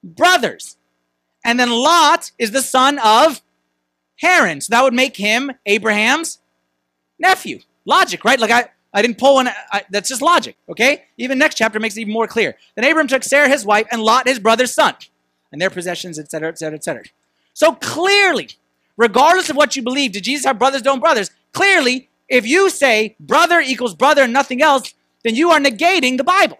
brothers. 0.03 0.77
And 1.43 1.59
then 1.59 1.69
Lot 1.69 2.31
is 2.37 2.51
the 2.51 2.61
son 2.61 2.99
of 2.99 3.41
Haran. 4.19 4.61
So 4.61 4.71
that 4.71 4.83
would 4.83 4.93
make 4.93 5.15
him 5.15 5.51
Abraham's 5.65 6.39
nephew. 7.19 7.59
Logic, 7.85 8.23
right? 8.25 8.39
Like 8.39 8.51
I, 8.51 8.69
I 8.97 9.03
didn't 9.03 9.19
pull 9.19 9.35
one. 9.35 9.47
I, 9.71 9.83
that's 9.91 10.09
just 10.09 10.23
logic, 10.23 10.57
okay? 10.67 11.03
Even 11.17 11.37
next 11.37 11.53
chapter 11.53 11.79
makes 11.79 11.95
it 11.95 12.01
even 12.01 12.13
more 12.13 12.25
clear. 12.25 12.55
Then 12.73 12.83
Abram 12.83 13.07
took 13.07 13.23
Sarah, 13.23 13.47
his 13.47 13.63
wife, 13.63 13.85
and 13.91 14.01
Lot, 14.01 14.27
his 14.27 14.39
brother's 14.39 14.73
son, 14.73 14.95
and 15.51 15.61
their 15.61 15.69
possessions, 15.69 16.17
etc., 16.17 16.49
etc., 16.49 16.77
etc. 16.77 17.03
So 17.53 17.73
clearly, 17.73 18.49
regardless 18.97 19.51
of 19.51 19.55
what 19.55 19.75
you 19.75 19.83
believe, 19.83 20.13
did 20.13 20.23
Jesus 20.23 20.47
have 20.47 20.57
brothers, 20.57 20.81
don't 20.81 20.99
brothers? 20.99 21.29
Clearly, 21.53 22.09
if 22.27 22.47
you 22.47 22.71
say 22.71 23.15
brother 23.19 23.59
equals 23.59 23.93
brother 23.93 24.23
and 24.23 24.33
nothing 24.33 24.63
else, 24.63 24.95
then 25.23 25.35
you 25.35 25.51
are 25.51 25.59
negating 25.59 26.17
the 26.17 26.23
Bible. 26.23 26.57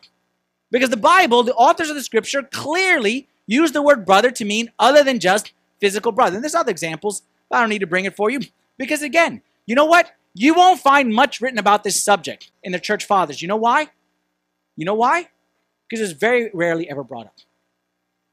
Because 0.69 0.91
the 0.91 0.95
Bible, 0.95 1.41
the 1.41 1.55
authors 1.55 1.89
of 1.89 1.95
the 1.95 2.03
scripture, 2.03 2.43
clearly 2.43 3.27
use 3.47 3.71
the 3.71 3.81
word 3.81 4.05
brother 4.05 4.29
to 4.29 4.45
mean 4.45 4.71
other 4.77 5.03
than 5.03 5.19
just 5.19 5.53
physical 5.79 6.11
brother. 6.11 6.35
And 6.35 6.43
there's 6.43 6.53
other 6.53 6.69
examples, 6.69 7.23
I 7.49 7.61
don't 7.61 7.69
need 7.69 7.79
to 7.79 7.87
bring 7.87 8.05
it 8.05 8.15
for 8.15 8.29
you. 8.29 8.41
Because 8.77 9.01
again, 9.01 9.41
you 9.65 9.73
know 9.73 9.85
what? 9.85 10.11
You 10.39 10.53
won't 10.53 10.79
find 10.79 11.15
much 11.15 11.41
written 11.41 11.57
about 11.57 11.83
this 11.83 11.99
subject 11.99 12.51
in 12.61 12.71
the 12.71 12.79
church 12.79 13.05
fathers. 13.05 13.41
You 13.41 13.47
know 13.47 13.55
why? 13.55 13.89
You 14.75 14.85
know 14.85 14.93
why? 14.93 15.29
Because 15.89 16.07
it's 16.07 16.19
very 16.19 16.51
rarely 16.53 16.87
ever 16.87 17.03
brought 17.03 17.25
up. 17.25 17.37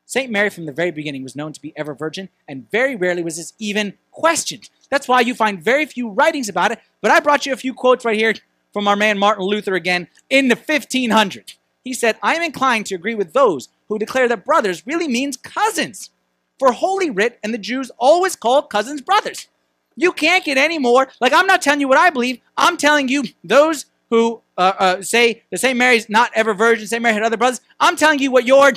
St. 0.05 0.31
Mary 0.31 0.51
from 0.51 0.67
the 0.67 0.73
very 0.73 0.91
beginning 0.91 1.23
was 1.23 1.35
known 1.35 1.55
to 1.55 1.63
be 1.63 1.73
ever 1.79 1.95
virgin, 1.95 2.29
and 2.47 2.71
very 2.71 2.95
rarely 2.95 3.23
was 3.23 3.39
this 3.39 3.55
even 3.59 3.95
questioned. 4.11 4.69
That's 4.91 5.09
why 5.09 5.23
you 5.23 5.35
find 5.35 5.65
very 5.65 5.87
few 5.87 6.11
writings 6.11 6.51
about 6.51 6.73
it, 6.73 6.79
but 7.01 7.11
I 7.11 7.21
brought 7.21 7.47
you 7.47 7.55
a 7.55 7.57
few 7.57 7.73
quotes 7.73 8.05
right 8.05 8.19
here 8.19 8.35
from 8.75 8.87
our 8.87 8.97
man 8.97 9.19
Martin 9.19 9.47
Luther 9.47 9.75
again 9.75 10.09
in 10.29 10.49
the 10.49 10.57
1500s. 10.57 11.55
He 11.85 11.95
said, 11.95 12.19
I 12.23 12.35
am 12.35 12.43
inclined 12.43 12.85
to 12.87 12.95
agree 12.95 13.15
with 13.15 13.33
those 13.33 13.71
who 13.89 13.99
declare 13.99 14.29
that 14.29 14.45
brothers 14.45 14.87
really 14.87 15.09
means 15.09 15.39
cousins. 15.39 16.11
For 16.59 16.73
Holy 16.73 17.09
Writ 17.09 17.39
and 17.43 17.55
the 17.55 17.59
Jews 17.59 17.91
always 17.97 18.37
call 18.37 18.61
cousins 18.61 19.01
brothers. 19.01 19.49
You 19.97 20.13
can't 20.13 20.45
get 20.45 20.59
any 20.59 20.79
more. 20.79 21.09
Like, 21.21 21.33
I'm 21.33 21.47
not 21.47 21.63
telling 21.63 21.81
you 21.81 21.89
what 21.89 21.99
I 21.99 22.11
believe. 22.11 22.41
I'm 22.57 22.77
telling 22.77 23.09
you, 23.09 23.25
those 23.43 23.87
who 24.11 24.43
uh, 24.57 24.73
uh, 24.79 25.03
say 25.03 25.43
the 25.51 25.57
St. 25.57 25.77
Mary's 25.77 26.09
not 26.09 26.31
ever 26.35 26.55
virgin, 26.55 26.87
St. 26.87 27.03
Mary 27.03 27.15
had 27.15 27.23
other 27.23 27.37
brothers, 27.37 27.61
I'm 27.81 27.97
telling 27.97 28.19
you 28.19 28.31
what 28.31 28.47
your 28.47 28.73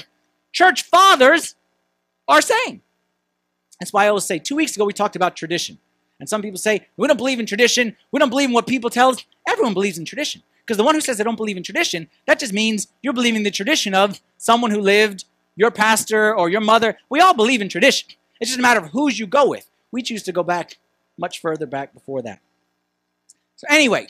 church 0.51 0.83
fathers 0.83 1.55
are 2.27 2.41
saying. 2.41 2.81
That's 3.79 3.93
why 3.93 4.05
I 4.05 4.07
always 4.07 4.25
say, 4.25 4.39
two 4.39 4.55
weeks 4.55 4.75
ago 4.75 4.85
we 4.85 4.93
talked 4.93 5.15
about 5.15 5.35
tradition. 5.35 5.77
And 6.19 6.27
some 6.27 6.41
people 6.41 6.57
say, 6.57 6.87
we 6.97 7.07
don't 7.07 7.17
believe 7.17 7.39
in 7.39 7.45
tradition. 7.45 7.95
We 8.11 8.19
don't 8.19 8.29
believe 8.29 8.49
in 8.49 8.53
what 8.53 8.65
people 8.65 8.89
tell 8.89 9.09
us. 9.09 9.23
Everyone 9.47 9.75
believes 9.75 9.99
in 9.99 10.05
tradition. 10.05 10.41
Because 10.65 10.77
the 10.77 10.83
one 10.83 10.95
who 10.95 11.01
says 11.01 11.17
they 11.17 11.23
don't 11.23 11.37
believe 11.37 11.57
in 11.57 11.63
tradition, 11.63 12.09
that 12.25 12.39
just 12.39 12.53
means 12.53 12.87
you're 13.01 13.13
believing 13.13 13.43
the 13.43 13.51
tradition 13.51 13.93
of 13.93 14.19
someone 14.37 14.71
who 14.71 14.81
lived, 14.81 15.25
your 15.55 15.71
pastor 15.71 16.35
or 16.35 16.49
your 16.49 16.61
mother. 16.61 16.97
We 17.09 17.19
all 17.19 17.33
believe 17.33 17.61
in 17.61 17.69
tradition. 17.69 18.09
It's 18.41 18.49
just 18.49 18.59
a 18.59 18.61
matter 18.61 18.81
of 18.81 18.91
whose 18.91 19.19
you 19.19 19.27
go 19.27 19.47
with. 19.47 19.69
We 19.91 20.01
choose 20.01 20.23
to 20.23 20.31
go 20.31 20.43
back 20.43 20.77
much 21.17 21.41
further 21.41 21.65
back 21.65 21.93
before 21.93 22.21
that. 22.21 22.39
So, 23.55 23.67
anyway, 23.69 24.07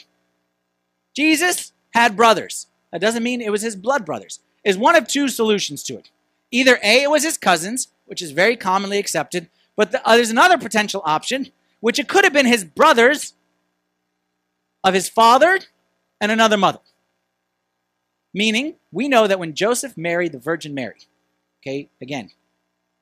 Jesus 1.15 1.71
had 1.91 2.15
brothers. 2.15 2.67
That 2.91 3.01
doesn't 3.01 3.23
mean 3.23 3.41
it 3.41 3.51
was 3.51 3.61
his 3.61 3.75
blood 3.75 4.05
brothers. 4.05 4.39
Is 4.63 4.77
one 4.77 4.95
of 4.95 5.07
two 5.07 5.29
solutions 5.29 5.83
to 5.83 5.97
it. 5.97 6.09
Either 6.51 6.77
A, 6.83 7.03
it 7.03 7.09
was 7.09 7.23
his 7.23 7.37
cousins, 7.37 7.87
which 8.05 8.21
is 8.21 8.31
very 8.31 8.57
commonly 8.57 8.97
accepted, 8.97 9.49
But 9.77 9.91
the, 9.91 10.05
uh, 10.05 10.15
there's 10.15 10.31
another 10.31 10.57
potential 10.57 11.01
option, 11.05 11.51
which 11.79 11.99
it 11.99 12.09
could 12.09 12.25
have 12.25 12.33
been 12.33 12.45
his 12.45 12.65
brothers 12.65 13.33
of 14.83 14.93
his 14.93 15.07
father 15.07 15.59
and 16.19 16.31
another 16.31 16.57
mother. 16.57 16.79
Meaning, 18.33 18.75
we 18.91 19.07
know 19.07 19.27
that 19.27 19.39
when 19.39 19.53
Joseph 19.53 19.95
married 19.95 20.31
the 20.31 20.39
Virgin 20.39 20.73
Mary, 20.73 20.99
okay, 21.61 21.89
again, 22.01 22.31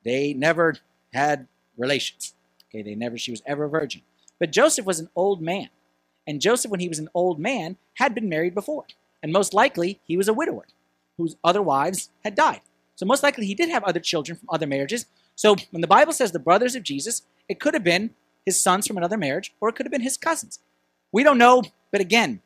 they 0.04 0.34
never 0.34 0.76
had 1.14 1.48
relations. 1.78 2.34
Okay, 2.76 2.82
they 2.82 2.96
never, 2.96 3.18
she 3.18 3.32
was 3.32 3.42
ever 3.46 3.66
a 3.66 3.70
virgin. 3.70 4.02
But 4.38 4.52
Joseph 4.52 4.86
was 4.86 5.00
an 5.00 5.08
old 5.16 5.42
man. 5.42 5.70
And 6.28 6.42
Joseph, 6.42 6.70
when 6.70 6.82
he 6.82 6.90
was 6.90 7.00
an 7.00 7.08
old 7.14 7.40
man, 7.40 7.78
had 7.96 8.14
been 8.14 8.28
married 8.28 8.54
before. 8.54 8.86
And 9.24 9.32
most 9.32 9.54
likely, 9.54 10.02
he 10.06 10.18
was 10.18 10.28
a 10.28 10.34
widower 10.34 10.66
whose 11.18 11.38
other 11.42 11.62
wives 11.62 12.10
had 12.26 12.36
died. 12.36 12.60
So 12.96 13.06
most 13.06 13.24
likely, 13.24 13.46
he 13.46 13.56
did 13.56 13.70
have 13.70 13.84
other 13.86 14.02
children 14.02 14.38
from 14.38 14.50
other 14.52 14.68
marriages. 14.68 15.06
So 15.36 15.56
when 15.72 15.80
the 15.80 15.88
Bible 15.88 16.12
says 16.12 16.34
the 16.34 16.40
brothers 16.40 16.76
of 16.76 16.84
Jesus, 16.84 17.22
it 17.48 17.62
could 17.62 17.74
have 17.74 17.84
been 17.84 18.14
his 18.46 18.60
sons 18.60 18.88
from 18.88 18.98
another 18.98 19.18
marriage, 19.18 19.54
or 19.62 19.70
it 19.70 19.76
could 19.76 19.86
have 19.86 19.92
been 19.92 20.02
his 20.02 20.18
cousins. 20.18 20.60
We 21.14 21.24
don't 21.24 21.38
know, 21.38 21.64
but 21.94 22.02
again, 22.02 22.42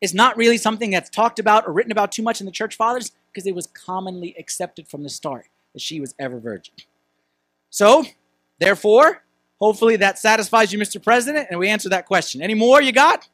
it's 0.00 0.14
not 0.14 0.36
really 0.36 0.56
something 0.56 0.90
that's 0.90 1.10
talked 1.10 1.40
about 1.40 1.66
or 1.66 1.72
written 1.72 1.92
about 1.92 2.12
too 2.12 2.22
much 2.22 2.40
in 2.40 2.46
the 2.46 2.52
church 2.52 2.76
fathers 2.76 3.10
because 3.32 3.46
it 3.46 3.56
was 3.56 3.66
commonly 3.66 4.36
accepted 4.38 4.86
from 4.86 5.02
the 5.02 5.08
start 5.08 5.48
that 5.72 5.82
she 5.82 6.00
was 6.00 6.14
ever 6.18 6.38
virgin. 6.38 6.74
So, 7.70 8.04
therefore, 8.60 9.22
hopefully 9.60 9.96
that 9.96 10.18
satisfies 10.18 10.72
you, 10.72 10.78
Mr. 10.78 11.02
President, 11.02 11.48
and 11.50 11.58
we 11.58 11.68
answer 11.68 11.88
that 11.88 12.06
question. 12.06 12.40
Any 12.40 12.54
more 12.54 12.80
you 12.80 12.92
got? 12.92 13.28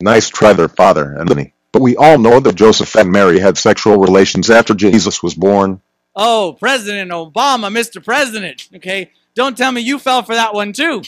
Nice 0.00 0.28
try 0.28 0.52
there, 0.52 0.68
Father 0.68 1.16
Anthony. 1.18 1.54
But 1.70 1.82
we 1.82 1.96
all 1.96 2.18
know 2.18 2.40
that 2.40 2.56
Joseph 2.56 2.94
and 2.96 3.10
Mary 3.10 3.38
had 3.38 3.56
sexual 3.56 3.96
relations 3.98 4.50
after 4.50 4.74
Jesus 4.74 5.22
was 5.22 5.34
born. 5.34 5.80
Oh, 6.14 6.56
President 6.58 7.10
Obama, 7.10 7.72
Mr. 7.72 8.04
President. 8.04 8.68
Okay, 8.74 9.10
don't 9.34 9.56
tell 9.56 9.72
me 9.72 9.80
you 9.80 9.98
fell 9.98 10.22
for 10.22 10.34
that 10.34 10.52
one 10.52 10.72
too. 10.72 11.02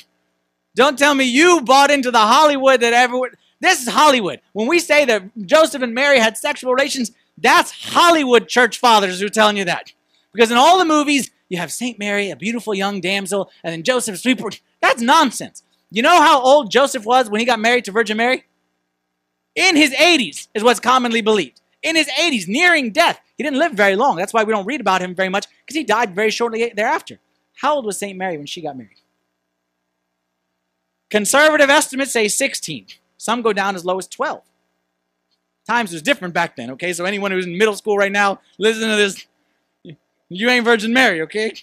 Don't 0.74 0.98
tell 0.98 1.14
me 1.14 1.24
you 1.24 1.60
bought 1.60 1.90
into 1.90 2.10
the 2.10 2.18
Hollywood 2.18 2.80
that 2.80 2.92
everyone. 2.92 3.30
This 3.60 3.82
is 3.82 3.88
Hollywood. 3.88 4.40
When 4.52 4.66
we 4.66 4.78
say 4.78 5.04
that 5.04 5.24
Joseph 5.46 5.82
and 5.82 5.94
Mary 5.94 6.18
had 6.18 6.36
sexual 6.36 6.72
relations, 6.72 7.12
that's 7.38 7.70
Hollywood 7.70 8.48
church 8.48 8.78
fathers 8.78 9.20
who 9.20 9.26
are 9.26 9.30
telling 9.30 9.56
you 9.56 9.64
that. 9.66 9.92
Because 10.32 10.50
in 10.50 10.56
all 10.56 10.78
the 10.78 10.84
movies, 10.84 11.30
you 11.54 11.60
have 11.60 11.72
St. 11.72 11.98
Mary, 11.98 12.30
a 12.30 12.36
beautiful 12.36 12.74
young 12.74 13.00
damsel, 13.00 13.50
and 13.62 13.72
then 13.72 13.82
Joseph, 13.82 14.18
super. 14.18 14.50
That's 14.82 15.00
nonsense. 15.00 15.62
You 15.90 16.02
know 16.02 16.20
how 16.20 16.42
old 16.42 16.70
Joseph 16.70 17.04
was 17.04 17.30
when 17.30 17.40
he 17.40 17.46
got 17.46 17.60
married 17.60 17.84
to 17.84 17.92
Virgin 17.92 18.16
Mary? 18.16 18.44
In 19.54 19.76
his 19.76 19.92
80s, 19.92 20.48
is 20.52 20.64
what's 20.64 20.80
commonly 20.80 21.20
believed. 21.20 21.60
In 21.82 21.94
his 21.94 22.08
80s, 22.08 22.48
nearing 22.48 22.90
death. 22.90 23.20
He 23.36 23.44
didn't 23.44 23.58
live 23.58 23.72
very 23.72 23.94
long. 23.94 24.16
That's 24.16 24.32
why 24.32 24.42
we 24.42 24.52
don't 24.52 24.66
read 24.66 24.80
about 24.80 25.00
him 25.00 25.14
very 25.14 25.28
much, 25.28 25.46
because 25.64 25.76
he 25.76 25.84
died 25.84 26.14
very 26.14 26.30
shortly 26.30 26.72
thereafter. 26.74 27.20
How 27.54 27.76
old 27.76 27.86
was 27.86 27.98
St. 27.98 28.18
Mary 28.18 28.36
when 28.36 28.46
she 28.46 28.60
got 28.60 28.76
married? 28.76 29.00
Conservative 31.10 31.70
estimates 31.70 32.12
say 32.12 32.26
16. 32.26 32.86
Some 33.16 33.42
go 33.42 33.52
down 33.52 33.76
as 33.76 33.84
low 33.84 33.98
as 33.98 34.08
12. 34.08 34.42
Times 35.66 35.92
was 35.92 36.02
different 36.02 36.34
back 36.34 36.56
then, 36.56 36.72
okay? 36.72 36.92
So 36.92 37.04
anyone 37.04 37.30
who's 37.30 37.46
in 37.46 37.56
middle 37.56 37.76
school 37.76 37.96
right 37.96 38.12
now, 38.12 38.40
listen 38.58 38.88
to 38.88 38.96
this. 38.96 39.24
You 40.34 40.48
ain't 40.48 40.64
Virgin 40.64 40.92
Mary, 40.92 41.22
okay? 41.22 41.54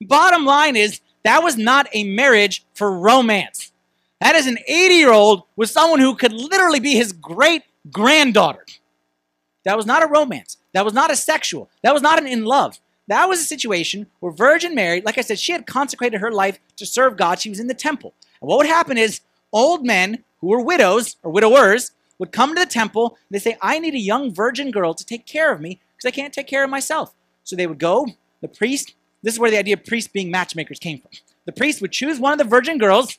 Bottom 0.00 0.44
line 0.44 0.74
is, 0.74 1.00
that 1.24 1.42
was 1.42 1.56
not 1.56 1.86
a 1.92 2.04
marriage 2.04 2.64
for 2.74 2.98
romance. 2.98 3.72
That 4.20 4.34
is 4.34 4.46
an 4.46 4.58
80 4.66 4.94
year 4.94 5.12
old 5.12 5.42
with 5.54 5.70
someone 5.70 6.00
who 6.00 6.14
could 6.14 6.32
literally 6.32 6.80
be 6.80 6.94
his 6.94 7.12
great 7.12 7.62
granddaughter. 7.90 8.64
That 9.64 9.76
was 9.76 9.86
not 9.86 10.02
a 10.02 10.06
romance. 10.06 10.56
That 10.72 10.84
was 10.84 10.94
not 10.94 11.10
a 11.10 11.16
sexual. 11.16 11.68
That 11.82 11.92
was 11.92 12.02
not 12.02 12.18
an 12.18 12.26
in 12.26 12.44
love. 12.44 12.80
That 13.08 13.28
was 13.28 13.40
a 13.40 13.44
situation 13.44 14.06
where 14.20 14.32
Virgin 14.32 14.74
Mary, 14.74 15.02
like 15.02 15.18
I 15.18 15.22
said, 15.22 15.38
she 15.38 15.52
had 15.52 15.66
consecrated 15.66 16.20
her 16.20 16.32
life 16.32 16.58
to 16.76 16.86
serve 16.86 17.16
God. 17.16 17.38
She 17.40 17.50
was 17.50 17.60
in 17.60 17.66
the 17.66 17.74
temple. 17.74 18.14
And 18.40 18.48
what 18.48 18.58
would 18.58 18.66
happen 18.66 18.96
is 18.96 19.20
old 19.52 19.84
men 19.84 20.24
who 20.40 20.48
were 20.48 20.60
widows 20.60 21.16
or 21.22 21.30
widowers 21.30 21.92
would 22.22 22.30
come 22.30 22.54
to 22.54 22.60
the 22.60 22.66
temple. 22.66 23.18
They 23.32 23.40
say, 23.40 23.58
I 23.60 23.80
need 23.80 23.94
a 23.94 23.98
young 23.98 24.32
virgin 24.32 24.70
girl 24.70 24.94
to 24.94 25.04
take 25.04 25.26
care 25.26 25.52
of 25.52 25.60
me 25.60 25.80
because 25.96 26.06
I 26.06 26.12
can't 26.12 26.32
take 26.32 26.46
care 26.46 26.62
of 26.62 26.70
myself. 26.70 27.12
So 27.42 27.56
they 27.56 27.66
would 27.66 27.80
go, 27.80 28.06
the 28.40 28.46
priest, 28.46 28.94
this 29.24 29.34
is 29.34 29.40
where 29.40 29.50
the 29.50 29.58
idea 29.58 29.74
of 29.74 29.84
priests 29.84 30.08
being 30.08 30.30
matchmakers 30.30 30.78
came 30.78 31.00
from. 31.00 31.10
The 31.46 31.52
priest 31.52 31.82
would 31.82 31.90
choose 31.90 32.20
one 32.20 32.32
of 32.32 32.38
the 32.38 32.44
virgin 32.44 32.78
girls 32.78 33.18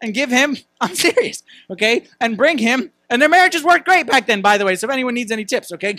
and 0.00 0.14
give 0.14 0.30
him, 0.30 0.58
I'm 0.80 0.94
serious, 0.94 1.42
okay, 1.70 2.06
and 2.20 2.36
bring 2.36 2.58
him. 2.58 2.92
And 3.10 3.20
their 3.20 3.28
marriages 3.28 3.64
worked 3.64 3.84
great 3.84 4.06
back 4.06 4.28
then, 4.28 4.42
by 4.42 4.58
the 4.58 4.64
way. 4.64 4.76
So 4.76 4.86
if 4.86 4.92
anyone 4.92 5.14
needs 5.14 5.32
any 5.32 5.44
tips, 5.44 5.72
okay, 5.72 5.96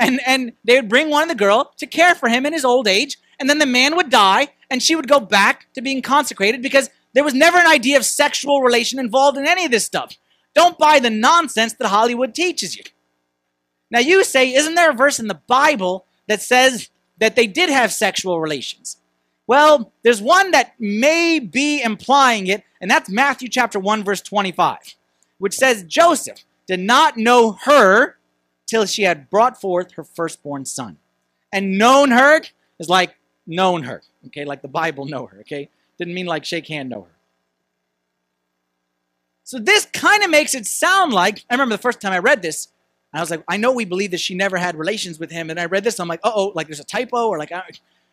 and 0.00 0.20
and 0.26 0.52
they 0.64 0.80
would 0.80 0.88
bring 0.88 1.10
one 1.10 1.22
of 1.22 1.28
the 1.28 1.36
girl 1.36 1.70
to 1.76 1.86
care 1.86 2.16
for 2.16 2.28
him 2.28 2.44
in 2.44 2.52
his 2.52 2.64
old 2.64 2.88
age 2.88 3.18
and 3.38 3.48
then 3.48 3.58
the 3.58 3.66
man 3.66 3.96
would 3.96 4.10
die 4.10 4.48
and 4.68 4.82
she 4.82 4.94
would 4.94 5.08
go 5.08 5.20
back 5.20 5.68
to 5.74 5.80
being 5.80 6.02
consecrated 6.02 6.60
because 6.60 6.90
there 7.16 7.24
was 7.24 7.34
never 7.34 7.58
an 7.58 7.66
idea 7.66 7.96
of 7.96 8.04
sexual 8.04 8.62
relation 8.62 9.00
involved 9.00 9.36
in 9.36 9.46
any 9.46 9.64
of 9.64 9.70
this 9.70 9.84
stuff 9.84 10.16
don't 10.54 10.78
buy 10.78 11.00
the 11.00 11.10
nonsense 11.10 11.72
that 11.74 11.88
hollywood 11.88 12.34
teaches 12.34 12.76
you 12.76 12.84
now 13.90 13.98
you 13.98 14.22
say 14.22 14.52
isn't 14.54 14.74
there 14.74 14.90
a 14.90 14.94
verse 14.94 15.18
in 15.18 15.26
the 15.26 15.40
bible 15.46 16.04
that 16.28 16.42
says 16.42 16.90
that 17.18 17.34
they 17.34 17.46
did 17.46 17.70
have 17.70 17.92
sexual 17.92 18.40
relations 18.40 18.98
well 19.46 19.90
there's 20.02 20.22
one 20.22 20.50
that 20.50 20.74
may 20.78 21.38
be 21.38 21.82
implying 21.82 22.46
it 22.46 22.62
and 22.80 22.90
that's 22.90 23.10
matthew 23.10 23.48
chapter 23.48 23.80
1 23.80 24.04
verse 24.04 24.20
25 24.20 24.94
which 25.38 25.54
says 25.54 25.82
joseph 25.82 26.44
did 26.66 26.80
not 26.80 27.16
know 27.16 27.52
her 27.62 28.16
till 28.66 28.86
she 28.86 29.02
had 29.02 29.30
brought 29.30 29.60
forth 29.60 29.92
her 29.92 30.04
firstborn 30.04 30.64
son. 30.64 30.98
And 31.52 31.78
known 31.78 32.10
her 32.10 32.42
is 32.78 32.88
like 32.88 33.16
known 33.46 33.84
her, 33.84 34.02
okay, 34.26 34.44
like 34.44 34.62
the 34.62 34.68
Bible 34.68 35.06
know 35.06 35.26
her, 35.26 35.40
okay? 35.40 35.70
Didn't 35.98 36.14
mean 36.14 36.26
like 36.26 36.44
shake 36.44 36.68
hand 36.68 36.90
know 36.90 37.02
her. 37.02 37.16
So 39.44 39.58
this 39.58 39.86
kind 39.86 40.24
of 40.24 40.30
makes 40.30 40.54
it 40.54 40.66
sound 40.66 41.12
like, 41.12 41.44
I 41.48 41.54
remember 41.54 41.76
the 41.76 41.82
first 41.82 42.00
time 42.00 42.12
I 42.12 42.18
read 42.18 42.42
this, 42.42 42.68
I 43.12 43.20
was 43.20 43.30
like, 43.30 43.44
I 43.48 43.56
know 43.56 43.72
we 43.72 43.84
believe 43.84 44.10
that 44.10 44.20
she 44.20 44.34
never 44.34 44.56
had 44.56 44.76
relations 44.76 45.18
with 45.18 45.30
him. 45.30 45.48
And 45.48 45.58
I 45.58 45.66
read 45.66 45.84
this, 45.84 45.98
I'm 46.00 46.08
like, 46.08 46.20
uh 46.22 46.32
oh, 46.34 46.52
like 46.54 46.66
there's 46.66 46.80
a 46.80 46.84
typo, 46.84 47.28
or 47.28 47.38
like 47.38 47.52
uh, 47.52 47.62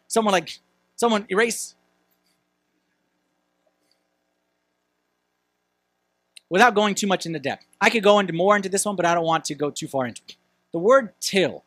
someone 0.08 0.32
like, 0.32 0.60
someone 0.96 1.26
erase. 1.30 1.76
Without 6.50 6.76
going 6.76 6.94
too 6.94 7.08
much 7.08 7.26
into 7.26 7.40
depth. 7.40 7.66
I 7.82 7.90
could 7.90 8.04
go 8.04 8.20
into 8.20 8.32
more 8.32 8.56
into 8.56 8.70
this 8.70 8.86
one, 8.86 8.96
but 8.96 9.06
I 9.06 9.16
don't 9.16 9.26
want 9.26 9.44
to 9.46 9.56
go 9.56 9.72
too 9.72 9.88
far 9.88 10.06
into 10.06 10.22
it. 10.30 10.36
The 10.72 10.80
word 10.80 11.14
till 11.20 11.64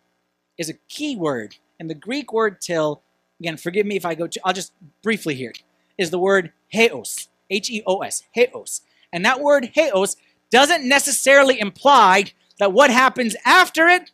is 0.57 0.71
a 0.71 0.75
key 0.89 1.17
word, 1.17 1.57
and 1.81 1.91
the 1.91 1.95
Greek 1.95 2.33
word 2.33 2.61
till, 2.61 3.03
again, 3.41 3.57
forgive 3.57 3.85
me 3.85 3.97
if 3.97 4.07
I 4.07 4.15
go 4.15 4.29
to, 4.29 4.41
I'll 4.45 4.53
just 4.53 4.73
briefly 5.03 5.35
here, 5.35 5.53
is 5.99 6.11
the 6.11 6.19
word 6.19 6.53
heos, 6.73 7.29
H 7.51 7.71
E 7.71 7.83
O 7.87 8.03
S, 8.03 8.23
heos. 8.37 8.81
And 9.13 9.25
that 9.25 9.41
word 9.41 9.71
heos 9.75 10.17
doesn't 10.51 10.89
necessarily 10.89 11.59
imply 11.59 12.33
that 12.59 12.73
what 12.73 12.91
happens 12.91 13.37
after 13.45 13.89
it 13.89 14.11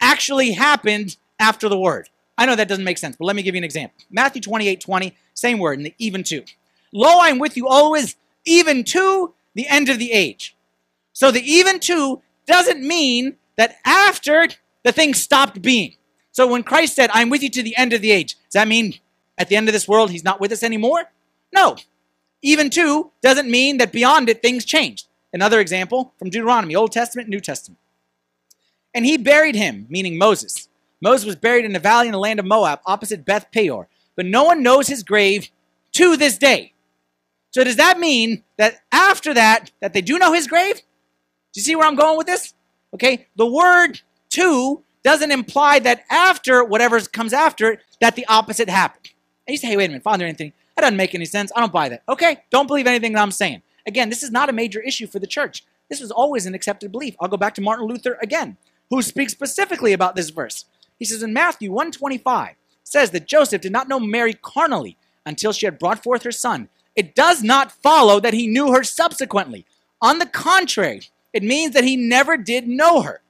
actually 0.00 0.52
happened 0.52 1.16
after 1.38 1.68
the 1.68 1.78
word. 1.78 2.08
I 2.36 2.46
know 2.46 2.54
that 2.54 2.68
doesn't 2.68 2.84
make 2.84 2.98
sense, 2.98 3.16
but 3.16 3.24
let 3.24 3.36
me 3.36 3.42
give 3.42 3.54
you 3.54 3.60
an 3.60 3.64
example. 3.64 3.98
Matthew 4.10 4.40
28 4.40 4.80
20, 4.80 5.16
same 5.34 5.58
word 5.58 5.78
in 5.78 5.84
the 5.84 5.94
even 5.98 6.22
two. 6.22 6.44
Lo, 6.92 7.18
I'm 7.20 7.38
with 7.38 7.56
you 7.56 7.68
always, 7.68 8.16
even 8.44 8.84
to 8.84 9.34
the 9.54 9.66
end 9.66 9.88
of 9.88 9.98
the 9.98 10.12
age. 10.12 10.56
So 11.12 11.30
the 11.30 11.42
even 11.42 11.80
to 11.80 12.22
doesn't 12.46 12.80
mean 12.80 13.36
that 13.56 13.76
after 13.84 14.48
the 14.84 14.92
thing 14.92 15.14
stopped 15.14 15.60
being. 15.60 15.96
So 16.30 16.46
when 16.46 16.62
Christ 16.62 16.94
said, 16.94 17.10
I'm 17.12 17.30
with 17.30 17.42
you 17.42 17.50
to 17.50 17.62
the 17.62 17.76
end 17.76 17.92
of 17.92 18.00
the 18.00 18.12
age, 18.12 18.36
does 18.44 18.52
that 18.52 18.68
mean 18.68 18.94
at 19.38 19.48
the 19.48 19.56
end 19.56 19.68
of 19.68 19.72
this 19.72 19.88
world 19.88 20.10
he's 20.10 20.24
not 20.24 20.40
with 20.40 20.52
us 20.52 20.62
anymore? 20.62 21.04
No. 21.54 21.76
Even 22.42 22.70
to 22.70 23.10
doesn't 23.22 23.50
mean 23.50 23.78
that 23.78 23.92
beyond 23.92 24.28
it 24.28 24.42
things 24.42 24.64
changed. 24.64 25.08
Another 25.32 25.60
example 25.60 26.14
from 26.18 26.30
Deuteronomy, 26.30 26.74
Old 26.74 26.92
Testament, 26.92 27.28
New 27.28 27.40
Testament. 27.40 27.78
And 28.94 29.04
he 29.04 29.18
buried 29.18 29.54
him, 29.54 29.86
meaning 29.88 30.18
Moses. 30.18 30.68
Moses 31.00 31.26
was 31.26 31.36
buried 31.36 31.64
in 31.64 31.76
a 31.76 31.80
valley 31.80 32.08
in 32.08 32.12
the 32.12 32.18
land 32.18 32.40
of 32.40 32.46
Moab, 32.46 32.80
opposite 32.86 33.24
Beth 33.24 33.50
Peor. 33.52 33.88
But 34.16 34.26
no 34.26 34.44
one 34.44 34.62
knows 34.62 34.88
his 34.88 35.02
grave 35.02 35.50
to 35.92 36.16
this 36.16 36.38
day. 36.38 36.72
So 37.50 37.64
does 37.64 37.76
that 37.76 37.98
mean 37.98 38.42
that 38.56 38.80
after 38.92 39.32
that, 39.34 39.70
that 39.80 39.92
they 39.92 40.00
do 40.00 40.18
know 40.18 40.32
his 40.32 40.46
grave? 40.46 40.76
Do 40.76 41.60
you 41.60 41.62
see 41.62 41.76
where 41.76 41.86
I'm 41.86 41.96
going 41.96 42.18
with 42.18 42.26
this? 42.26 42.54
Okay, 42.94 43.26
the 43.36 43.46
word 43.46 44.00
to 44.30 44.82
doesn't 45.02 45.30
imply 45.30 45.78
that 45.78 46.04
after 46.10 46.64
whatever 46.64 47.00
comes 47.00 47.32
after 47.32 47.72
it, 47.72 47.80
that 48.00 48.16
the 48.16 48.26
opposite 48.26 48.68
happened. 48.68 49.10
And 49.48 49.54
you 49.54 49.58
say, 49.58 49.68
hey, 49.68 49.78
wait 49.78 49.86
a 49.86 49.88
minute, 49.88 50.02
Father 50.02 50.26
Anthony, 50.26 50.52
that 50.76 50.82
doesn't 50.82 50.98
make 50.98 51.14
any 51.14 51.24
sense. 51.24 51.50
I 51.56 51.60
don't 51.60 51.72
buy 51.72 51.88
that. 51.88 52.02
Okay, 52.06 52.42
don't 52.50 52.66
believe 52.66 52.86
anything 52.86 53.14
that 53.14 53.22
I'm 53.22 53.30
saying. 53.30 53.62
Again, 53.86 54.10
this 54.10 54.22
is 54.22 54.30
not 54.30 54.50
a 54.50 54.52
major 54.52 54.80
issue 54.80 55.06
for 55.06 55.18
the 55.18 55.26
church. 55.26 55.64
This 55.88 56.02
was 56.02 56.10
always 56.10 56.44
an 56.44 56.54
accepted 56.54 56.92
belief. 56.92 57.16
I'll 57.18 57.28
go 57.28 57.38
back 57.38 57.54
to 57.54 57.62
Martin 57.62 57.86
Luther 57.86 58.18
again, 58.20 58.58
who 58.90 59.00
speaks 59.00 59.32
specifically 59.32 59.94
about 59.94 60.16
this 60.16 60.28
verse. 60.28 60.66
He 60.98 61.06
says 61.06 61.22
in 61.22 61.32
Matthew 61.32 61.72
125, 61.72 62.56
says 62.84 63.10
that 63.12 63.26
Joseph 63.26 63.62
did 63.62 63.72
not 63.72 63.88
know 63.88 63.98
Mary 63.98 64.34
carnally 64.34 64.98
until 65.24 65.52
she 65.52 65.66
had 65.66 65.78
brought 65.78 66.02
forth 66.02 66.24
her 66.24 66.32
son. 66.32 66.68
It 66.94 67.14
does 67.14 67.42
not 67.42 67.72
follow 67.72 68.20
that 68.20 68.34
he 68.34 68.46
knew 68.46 68.72
her 68.72 68.84
subsequently. 68.84 69.64
On 70.02 70.18
the 70.18 70.26
contrary, 70.26 71.02
it 71.32 71.42
means 71.42 71.72
that 71.72 71.84
he 71.84 71.96
never 71.96 72.36
did 72.36 72.68
know 72.68 73.00
her. 73.02 73.22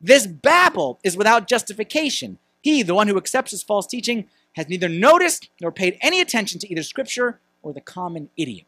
This 0.00 0.26
babble 0.26 0.98
is 1.02 1.16
without 1.16 1.46
justification. 1.46 2.38
He, 2.62 2.82
the 2.82 2.94
one 2.94 3.08
who 3.08 3.16
accepts 3.18 3.50
his 3.50 3.62
false 3.62 3.86
teaching, 3.86 4.28
has 4.58 4.68
neither 4.68 4.88
noticed 4.88 5.48
nor 5.60 5.70
paid 5.70 5.96
any 6.02 6.20
attention 6.20 6.58
to 6.58 6.68
either 6.68 6.82
scripture 6.82 7.38
or 7.62 7.72
the 7.72 7.80
common 7.80 8.28
idiom. 8.36 8.66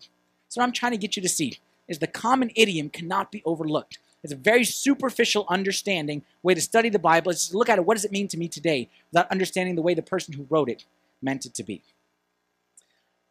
So, 0.48 0.60
what 0.60 0.66
I'm 0.66 0.72
trying 0.72 0.92
to 0.92 0.98
get 0.98 1.16
you 1.16 1.22
to 1.22 1.28
see 1.28 1.58
is 1.88 1.98
the 1.98 2.06
common 2.06 2.52
idiom 2.54 2.90
cannot 2.90 3.32
be 3.32 3.42
overlooked. 3.44 3.98
It's 4.22 4.32
a 4.32 4.36
very 4.36 4.64
superficial 4.64 5.46
understanding 5.48 6.22
way 6.44 6.54
to 6.54 6.60
study 6.60 6.90
the 6.90 7.00
Bible. 7.00 7.32
It's 7.32 7.48
to 7.48 7.58
look 7.58 7.68
at 7.68 7.78
it. 7.78 7.84
What 7.84 7.96
does 7.96 8.04
it 8.04 8.12
mean 8.12 8.28
to 8.28 8.38
me 8.38 8.46
today 8.46 8.88
without 9.10 9.28
understanding 9.32 9.74
the 9.74 9.82
way 9.82 9.94
the 9.94 10.02
person 10.02 10.32
who 10.32 10.46
wrote 10.48 10.68
it 10.68 10.84
meant 11.22 11.44
it 11.44 11.54
to 11.54 11.64
be? 11.64 11.82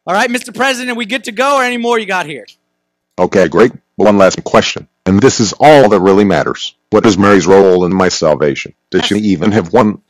All 0.06 0.14
right, 0.14 0.28
Mr. 0.28 0.54
President, 0.54 0.98
we 0.98 1.06
good 1.06 1.24
to 1.24 1.32
go 1.32 1.56
or 1.56 1.62
any 1.62 1.78
more 1.78 1.98
you 1.98 2.06
got 2.06 2.26
here? 2.26 2.46
Okay, 3.18 3.48
great. 3.48 3.72
One 3.96 4.18
last 4.18 4.42
question. 4.44 4.86
And 5.06 5.20
this 5.20 5.40
is 5.40 5.54
all 5.58 5.88
that 5.88 6.00
really 6.00 6.24
matters. 6.24 6.74
What 6.90 7.06
is 7.06 7.16
Mary's 7.16 7.46
role 7.46 7.86
in 7.86 7.94
my 7.94 8.08
salvation? 8.08 8.74
Does 8.90 9.06
she 9.06 9.16
even 9.16 9.52
have 9.52 9.72
one? 9.72 10.02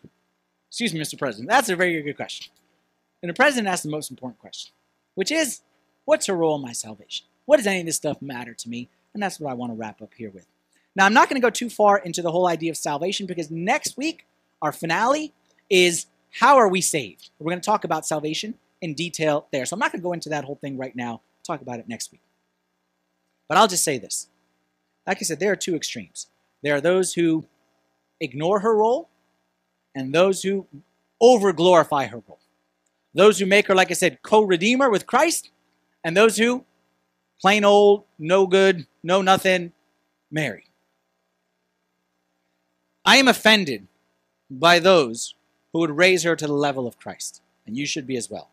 Excuse 0.70 0.94
me, 0.94 1.00
Mr. 1.00 1.18
President. 1.18 1.48
That's 1.48 1.68
a 1.68 1.76
very 1.76 2.00
good 2.00 2.16
question. 2.16 2.52
And 3.22 3.28
the 3.28 3.34
president 3.34 3.68
asked 3.68 3.82
the 3.82 3.90
most 3.90 4.10
important 4.10 4.38
question, 4.38 4.70
which 5.14 5.32
is, 5.32 5.62
what's 6.04 6.26
her 6.26 6.34
role 6.34 6.56
in 6.56 6.62
my 6.62 6.72
salvation? 6.72 7.26
What 7.44 7.56
does 7.56 7.66
any 7.66 7.80
of 7.80 7.86
this 7.86 7.96
stuff 7.96 8.22
matter 8.22 8.54
to 8.54 8.68
me? 8.68 8.88
And 9.12 9.22
that's 9.22 9.40
what 9.40 9.50
I 9.50 9.54
want 9.54 9.72
to 9.72 9.76
wrap 9.76 10.00
up 10.00 10.14
here 10.16 10.30
with. 10.30 10.46
Now, 10.94 11.06
I'm 11.06 11.12
not 11.12 11.28
going 11.28 11.40
to 11.40 11.44
go 11.44 11.50
too 11.50 11.68
far 11.68 11.98
into 11.98 12.22
the 12.22 12.30
whole 12.30 12.46
idea 12.46 12.70
of 12.70 12.76
salvation 12.76 13.26
because 13.26 13.50
next 13.50 13.96
week, 13.96 14.26
our 14.62 14.72
finale 14.72 15.32
is 15.68 16.06
how 16.38 16.56
are 16.56 16.68
we 16.68 16.80
saved? 16.80 17.30
We're 17.38 17.50
going 17.50 17.60
to 17.60 17.66
talk 17.66 17.84
about 17.84 18.06
salvation 18.06 18.54
in 18.80 18.94
detail 18.94 19.46
there. 19.52 19.66
So 19.66 19.74
I'm 19.74 19.80
not 19.80 19.92
going 19.92 20.00
to 20.00 20.04
go 20.04 20.12
into 20.12 20.28
that 20.28 20.44
whole 20.44 20.56
thing 20.56 20.78
right 20.78 20.94
now. 20.94 21.22
talk 21.44 21.60
about 21.60 21.80
it 21.80 21.88
next 21.88 22.12
week. 22.12 22.22
But 23.48 23.58
I'll 23.58 23.68
just 23.68 23.84
say 23.84 23.98
this. 23.98 24.28
Like 25.06 25.18
I 25.20 25.24
said, 25.24 25.40
there 25.40 25.50
are 25.50 25.56
two 25.56 25.74
extremes. 25.74 26.28
There 26.62 26.74
are 26.76 26.80
those 26.80 27.14
who 27.14 27.44
ignore 28.20 28.60
her 28.60 28.76
role 28.76 29.09
and 29.94 30.14
those 30.14 30.42
who 30.42 30.66
over 31.20 31.52
glorify 31.52 32.06
her 32.06 32.22
role. 32.28 32.40
Those 33.14 33.38
who 33.38 33.46
make 33.46 33.66
her, 33.66 33.74
like 33.74 33.90
I 33.90 33.94
said, 33.94 34.22
co 34.22 34.42
redeemer 34.42 34.88
with 34.88 35.06
Christ, 35.06 35.50
and 36.04 36.16
those 36.16 36.36
who 36.36 36.64
plain 37.40 37.64
old, 37.64 38.04
no 38.18 38.46
good, 38.46 38.86
no 39.02 39.22
nothing, 39.22 39.72
Mary. 40.30 40.64
I 43.04 43.16
am 43.16 43.28
offended 43.28 43.88
by 44.50 44.78
those 44.78 45.34
who 45.72 45.80
would 45.80 45.96
raise 45.96 46.22
her 46.22 46.36
to 46.36 46.46
the 46.46 46.52
level 46.52 46.86
of 46.86 46.98
Christ, 46.98 47.42
and 47.66 47.76
you 47.76 47.86
should 47.86 48.06
be 48.06 48.16
as 48.16 48.30
well. 48.30 48.50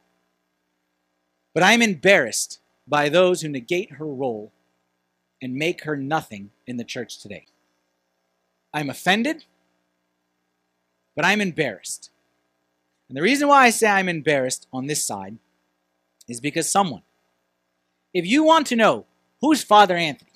But 1.54 1.64
I 1.64 1.74
am 1.74 1.82
embarrassed 1.82 2.60
by 2.88 3.10
those 3.10 3.42
who 3.42 3.50
negate 3.50 3.94
her 3.94 4.06
role 4.06 4.52
and 5.42 5.56
make 5.56 5.84
her 5.84 5.96
nothing 5.96 6.52
in 6.66 6.78
the 6.78 6.84
church 6.84 7.20
today. 7.20 7.46
I'm 8.74 8.90
offended, 8.90 9.46
but 11.18 11.26
I'm 11.26 11.42
embarrassed. 11.42 12.12
And 13.10 13.18
the 13.18 13.24
reason 13.24 13.48
why 13.48 13.66
I 13.66 13.72
say 13.72 13.88
I'm 13.88 14.08
embarrassed 14.08 14.68
on 14.72 14.86
this 14.86 15.04
side 15.04 15.38
is 16.28 16.40
because 16.40 16.72
someone, 16.72 17.02
if 18.14 18.26
you 18.28 18.44
want 18.44 18.68
to 18.68 18.76
know 18.76 19.08
who's 19.42 19.64
Father 19.64 19.98
Anthony, 19.98 20.30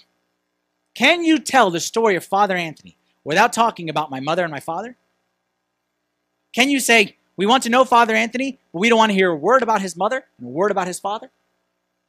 can 0.96 1.24
you 1.24 1.38
tell 1.38 1.70
the 1.70 1.80
story 1.80 2.16
of 2.16 2.26
Father 2.26 2.56
Anthony 2.56 2.98
without 3.24 3.54
talking 3.54 3.92
about 3.92 4.10
my 4.10 4.20
mother 4.20 4.42
and 4.42 4.52
my 4.52 4.60
father? 4.60 4.98
Can 6.52 6.70
you 6.70 6.80
say, 6.80 7.16
we 7.38 7.46
want 7.46 7.62
to 7.64 7.70
know 7.70 7.86
Father 7.86 8.16
Anthony, 8.16 8.60
but 8.74 8.80
we 8.80 8.90
don't 8.90 8.98
want 8.98 9.12
to 9.12 9.16
hear 9.16 9.30
a 9.30 9.36
word 9.36 9.62
about 9.62 9.82
his 9.82 9.96
mother 9.96 10.26
and 10.40 10.48
a 10.48 10.50
word 10.50 10.72
about 10.72 10.88
his 10.88 11.00
father? 11.00 11.30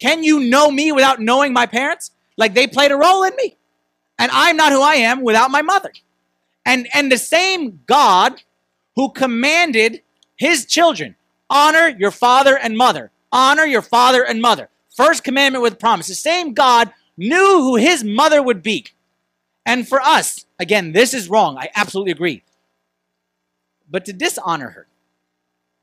Can 0.01 0.25
you 0.25 0.41
know 0.41 0.71
me 0.71 0.93
without 0.93 1.21
knowing 1.21 1.53
my 1.53 1.67
parents? 1.67 2.13
Like 2.39 2.55
they 2.55 2.67
played 2.67 2.91
a 2.91 2.97
role 2.97 3.23
in 3.23 3.37
me. 3.37 3.55
And 4.19 4.31
I'm 4.33 4.57
not 4.57 4.73
who 4.73 4.81
I 4.81 4.95
am 4.95 5.21
without 5.21 5.51
my 5.51 5.61
mother. 5.61 5.93
And, 6.65 6.89
and 6.95 7.13
the 7.13 7.19
same 7.19 7.83
God 7.87 8.43
who 8.97 9.11
commanded 9.11 10.03
his 10.37 10.67
children, 10.67 11.17
honor 11.49 11.89
your 11.89 12.11
father 12.11 12.57
and 12.57 12.77
mother, 12.77 13.11
honor 13.31 13.65
your 13.65 13.83
father 13.83 14.25
and 14.25 14.41
mother. 14.41 14.69
First 14.95 15.25
commandment 15.25 15.63
with 15.63 15.79
promise. 15.79 16.09
The 16.09 16.15
same 16.15 16.53
God 16.53 16.93
knew 17.17 17.61
who 17.61 17.77
his 17.77 18.05
mother 18.05 18.43
would 18.43 18.63
be. 18.63 18.87
And 19.65 19.89
for 19.89 20.01
us, 20.01 20.45
again, 20.59 20.93
this 20.93 21.15
is 21.15 21.29
wrong. 21.29 21.57
I 21.57 21.71
absolutely 21.75 22.13
agree. 22.13 22.43
But 23.89 24.05
to 24.07 24.13
dishonor 24.13 24.71
her 24.71 24.87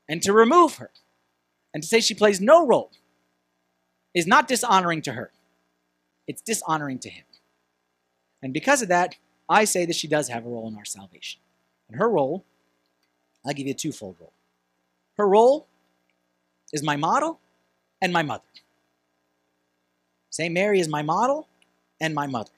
and 0.08 0.22
to 0.22 0.32
remove 0.32 0.76
her 0.76 0.90
and 1.72 1.82
to 1.82 1.88
say 1.88 2.00
she 2.00 2.14
plays 2.14 2.40
no 2.40 2.66
role 2.66 2.90
is 4.14 4.26
not 4.26 4.48
dishonoring 4.48 5.02
to 5.02 5.12
her, 5.12 5.30
it's 6.26 6.42
dishonoring 6.42 6.98
to 7.00 7.08
him. 7.08 7.24
And 8.42 8.52
because 8.52 8.82
of 8.82 8.88
that, 8.88 9.16
I 9.48 9.64
say 9.64 9.84
that 9.86 9.96
she 9.96 10.08
does 10.08 10.28
have 10.28 10.46
a 10.46 10.48
role 10.48 10.68
in 10.68 10.76
our 10.76 10.84
salvation. 10.84 11.40
And 11.88 11.98
her 11.98 12.08
role, 12.08 12.44
I'll 13.46 13.52
give 13.52 13.66
you 13.66 13.72
a 13.72 13.76
twofold 13.76 14.16
role. 14.20 14.32
Her 15.16 15.28
role 15.28 15.66
is 16.72 16.82
my 16.82 16.96
model 16.96 17.40
and 18.00 18.12
my 18.12 18.22
mother. 18.22 18.44
St. 20.30 20.52
Mary 20.52 20.80
is 20.80 20.88
my 20.88 21.02
model 21.02 21.48
and 22.00 22.14
my 22.14 22.26
mother. 22.26 22.50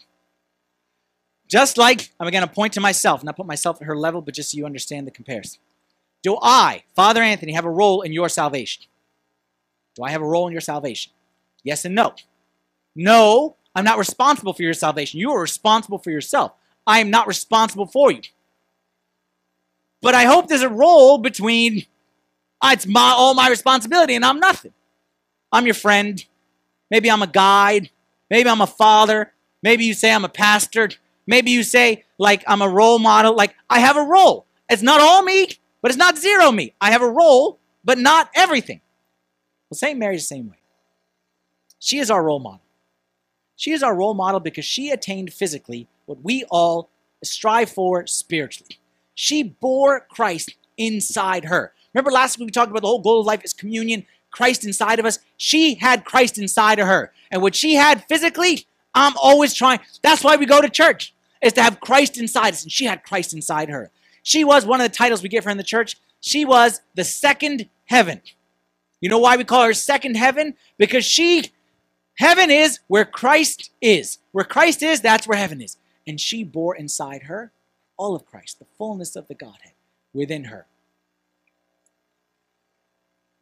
Just 1.49 1.77
like 1.79 2.11
I'm 2.19 2.31
going 2.31 2.47
to 2.47 2.53
point 2.53 2.73
to 2.75 2.81
myself, 2.81 3.23
not 3.25 3.37
put 3.37 3.47
myself 3.47 3.81
at 3.81 3.87
her 3.87 3.97
level, 3.97 4.23
but 4.23 4.35
just 4.35 4.51
so 4.51 4.59
you 4.59 4.67
understand 4.67 5.07
the 5.07 5.11
comparison. 5.11 5.61
Do 6.23 6.39
I, 6.41 6.85
Father 6.95 7.23
Anthony, 7.23 7.53
have 7.53 7.65
a 7.65 7.71
role 7.71 8.03
in 8.03 8.13
your 8.13 8.29
salvation? 8.29 8.85
Do 9.95 10.05
I 10.05 10.11
have 10.11 10.23
a 10.23 10.27
role 10.27 10.47
in 10.47 10.53
your 10.53 10.61
salvation? 10.61 11.13
Yes 11.65 11.85
and 11.85 11.95
no. 11.95 12.15
No, 12.95 13.57
I'm 13.75 13.85
not 13.85 13.99
responsible 13.99 14.53
for 14.53 14.63
your 14.63 14.75
salvation. 14.75 15.21
You 15.21 15.33
are 15.33 15.41
responsible 15.41 15.99
for 15.99 16.11
yourself. 16.11 16.53
I 16.87 17.01
am 17.01 17.11
not 17.11 17.27
responsible 17.27 17.87
for 17.87 18.11
you. 18.11 18.23
But 20.03 20.15
I 20.15 20.25
hope 20.25 20.49
there's 20.49 20.63
a 20.63 20.69
role 20.69 21.17
between 21.17 21.87
uh, 22.61 22.71
it's 22.73 22.87
my 22.87 23.15
all 23.17 23.35
my 23.35 23.49
responsibility 23.49 24.15
and 24.15 24.25
I'm 24.25 24.41
nothing. 24.41 24.75
I'm 25.51 25.65
your 25.65 25.75
friend. 25.75 26.23
Maybe 26.91 27.11
I'm 27.11 27.23
a 27.23 27.27
guide. 27.27 27.91
Maybe 28.29 28.51
I'm 28.51 28.61
a 28.61 28.67
father. 28.67 29.33
Maybe 29.63 29.85
you 29.85 29.95
say 29.95 30.13
I'm 30.13 30.25
a 30.25 30.29
pastor. 30.29 30.91
Maybe 31.27 31.53
you 31.53 31.63
say 31.63 32.05
like 32.19 32.43
I'm 32.47 32.61
a 32.61 32.69
role 32.69 32.99
model. 32.99 33.35
Like 33.35 33.55
I 33.71 33.79
have 33.79 33.97
a 33.97 34.03
role. 34.03 34.45
It's 34.69 34.83
not 34.83 35.01
all 35.01 35.23
me, 35.23 35.49
but 35.81 35.91
it's 35.91 35.99
not 35.99 36.19
zero 36.19 36.51
me. 36.51 36.75
I 36.81 36.91
have 36.91 37.03
a 37.03 37.11
role, 37.11 37.59
but 37.85 37.99
not 37.99 38.31
everything. 38.35 38.81
Well, 39.71 39.77
St. 39.77 39.99
Mary's 39.99 40.23
the 40.23 40.35
same 40.35 40.51
way. 40.51 40.57
She 41.79 41.99
is 41.99 42.11
our 42.11 42.23
role 42.23 42.41
model. 42.41 42.63
She 43.57 43.73
is 43.73 43.83
our 43.83 43.95
role 43.95 44.15
model 44.15 44.41
because 44.41 44.65
she 44.65 44.91
attained 44.91 45.33
physically 45.33 45.87
what 46.07 46.23
we 46.23 46.45
all 46.51 46.91
strive 47.23 47.71
for 47.71 48.07
spiritually. 48.07 48.79
She 49.15 49.43
bore 49.43 50.01
Christ 50.01 50.55
inside 50.77 51.45
her. 51.47 51.73
Remember 51.95 52.11
last 52.11 52.39
week 52.39 52.47
we 52.47 52.53
talked 52.53 52.71
about 52.71 52.83
the 52.83 52.89
whole 52.89 53.03
goal 53.03 53.21
of 53.21 53.27
life 53.27 53.45
is 53.45 53.53
communion. 53.53 54.07
Christ 54.31 54.65
inside 54.65 54.99
of 54.99 55.05
us. 55.05 55.19
She 55.37 55.75
had 55.75 56.05
Christ 56.05 56.39
inside 56.39 56.79
of 56.79 56.87
her. 56.87 57.13
And 57.31 57.43
what 57.43 57.55
she 57.55 57.75
had 57.75 58.05
physically, 58.09 58.67
I'm 58.95 59.15
always 59.23 59.55
trying. 59.55 59.81
That's 60.03 60.25
why 60.25 60.37
we 60.37 60.47
go 60.47 60.61
to 60.61 60.69
church, 60.69 61.15
is 61.43 61.53
to 61.55 61.63
have 61.63 61.81
Christ 61.81 62.19
inside 62.19 62.55
us. 62.55 62.63
And 62.63 62.73
she 62.73 62.87
had 62.87 63.05
Christ 63.05 63.35
inside 63.35 63.69
her. 63.69 63.91
She 64.23 64.43
was 64.43 64.65
one 64.65 64.81
of 64.81 64.91
the 64.91 64.97
titles 64.97 65.23
we 65.23 65.29
give 65.29 65.45
her 65.45 65.51
in 65.51 65.59
the 65.59 65.63
church. 65.63 65.97
She 66.21 66.45
was 66.45 66.81
the 66.95 67.05
second 67.05 67.69
heaven. 67.87 68.23
You 69.01 69.09
know 69.09 69.19
why 69.19 69.37
we 69.37 69.45
call 69.45 69.65
her 69.65 69.75
second 69.75 70.17
heaven? 70.17 70.55
Because 70.79 71.05
she, 71.05 71.51
heaven 72.15 72.51
is 72.51 72.81
where 72.87 73.05
Christ 73.05 73.71
is. 73.81 74.19
Where 74.31 74.45
Christ 74.45 74.83
is, 74.83 75.01
that's 75.01 75.27
where 75.27 75.39
heaven 75.39 75.61
is. 75.61 75.77
And 76.07 76.21
she 76.21 76.45
bore 76.45 76.77
inside 76.77 77.25
her 77.25 77.53
all 78.03 78.17
of 78.17 78.27
Christ, 78.27 78.59
the 78.59 78.67
fullness 78.77 79.15
of 79.15 79.29
the 79.29 79.35
Godhead 79.35 79.75
within 80.13 80.45
her. 80.45 80.67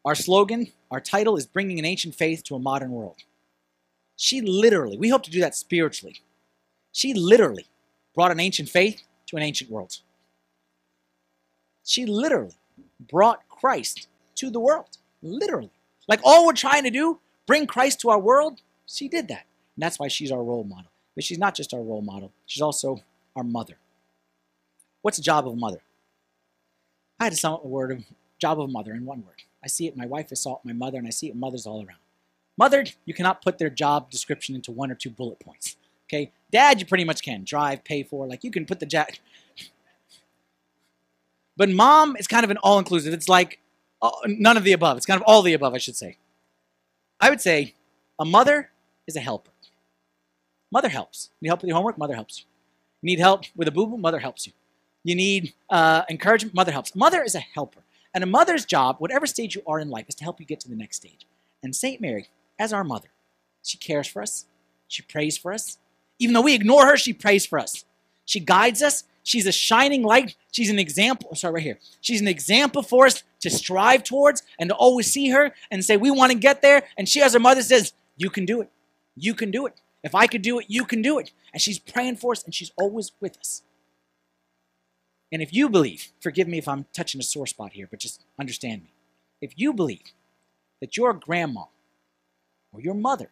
Our 0.05 0.15
slogan, 0.15 0.73
our 0.91 1.01
title 1.01 1.37
is 1.37 1.47
Bringing 1.47 1.79
an 1.79 1.87
Ancient 1.87 2.15
Faith 2.15 2.45
to 2.45 2.55
a 2.57 2.59
Modern 2.59 2.91
World. 2.91 3.23
She 4.17 4.43
literally, 4.43 4.99
we 4.99 5.09
hope 5.09 5.23
to 5.23 5.31
do 5.31 5.41
that 5.41 5.57
spiritually. 5.57 6.21
She 6.93 7.15
literally 7.15 7.69
brought 8.15 8.33
an 8.33 8.41
ancient 8.41 8.69
faith 8.69 9.03
to 9.29 9.37
an 9.37 9.43
ancient 9.43 9.71
world. 9.71 9.97
She 11.83 12.05
literally 12.05 12.59
brought 13.01 13.49
Christ 13.49 14.09
to 14.35 14.51
the 14.51 14.61
world. 14.61 14.99
Literally. 15.23 15.71
Like 16.07 16.21
all 16.23 16.45
we're 16.45 16.53
trying 16.53 16.85
to 16.85 16.91
do, 16.91 17.19
bring 17.47 17.67
Christ 17.67 18.01
to 18.01 18.11
our 18.11 18.21
world, 18.21 18.61
she 18.87 19.09
did 19.09 19.29
that. 19.29 19.47
And 19.77 19.83
that's 19.83 19.99
why 19.99 20.09
she's 20.09 20.31
our 20.31 20.45
role 20.45 20.65
model. 20.65 20.91
But 21.15 21.25
she's 21.25 21.39
not 21.39 21.55
just 21.55 21.73
our 21.73 21.83
role 21.83 22.03
model, 22.03 22.31
she's 22.45 22.63
also 22.63 23.03
our 23.35 23.45
mother. 23.45 23.79
What's 25.03 25.17
the 25.17 25.23
job 25.23 25.47
of 25.47 25.55
a 25.55 25.57
mother? 25.57 25.83
I 27.19 27.25
had 27.25 27.33
to 27.33 27.39
sum 27.39 27.55
up 27.55 27.63
the 27.63 27.69
word 27.69 27.93
of 27.93 28.05
job 28.39 28.61
of 28.61 28.69
a 28.69 28.73
mother 28.73 28.95
in 28.95 29.05
one 29.05 29.25
word. 29.25 29.43
I 29.63 29.69
see 29.69 29.87
it. 29.87 29.97
My 29.97 30.07
wife 30.07 30.33
is 30.33 30.47
my 30.65 30.73
mother, 30.73 30.99
and 30.99 31.07
I 31.07 31.11
see 31.11 31.29
it 31.29 31.37
mothers 31.37 31.67
all 31.67 31.79
around. 31.79 31.99
Mother, 32.57 32.85
you 33.05 33.15
cannot 33.15 33.43
put 33.43 33.59
their 33.59 33.71
job 33.71 34.11
description 34.11 34.55
into 34.55 34.73
one 34.73 34.91
or 34.91 34.95
two 34.95 35.11
bullet 35.11 35.39
points. 35.41 35.77
Okay, 36.09 36.33
dad, 36.51 36.81
you 36.81 36.87
pretty 36.87 37.05
much 37.05 37.23
can 37.23 37.45
drive, 37.45 37.85
pay 37.85 38.03
for, 38.03 38.27
like 38.27 38.43
you 38.43 38.51
can 38.51 38.67
put 38.67 38.81
the 38.81 38.87
jack. 38.87 39.21
But 41.57 41.69
mom 41.69 42.17
is 42.17 42.27
kind 42.27 42.45
of 42.45 42.51
an 42.51 42.57
all-inclusive. 42.59 43.13
It's 43.13 43.29
like 43.29 43.61
uh, 44.03 44.11
none 44.27 44.57
of 44.57 44.65
the 44.65 44.73
above. 44.73 44.97
It's 44.97 45.07
kind 45.07 45.21
of 45.21 45.25
all 45.27 45.43
the 45.43 45.53
above, 45.53 45.75
I 45.75 45.79
should 45.79 45.97
say. 45.97 46.17
I 47.21 47.31
would 47.31 47.41
say 47.41 47.75
a 48.19 48.25
mother 48.25 48.71
is 49.07 49.15
a 49.15 49.21
helper. 49.21 49.51
Mother 50.73 50.89
helps. 50.89 51.31
Need 51.41 51.49
help 51.49 51.61
with 51.61 51.69
your 51.69 51.77
homework? 51.77 51.99
Mother 51.99 52.15
helps 52.15 52.41
you 52.41 52.47
need 53.03 53.19
help 53.19 53.45
with 53.57 53.69
a 53.69 53.71
boo 53.71 53.87
boo? 53.87 53.97
Mother 53.97 54.19
helps 54.19 54.47
you. 54.47 54.53
You 55.05 55.15
need 55.15 55.55
uh, 55.69 56.03
encouragement. 56.11 56.55
Mother 56.55 56.73
helps. 56.73 56.95
Mother 56.95 57.23
is 57.23 57.35
a 57.35 57.41
helper. 57.41 57.81
And 58.13 58.25
a 58.25 58.27
mother's 58.27 58.65
job, 58.65 58.97
whatever 58.99 59.27
stage 59.27 59.55
you 59.55 59.63
are 59.67 59.79
in 59.79 59.89
life, 59.89 60.07
is 60.09 60.15
to 60.17 60.25
help 60.25 60.41
you 60.41 60.47
get 60.47 60.61
to 60.61 60.69
the 60.69 60.77
next 60.77 60.97
stage. 60.97 61.27
And 61.63 61.75
St. 61.75 62.01
Mary, 62.01 62.29
as 62.59 62.73
our 62.73 62.85
mother, 62.85 63.09
she 63.63 63.79
cares 63.79 64.09
for 64.09 64.23
us. 64.23 64.47
She 64.89 65.03
prays 65.03 65.39
for 65.39 65.53
us. 65.53 65.79
Even 66.19 66.35
though 66.35 66.41
we 66.43 66.55
ignore 66.55 66.87
her, 66.87 66.97
she 66.97 67.13
prays 67.13 67.47
for 67.47 67.59
us. 67.59 67.85
She 68.25 68.41
guides 68.41 68.83
us. 68.83 69.05
She's 69.23 69.47
a 69.47 69.53
shining 69.53 70.03
light. 70.03 70.35
She's 70.51 70.71
an 70.71 70.79
example. 70.79 71.35
Sorry, 71.35 71.55
right 71.55 71.63
here. 71.63 71.79
She's 72.01 72.21
an 72.21 72.29
example 72.29 72.83
for 72.83 73.07
us 73.07 73.23
to 73.41 73.51
strive 73.51 74.03
towards 74.03 74.43
and 74.59 74.71
to 74.71 74.75
always 74.75 75.11
see 75.11 75.31
her 75.31 75.53
and 75.71 75.85
say, 75.85 75.97
We 75.97 76.11
want 76.11 76.33
to 76.33 76.39
get 76.39 76.63
there. 76.63 76.83
And 76.97 77.09
she, 77.09 77.23
as 77.23 77.35
her 77.35 77.39
mother, 77.39 77.63
says, 77.63 77.93
You 78.17 78.31
can 78.31 78.45
do 78.45 78.61
it. 78.61 78.71
You 79.17 79.35
can 79.35 79.51
do 79.51 79.67
it. 79.67 79.75
If 80.03 80.15
I 80.15 80.27
could 80.27 80.43
do 80.43 80.59
it, 80.59 80.67
you 80.69 80.85
can 80.85 81.03
do 81.03 81.19
it. 81.19 81.33
And 81.53 81.61
she's 81.61 81.79
praying 81.79 82.17
for 82.17 82.33
us 82.33 82.43
and 82.43 82.55
she's 82.55 82.73
always 82.77 83.13
with 83.21 83.39
us. 83.39 83.63
And 85.33 85.43
if 85.43 85.53
you 85.53 85.69
believe, 85.69 86.09
forgive 86.21 86.49
me 86.49 86.59
if 86.59 86.67
I'm 86.67 86.87
touching 86.93 87.21
a 87.21 87.25
sore 87.25 87.47
spot 87.47 87.73
here, 87.73 87.87
but 87.89 88.01
just 88.01 88.25
understand 88.39 88.83
me. 88.83 88.93
If 89.41 89.53
you 89.57 89.73
believe 89.73 90.13
that 90.81 90.97
your 90.97 91.13
grandma 91.13 91.65
or 92.73 92.81
your 92.81 92.95
mother 92.95 93.31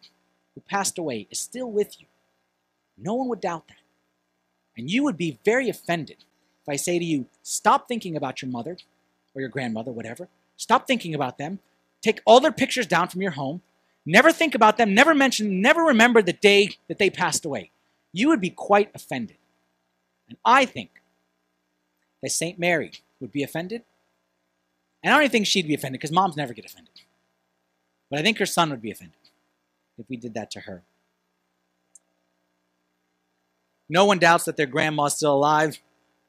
who 0.55 0.61
passed 0.61 0.97
away 0.97 1.27
is 1.29 1.39
still 1.39 1.69
with 1.69 1.99
you, 1.99 2.07
no 2.97 3.13
one 3.13 3.27
would 3.27 3.41
doubt 3.41 3.67
that. 3.67 3.77
And 4.77 4.89
you 4.89 5.03
would 5.03 5.17
be 5.17 5.39
very 5.43 5.69
offended 5.69 6.23
if 6.61 6.73
I 6.73 6.75
say 6.75 6.99
to 6.99 7.05
you, 7.05 7.25
stop 7.41 7.87
thinking 7.87 8.15
about 8.15 8.41
your 8.41 8.51
mother 8.51 8.77
or 9.33 9.41
your 9.41 9.49
grandmother, 9.49 9.91
whatever. 9.91 10.27
Stop 10.55 10.85
thinking 10.85 11.15
about 11.15 11.37
them. 11.37 11.59
Take 12.01 12.21
all 12.25 12.39
their 12.39 12.51
pictures 12.51 12.85
down 12.85 13.07
from 13.07 13.21
your 13.21 13.31
home. 13.31 13.61
Never 14.05 14.31
think 14.31 14.55
about 14.55 14.77
them. 14.77 14.93
Never 14.93 15.15
mention, 15.15 15.61
never 15.61 15.81
remember 15.81 16.21
the 16.21 16.33
day 16.33 16.77
that 16.87 16.97
they 16.97 17.09
passed 17.09 17.43
away. 17.43 17.71
You 18.13 18.27
would 18.29 18.39
be 18.39 18.51
quite 18.51 18.91
offended. 18.93 19.37
And 20.27 20.37
I 20.45 20.65
think 20.65 20.98
that 22.21 22.31
St. 22.31 22.59
Mary 22.59 22.91
would 23.19 23.31
be 23.31 23.43
offended. 23.43 23.83
And 25.03 25.13
I 25.13 25.17
don't 25.17 25.23
even 25.23 25.31
think 25.31 25.47
she'd 25.47 25.67
be 25.67 25.73
offended 25.73 25.99
because 25.99 26.11
moms 26.11 26.35
never 26.35 26.53
get 26.53 26.65
offended. 26.65 27.01
But 28.09 28.19
I 28.19 28.23
think 28.23 28.37
her 28.39 28.45
son 28.45 28.69
would 28.71 28.81
be 28.81 28.91
offended 28.91 29.15
if 29.97 30.09
we 30.09 30.17
did 30.17 30.33
that 30.33 30.51
to 30.51 30.61
her. 30.61 30.83
No 33.87 34.05
one 34.05 34.19
doubts 34.19 34.45
that 34.45 34.57
their 34.57 34.65
grandma's 34.65 35.15
still 35.15 35.33
alive. 35.33 35.79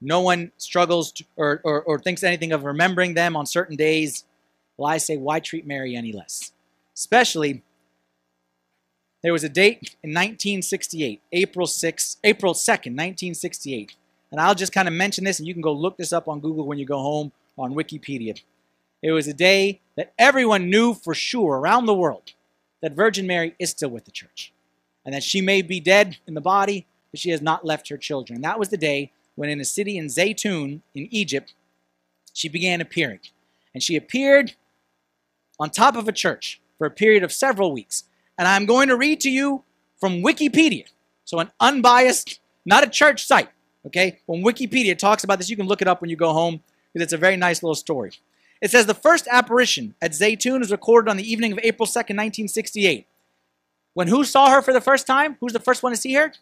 No 0.00 0.20
one 0.20 0.50
struggles 0.56 1.12
to, 1.12 1.24
or, 1.36 1.60
or, 1.62 1.82
or 1.82 1.98
thinks 1.98 2.22
anything 2.22 2.52
of 2.52 2.64
remembering 2.64 3.14
them 3.14 3.36
on 3.36 3.44
certain 3.44 3.76
days. 3.76 4.24
Well, 4.76 4.90
I 4.90 4.96
say, 4.96 5.16
why 5.18 5.40
treat 5.40 5.66
Mary 5.66 5.94
any 5.94 6.12
less? 6.12 6.52
Especially, 6.94 7.62
there 9.22 9.32
was 9.32 9.44
a 9.44 9.48
date 9.50 9.96
in 10.02 10.10
1968, 10.10 11.20
April 11.32 11.66
6, 11.66 12.16
April 12.24 12.54
2nd, 12.54 12.96
1968, 12.96 13.94
and 14.30 14.40
I'll 14.40 14.54
just 14.54 14.72
kind 14.72 14.88
of 14.88 14.94
mention 14.94 15.24
this, 15.24 15.38
and 15.38 15.48
you 15.48 15.54
can 15.54 15.62
go 15.62 15.72
look 15.72 15.96
this 15.96 16.12
up 16.12 16.28
on 16.28 16.40
Google 16.40 16.66
when 16.66 16.78
you 16.78 16.86
go 16.86 16.98
home 16.98 17.32
on 17.58 17.74
Wikipedia. 17.74 18.40
It 19.02 19.12
was 19.12 19.26
a 19.26 19.34
day 19.34 19.80
that 19.96 20.12
everyone 20.18 20.70
knew 20.70 20.94
for 20.94 21.14
sure 21.14 21.58
around 21.58 21.86
the 21.86 21.94
world 21.94 22.32
that 22.82 22.92
Virgin 22.92 23.26
Mary 23.26 23.54
is 23.58 23.70
still 23.70 23.90
with 23.90 24.04
the 24.04 24.10
church, 24.10 24.52
and 25.04 25.14
that 25.14 25.22
she 25.22 25.40
may 25.40 25.62
be 25.62 25.80
dead 25.80 26.18
in 26.26 26.34
the 26.34 26.40
body, 26.40 26.86
but 27.10 27.20
she 27.20 27.30
has 27.30 27.42
not 27.42 27.64
left 27.64 27.88
her 27.88 27.96
children. 27.96 28.36
And 28.36 28.44
that 28.44 28.58
was 28.58 28.68
the 28.68 28.76
day 28.76 29.12
when, 29.34 29.50
in 29.50 29.60
a 29.60 29.64
city 29.64 29.96
in 29.96 30.06
Zaytun 30.06 30.80
in 30.94 31.08
Egypt, 31.10 31.54
she 32.32 32.48
began 32.48 32.80
appearing. 32.80 33.20
And 33.74 33.82
she 33.82 33.96
appeared 33.96 34.54
on 35.58 35.70
top 35.70 35.96
of 35.96 36.08
a 36.08 36.12
church 36.12 36.60
for 36.78 36.86
a 36.86 36.90
period 36.90 37.22
of 37.22 37.32
several 37.32 37.72
weeks. 37.72 38.04
And 38.38 38.48
I'm 38.48 38.66
going 38.66 38.88
to 38.88 38.96
read 38.96 39.20
to 39.20 39.30
you 39.30 39.64
from 39.98 40.22
Wikipedia. 40.22 40.86
So, 41.24 41.38
an 41.38 41.50
unbiased, 41.60 42.40
not 42.64 42.84
a 42.84 42.88
church 42.88 43.26
site, 43.26 43.50
Okay? 43.86 44.18
When 44.26 44.42
Wikipedia 44.42 44.96
talks 44.96 45.24
about 45.24 45.38
this, 45.38 45.50
you 45.50 45.56
can 45.56 45.66
look 45.66 45.82
it 45.82 45.88
up 45.88 46.00
when 46.00 46.10
you 46.10 46.16
go 46.16 46.32
home 46.32 46.62
because 46.92 47.04
it's 47.04 47.12
a 47.12 47.18
very 47.18 47.36
nice 47.36 47.62
little 47.62 47.74
story. 47.74 48.12
It 48.60 48.70
says 48.70 48.86
the 48.86 48.94
first 48.94 49.26
apparition 49.30 49.94
at 50.02 50.12
Zaytun 50.12 50.60
is 50.60 50.70
recorded 50.70 51.10
on 51.10 51.16
the 51.16 51.30
evening 51.30 51.52
of 51.52 51.60
April 51.62 51.86
2nd, 51.86 52.16
1968. 52.16 53.06
When 53.94 54.08
who 54.08 54.24
saw 54.24 54.50
her 54.50 54.62
for 54.62 54.72
the 54.72 54.80
first 54.80 55.06
time? 55.06 55.36
Who's 55.40 55.52
the 55.52 55.60
first 55.60 55.82
one 55.82 55.92
to 55.92 55.96
see 55.96 56.14
her? 56.14 56.32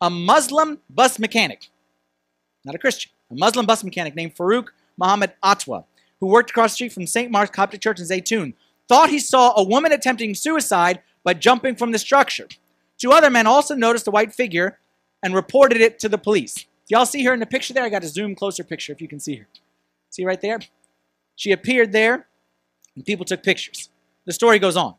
A 0.00 0.10
Muslim 0.10 0.80
bus 0.90 1.18
mechanic. 1.18 1.68
Not 2.64 2.74
a 2.74 2.78
Christian. 2.78 3.12
A 3.30 3.34
Muslim 3.34 3.66
bus 3.66 3.84
mechanic 3.84 4.14
named 4.14 4.34
Farouk 4.34 4.68
Muhammad 4.96 5.32
Atwa, 5.42 5.84
who 6.20 6.26
worked 6.26 6.50
across 6.50 6.72
the 6.72 6.74
street 6.74 6.92
from 6.92 7.06
St. 7.06 7.30
Mark's 7.30 7.54
Coptic 7.54 7.80
Church 7.80 8.00
in 8.00 8.06
Zaytun, 8.06 8.54
thought 8.88 9.10
he 9.10 9.18
saw 9.18 9.52
a 9.54 9.62
woman 9.62 9.92
attempting 9.92 10.34
suicide 10.34 11.00
by 11.22 11.34
jumping 11.34 11.76
from 11.76 11.92
the 11.92 11.98
structure. 11.98 12.48
Two 12.96 13.12
other 13.12 13.30
men 13.30 13.46
also 13.46 13.74
noticed 13.74 14.08
a 14.08 14.10
white 14.10 14.34
figure 14.34 14.78
and 15.22 15.34
reported 15.34 15.80
it 15.80 15.98
to 16.00 16.08
the 16.08 16.18
police. 16.18 16.66
Y'all 16.88 17.06
see 17.06 17.24
her 17.24 17.34
in 17.34 17.40
the 17.40 17.46
picture 17.46 17.74
there? 17.74 17.84
I 17.84 17.88
got 17.88 18.04
a 18.04 18.08
zoom 18.08 18.34
closer 18.34 18.64
picture 18.64 18.92
if 18.92 19.00
you 19.00 19.08
can 19.08 19.20
see 19.20 19.36
her. 19.36 19.46
See 20.10 20.24
right 20.24 20.40
there? 20.40 20.60
She 21.36 21.52
appeared 21.52 21.92
there, 21.92 22.26
and 22.94 23.04
people 23.04 23.24
took 23.24 23.42
pictures. 23.42 23.90
The 24.24 24.32
story 24.32 24.58
goes 24.58 24.76
on. 24.76 24.94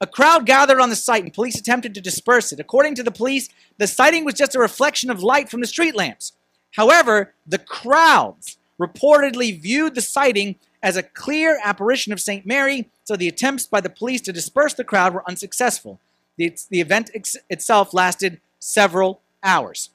A 0.00 0.06
crowd 0.06 0.46
gathered 0.46 0.80
on 0.80 0.90
the 0.90 0.96
site, 0.96 1.24
and 1.24 1.32
police 1.32 1.58
attempted 1.58 1.94
to 1.94 2.00
disperse 2.00 2.52
it. 2.52 2.60
According 2.60 2.94
to 2.96 3.02
the 3.02 3.10
police, 3.10 3.48
the 3.78 3.86
sighting 3.86 4.24
was 4.24 4.34
just 4.34 4.54
a 4.54 4.60
reflection 4.60 5.10
of 5.10 5.22
light 5.22 5.50
from 5.50 5.60
the 5.60 5.66
street 5.66 5.96
lamps. 5.96 6.32
However, 6.72 7.34
the 7.46 7.58
crowds 7.58 8.58
reportedly 8.80 9.60
viewed 9.60 9.94
the 9.94 10.00
sighting 10.00 10.56
as 10.82 10.96
a 10.96 11.02
clear 11.02 11.58
apparition 11.64 12.12
of 12.12 12.20
St. 12.20 12.46
Mary, 12.46 12.88
so 13.04 13.16
the 13.16 13.28
attempts 13.28 13.66
by 13.66 13.80
the 13.80 13.90
police 13.90 14.20
to 14.22 14.32
disperse 14.32 14.74
the 14.74 14.84
crowd 14.84 15.12
were 15.12 15.28
unsuccessful. 15.28 15.98
The, 16.36 16.56
the 16.70 16.80
event 16.80 17.10
ex- 17.14 17.36
itself 17.50 17.92
lasted 17.92 18.40
several 18.60 19.20
hours. 19.42 19.90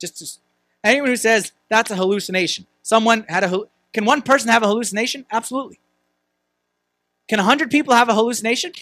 Just, 0.00 0.18
just 0.18 0.40
anyone 0.82 1.08
who 1.08 1.16
says 1.16 1.52
that's 1.68 1.90
a 1.90 1.96
hallucination. 1.96 2.66
Someone 2.82 3.24
had 3.28 3.44
a 3.44 3.60
can 3.92 4.04
one 4.04 4.22
person 4.22 4.50
have 4.50 4.62
a 4.62 4.66
hallucination? 4.66 5.24
Absolutely. 5.30 5.78
Can 7.28 7.38
100 7.38 7.70
people 7.70 7.94
have 7.94 8.08
a 8.08 8.14
hallucination? 8.14 8.72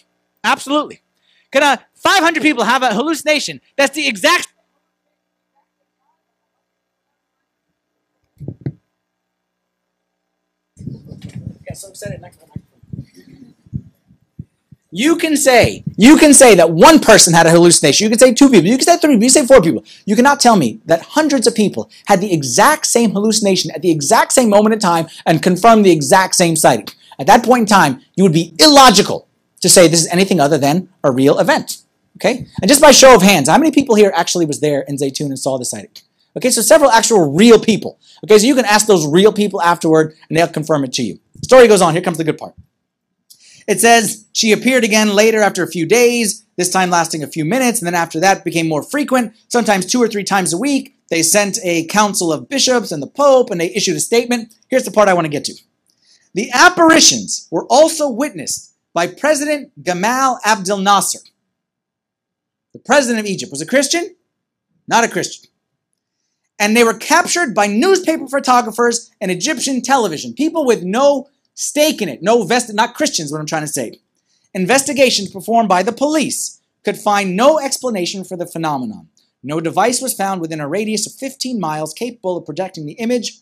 Absolutely. 0.42 1.02
Can 1.52 1.62
a 1.62 1.84
500 1.94 2.42
people 2.42 2.64
have 2.64 2.82
a 2.82 2.94
hallucination? 2.94 3.60
That's 3.76 3.94
the 3.94 4.08
exact 4.08 4.48
so 11.74 11.88
it 11.88 12.20
next 12.20 12.38
time. 12.38 12.61
You 14.94 15.16
can 15.16 15.38
say, 15.38 15.84
you 15.96 16.18
can 16.18 16.34
say 16.34 16.54
that 16.54 16.70
one 16.70 17.00
person 17.00 17.32
had 17.32 17.46
a 17.46 17.50
hallucination. 17.50 18.04
You 18.04 18.10
can 18.10 18.18
say 18.18 18.34
two 18.34 18.50
people. 18.50 18.66
You 18.66 18.76
can 18.76 18.84
say 18.84 18.98
three 18.98 19.14
people. 19.14 19.24
You 19.24 19.30
can 19.32 19.42
say 19.42 19.46
four 19.46 19.62
people. 19.62 19.84
You 20.04 20.14
cannot 20.14 20.38
tell 20.38 20.54
me 20.54 20.80
that 20.84 21.00
hundreds 21.00 21.46
of 21.46 21.54
people 21.54 21.90
had 22.04 22.20
the 22.20 22.30
exact 22.30 22.84
same 22.84 23.12
hallucination 23.12 23.70
at 23.70 23.80
the 23.80 23.90
exact 23.90 24.32
same 24.32 24.50
moment 24.50 24.74
in 24.74 24.80
time 24.80 25.06
and 25.24 25.42
confirm 25.42 25.82
the 25.82 25.90
exact 25.90 26.34
same 26.34 26.56
sighting. 26.56 26.88
At 27.18 27.26
that 27.26 27.42
point 27.42 27.60
in 27.60 27.66
time, 27.66 28.02
you 28.16 28.22
would 28.22 28.34
be 28.34 28.54
illogical 28.58 29.28
to 29.62 29.68
say 29.70 29.88
this 29.88 30.02
is 30.02 30.08
anything 30.08 30.40
other 30.40 30.58
than 30.58 30.90
a 31.02 31.10
real 31.10 31.38
event. 31.38 31.78
Okay? 32.16 32.46
And 32.60 32.68
just 32.68 32.82
by 32.82 32.90
show 32.90 33.14
of 33.14 33.22
hands, 33.22 33.48
how 33.48 33.56
many 33.56 33.70
people 33.70 33.94
here 33.94 34.12
actually 34.14 34.44
was 34.44 34.60
there 34.60 34.82
in 34.82 34.96
Zaytun 34.96 35.26
and 35.26 35.38
saw 35.38 35.56
the 35.56 35.64
sighting? 35.64 35.90
Okay, 36.36 36.50
so 36.50 36.62
several 36.62 36.90
actual 36.90 37.32
real 37.32 37.58
people. 37.58 37.98
Okay, 38.24 38.38
so 38.38 38.46
you 38.46 38.54
can 38.54 38.64
ask 38.64 38.86
those 38.86 39.06
real 39.06 39.32
people 39.32 39.60
afterward 39.60 40.16
and 40.28 40.36
they'll 40.36 40.48
confirm 40.48 40.84
it 40.84 40.92
to 40.94 41.02
you. 41.02 41.18
Story 41.42 41.68
goes 41.68 41.82
on. 41.82 41.92
Here 41.92 42.02
comes 42.02 42.18
the 42.18 42.24
good 42.24 42.38
part. 42.38 42.54
It 43.66 43.80
says 43.80 44.26
she 44.32 44.52
appeared 44.52 44.84
again 44.84 45.14
later 45.14 45.40
after 45.40 45.62
a 45.62 45.70
few 45.70 45.86
days, 45.86 46.44
this 46.56 46.70
time 46.70 46.90
lasting 46.90 47.22
a 47.22 47.28
few 47.28 47.44
minutes, 47.44 47.80
and 47.80 47.86
then 47.86 47.94
after 47.94 48.20
that 48.20 48.44
became 48.44 48.68
more 48.68 48.82
frequent, 48.82 49.34
sometimes 49.48 49.86
two 49.86 50.02
or 50.02 50.08
three 50.08 50.24
times 50.24 50.52
a 50.52 50.58
week. 50.58 50.96
They 51.10 51.22
sent 51.22 51.58
a 51.62 51.86
council 51.86 52.32
of 52.32 52.48
bishops 52.48 52.92
and 52.92 53.02
the 53.02 53.06
Pope, 53.06 53.50
and 53.50 53.60
they 53.60 53.74
issued 53.74 53.96
a 53.96 54.00
statement. 54.00 54.54
Here's 54.68 54.84
the 54.84 54.90
part 54.90 55.08
I 55.08 55.14
want 55.14 55.26
to 55.26 55.30
get 55.30 55.44
to. 55.46 55.54
The 56.34 56.50
apparitions 56.52 57.48
were 57.50 57.66
also 57.66 58.08
witnessed 58.08 58.74
by 58.94 59.06
President 59.06 59.72
Gamal 59.82 60.38
Abdel 60.44 60.78
Nasser. 60.78 61.20
The 62.72 62.78
president 62.78 63.20
of 63.20 63.26
Egypt 63.26 63.52
was 63.52 63.60
a 63.60 63.66
Christian, 63.66 64.16
not 64.88 65.04
a 65.04 65.08
Christian. 65.08 65.50
And 66.58 66.76
they 66.76 66.84
were 66.84 66.94
captured 66.94 67.54
by 67.54 67.66
newspaper 67.66 68.26
photographers 68.28 69.10
and 69.20 69.30
Egyptian 69.30 69.82
television, 69.82 70.32
people 70.32 70.64
with 70.64 70.82
no 70.82 71.28
stake 71.54 72.02
in 72.02 72.08
it. 72.08 72.22
No 72.22 72.44
vested, 72.44 72.76
not 72.76 72.94
Christians, 72.94 73.30
what 73.30 73.40
I'm 73.40 73.46
trying 73.46 73.62
to 73.62 73.68
say. 73.68 74.00
Investigations 74.54 75.30
performed 75.30 75.68
by 75.68 75.82
the 75.82 75.92
police 75.92 76.60
could 76.84 76.98
find 76.98 77.36
no 77.36 77.58
explanation 77.58 78.24
for 78.24 78.36
the 78.36 78.46
phenomenon. 78.46 79.08
No 79.42 79.60
device 79.60 80.00
was 80.00 80.14
found 80.14 80.40
within 80.40 80.60
a 80.60 80.68
radius 80.68 81.06
of 81.06 81.14
15 81.14 81.58
miles 81.58 81.92
capable 81.92 82.36
of 82.36 82.46
projecting 82.46 82.86
the 82.86 82.92
image, 82.92 83.40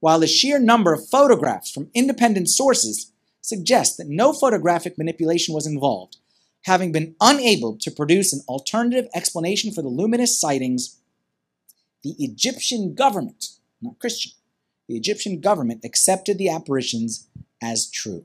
while 0.00 0.20
the 0.20 0.26
sheer 0.26 0.58
number 0.58 0.92
of 0.92 1.08
photographs 1.08 1.70
from 1.70 1.90
independent 1.94 2.48
sources 2.48 3.12
suggests 3.40 3.96
that 3.96 4.08
no 4.08 4.32
photographic 4.32 4.96
manipulation 4.96 5.54
was 5.54 5.66
involved. 5.66 6.18
Having 6.64 6.92
been 6.92 7.16
unable 7.20 7.76
to 7.78 7.90
produce 7.90 8.32
an 8.32 8.42
alternative 8.46 9.08
explanation 9.14 9.72
for 9.72 9.82
the 9.82 9.88
luminous 9.88 10.38
sightings, 10.38 10.98
the 12.02 12.14
Egyptian 12.18 12.94
government, 12.94 13.46
not 13.80 13.98
Christian, 13.98 14.32
the 14.88 14.96
Egyptian 14.96 15.40
government 15.40 15.84
accepted 15.84 16.36
the 16.36 16.48
apparitions 16.48 17.28
as 17.62 17.90
true. 17.90 18.24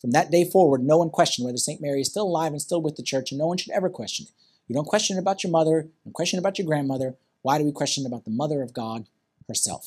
From 0.00 0.12
that 0.12 0.30
day 0.30 0.44
forward, 0.44 0.82
no 0.82 0.98
one 0.98 1.10
questioned 1.10 1.46
whether 1.46 1.58
St. 1.58 1.80
Mary 1.80 2.00
is 2.00 2.08
still 2.08 2.26
alive 2.26 2.52
and 2.52 2.62
still 2.62 2.80
with 2.80 2.96
the 2.96 3.02
church, 3.02 3.32
and 3.32 3.38
no 3.38 3.46
one 3.46 3.58
should 3.58 3.72
ever 3.72 3.88
question 3.88 4.26
it. 4.28 4.32
You 4.68 4.74
don't 4.74 4.86
question 4.86 5.18
about 5.18 5.42
your 5.42 5.50
mother, 5.50 5.88
don't 6.04 6.12
question 6.12 6.38
about 6.38 6.58
your 6.58 6.66
grandmother. 6.66 7.16
Why 7.42 7.58
do 7.58 7.64
we 7.64 7.72
question 7.72 8.06
about 8.06 8.24
the 8.24 8.30
mother 8.30 8.62
of 8.62 8.72
God, 8.72 9.06
herself. 9.48 9.86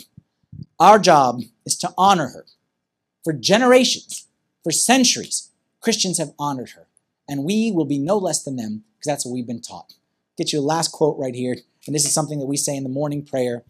Our 0.80 0.99
job 0.99 1.41
is 1.66 1.78
to 1.78 1.93
honor 1.97 2.30
her. 2.30 2.45
For 3.24 3.34
generations, 3.34 4.28
for 4.64 4.72
centuries, 4.72 5.51
Christians 5.80 6.18
have 6.18 6.34
honored 6.39 6.72
her, 6.72 6.88
and 7.30 7.43
we 7.43 7.72
will 7.72 7.86
be 7.86 7.99
no 7.99 8.18
less 8.18 8.43
than 8.43 8.55
them 8.55 8.84
because 8.97 9.05
that's 9.07 9.26
what 9.26 9.34
we've 9.34 9.47
been 9.47 9.62
taught. 9.62 9.93
Get 10.38 10.51
you 10.51 10.59
a 10.59 10.62
last 10.62 10.91
quote 10.91 11.18
right 11.18 11.36
here, 11.36 11.55
and 11.86 11.95
this 11.95 12.05
is 12.05 12.14
something 12.14 12.39
that 12.39 12.47
we 12.47 12.57
say 12.57 12.76
in 12.76 12.84
the 12.84 12.89
morning 12.89 13.24
prayer 13.24 13.64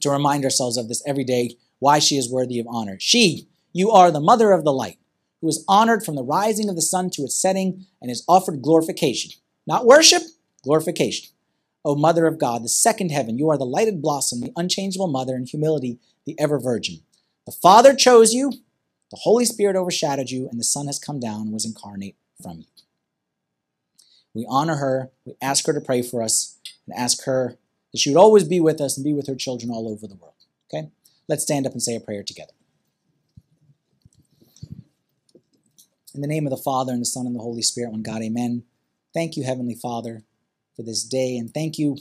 to 0.00 0.10
remind 0.10 0.44
ourselves 0.44 0.76
of 0.76 0.88
this 0.88 1.02
every 1.06 1.24
day 1.24 1.56
why 1.78 1.98
she 1.98 2.16
is 2.16 2.30
worthy 2.30 2.58
of 2.58 2.66
honor. 2.68 2.96
She, 3.00 3.48
you 3.72 3.90
are 3.90 4.10
the 4.10 4.20
mother 4.20 4.52
of 4.52 4.64
the 4.64 4.72
light, 4.72 4.98
who 5.40 5.48
is 5.48 5.64
honored 5.68 6.04
from 6.04 6.16
the 6.16 6.24
rising 6.24 6.68
of 6.68 6.76
the 6.76 6.82
sun 6.82 7.10
to 7.10 7.22
its 7.22 7.40
setting 7.40 7.86
and 8.02 8.10
is 8.10 8.24
offered 8.28 8.62
glorification. 8.62 9.32
Not 9.66 9.86
worship, 9.86 10.22
glorification. 10.62 11.28
O 11.84 11.94
Mother 11.94 12.26
of 12.26 12.38
God, 12.38 12.64
the 12.64 12.68
second 12.68 13.10
heaven, 13.10 13.38
you 13.38 13.48
are 13.50 13.58
the 13.58 13.64
lighted 13.64 14.02
blossom, 14.02 14.40
the 14.40 14.52
unchangeable 14.56 15.06
mother, 15.06 15.36
in 15.36 15.46
humility, 15.46 15.98
the 16.26 16.38
ever 16.38 16.58
virgin. 16.58 17.00
The 17.46 17.52
Father 17.52 17.94
chose 17.94 18.34
you, 18.34 18.50
the 19.10 19.20
Holy 19.22 19.44
Spirit 19.44 19.76
overshadowed 19.76 20.30
you, 20.30 20.48
and 20.50 20.58
the 20.58 20.64
Son 20.64 20.86
has 20.86 20.98
come 20.98 21.20
down 21.20 21.42
and 21.42 21.52
was 21.52 21.64
incarnate 21.64 22.16
from 22.42 22.58
you. 22.58 22.64
We 24.34 24.46
honor 24.48 24.76
her, 24.76 25.10
we 25.24 25.34
ask 25.40 25.66
her 25.66 25.72
to 25.72 25.80
pray 25.80 26.02
for 26.02 26.22
us, 26.22 26.58
and 26.86 26.96
ask 26.96 27.24
her 27.24 27.56
that 27.92 27.98
she 27.98 28.10
would 28.10 28.20
always 28.20 28.44
be 28.44 28.60
with 28.60 28.80
us 28.80 28.96
and 28.96 29.04
be 29.04 29.14
with 29.14 29.26
her 29.26 29.34
children 29.34 29.70
all 29.70 29.88
over 29.88 30.06
the 30.06 30.16
world. 30.16 30.34
Okay? 30.72 30.90
Let's 31.28 31.42
stand 31.42 31.66
up 31.66 31.72
and 31.72 31.82
say 31.82 31.94
a 31.94 32.00
prayer 32.00 32.22
together. 32.22 32.52
In 36.14 36.22
the 36.22 36.26
name 36.26 36.46
of 36.46 36.50
the 36.50 36.56
Father, 36.56 36.92
and 36.92 37.02
the 37.02 37.06
Son, 37.06 37.26
and 37.26 37.36
the 37.36 37.40
Holy 37.40 37.62
Spirit, 37.62 37.92
one 37.92 38.02
God, 38.02 38.22
amen. 38.22 38.64
Thank 39.14 39.36
you, 39.36 39.44
Heavenly 39.44 39.74
Father, 39.74 40.22
for 40.74 40.82
this 40.82 41.04
day, 41.04 41.36
and 41.36 41.52
thank 41.52 41.78
you 41.78 41.98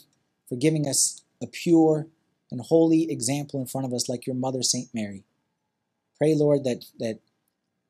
for 0.47 0.55
giving 0.55 0.87
us 0.87 1.23
a 1.41 1.47
pure 1.47 2.07
and 2.49 2.61
holy 2.61 3.11
example 3.11 3.59
in 3.59 3.67
front 3.67 3.85
of 3.85 3.93
us 3.93 4.07
like 4.07 4.25
your 4.25 4.35
mother, 4.35 4.63
St. 4.63 4.89
Mary. 4.93 5.23
Pray, 6.17 6.33
Lord, 6.33 6.63
that, 6.63 6.85
that, 6.99 7.19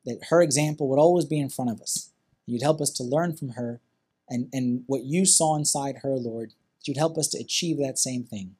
that 0.04 0.18
her 0.30 0.42
example 0.42 0.88
would 0.88 0.98
always 0.98 1.24
be 1.24 1.40
in 1.40 1.48
front 1.48 1.70
of 1.70 1.80
us. 1.80 2.10
You'd 2.46 2.62
help 2.62 2.80
us 2.80 2.90
to 2.90 3.04
learn 3.04 3.36
from 3.36 3.50
her 3.50 3.80
and, 4.28 4.48
and 4.52 4.84
what 4.86 5.04
you 5.04 5.24
saw 5.24 5.56
inside 5.56 5.98
her, 6.02 6.16
Lord, 6.16 6.52
you'd 6.84 6.96
help 6.96 7.16
us 7.18 7.28
to 7.28 7.38
achieve 7.38 7.78
that 7.78 7.98
same 7.98 8.24
thing. 8.24 8.56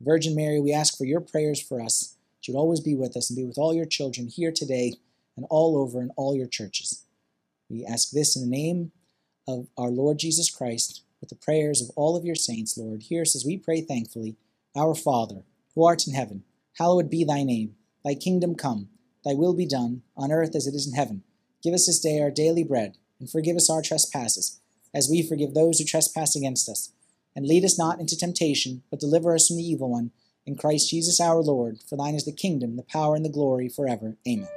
Virgin 0.00 0.34
Mary, 0.34 0.60
we 0.60 0.72
ask 0.72 0.96
for 0.96 1.04
your 1.04 1.20
prayers 1.20 1.60
for 1.60 1.80
us. 1.80 2.16
That 2.36 2.48
you'd 2.48 2.58
always 2.58 2.80
be 2.80 2.94
with 2.94 3.16
us 3.16 3.30
and 3.30 3.36
be 3.36 3.44
with 3.44 3.58
all 3.58 3.74
your 3.74 3.86
children 3.86 4.28
here 4.28 4.52
today 4.52 4.94
and 5.36 5.46
all 5.50 5.78
over 5.78 6.00
in 6.00 6.10
all 6.16 6.34
your 6.36 6.46
churches. 6.46 7.04
We 7.68 7.84
ask 7.84 8.10
this 8.10 8.36
in 8.36 8.42
the 8.42 8.56
name 8.56 8.92
of 9.48 9.68
our 9.76 9.90
Lord 9.90 10.18
Jesus 10.18 10.50
Christ, 10.50 11.02
with 11.20 11.30
the 11.30 11.36
prayers 11.36 11.80
of 11.80 11.90
all 11.96 12.16
of 12.16 12.24
your 12.24 12.34
saints, 12.34 12.76
Lord. 12.76 13.02
Hear 13.02 13.22
us 13.22 13.34
as 13.34 13.44
we 13.44 13.56
pray 13.56 13.80
thankfully. 13.80 14.36
Our 14.76 14.94
Father, 14.94 15.42
who 15.74 15.86
art 15.86 16.06
in 16.06 16.14
heaven, 16.14 16.44
hallowed 16.78 17.10
be 17.10 17.24
thy 17.24 17.42
name. 17.42 17.76
Thy 18.04 18.14
kingdom 18.14 18.54
come, 18.54 18.88
thy 19.24 19.34
will 19.34 19.54
be 19.54 19.66
done, 19.66 20.02
on 20.16 20.30
earth 20.30 20.54
as 20.54 20.66
it 20.66 20.74
is 20.74 20.86
in 20.86 20.94
heaven. 20.94 21.22
Give 21.62 21.74
us 21.74 21.86
this 21.86 22.00
day 22.00 22.20
our 22.20 22.30
daily 22.30 22.62
bread, 22.62 22.98
and 23.18 23.30
forgive 23.30 23.56
us 23.56 23.70
our 23.70 23.82
trespasses, 23.82 24.60
as 24.94 25.08
we 25.10 25.26
forgive 25.26 25.54
those 25.54 25.78
who 25.78 25.84
trespass 25.84 26.36
against 26.36 26.68
us. 26.68 26.92
And 27.36 27.46
lead 27.46 27.64
us 27.64 27.78
not 27.78 28.00
into 28.00 28.16
temptation, 28.16 28.82
but 28.90 28.98
deliver 28.98 29.34
us 29.34 29.46
from 29.46 29.58
the 29.58 29.62
evil 29.62 29.90
one. 29.90 30.10
In 30.46 30.56
Christ 30.56 30.90
Jesus 30.90 31.20
our 31.20 31.42
Lord, 31.42 31.78
for 31.86 31.96
thine 31.96 32.14
is 32.14 32.24
the 32.24 32.32
kingdom, 32.32 32.76
the 32.76 32.82
power, 32.82 33.14
and 33.14 33.24
the 33.24 33.30
glory 33.30 33.68
forever. 33.68 34.16
Amen. 34.26 34.48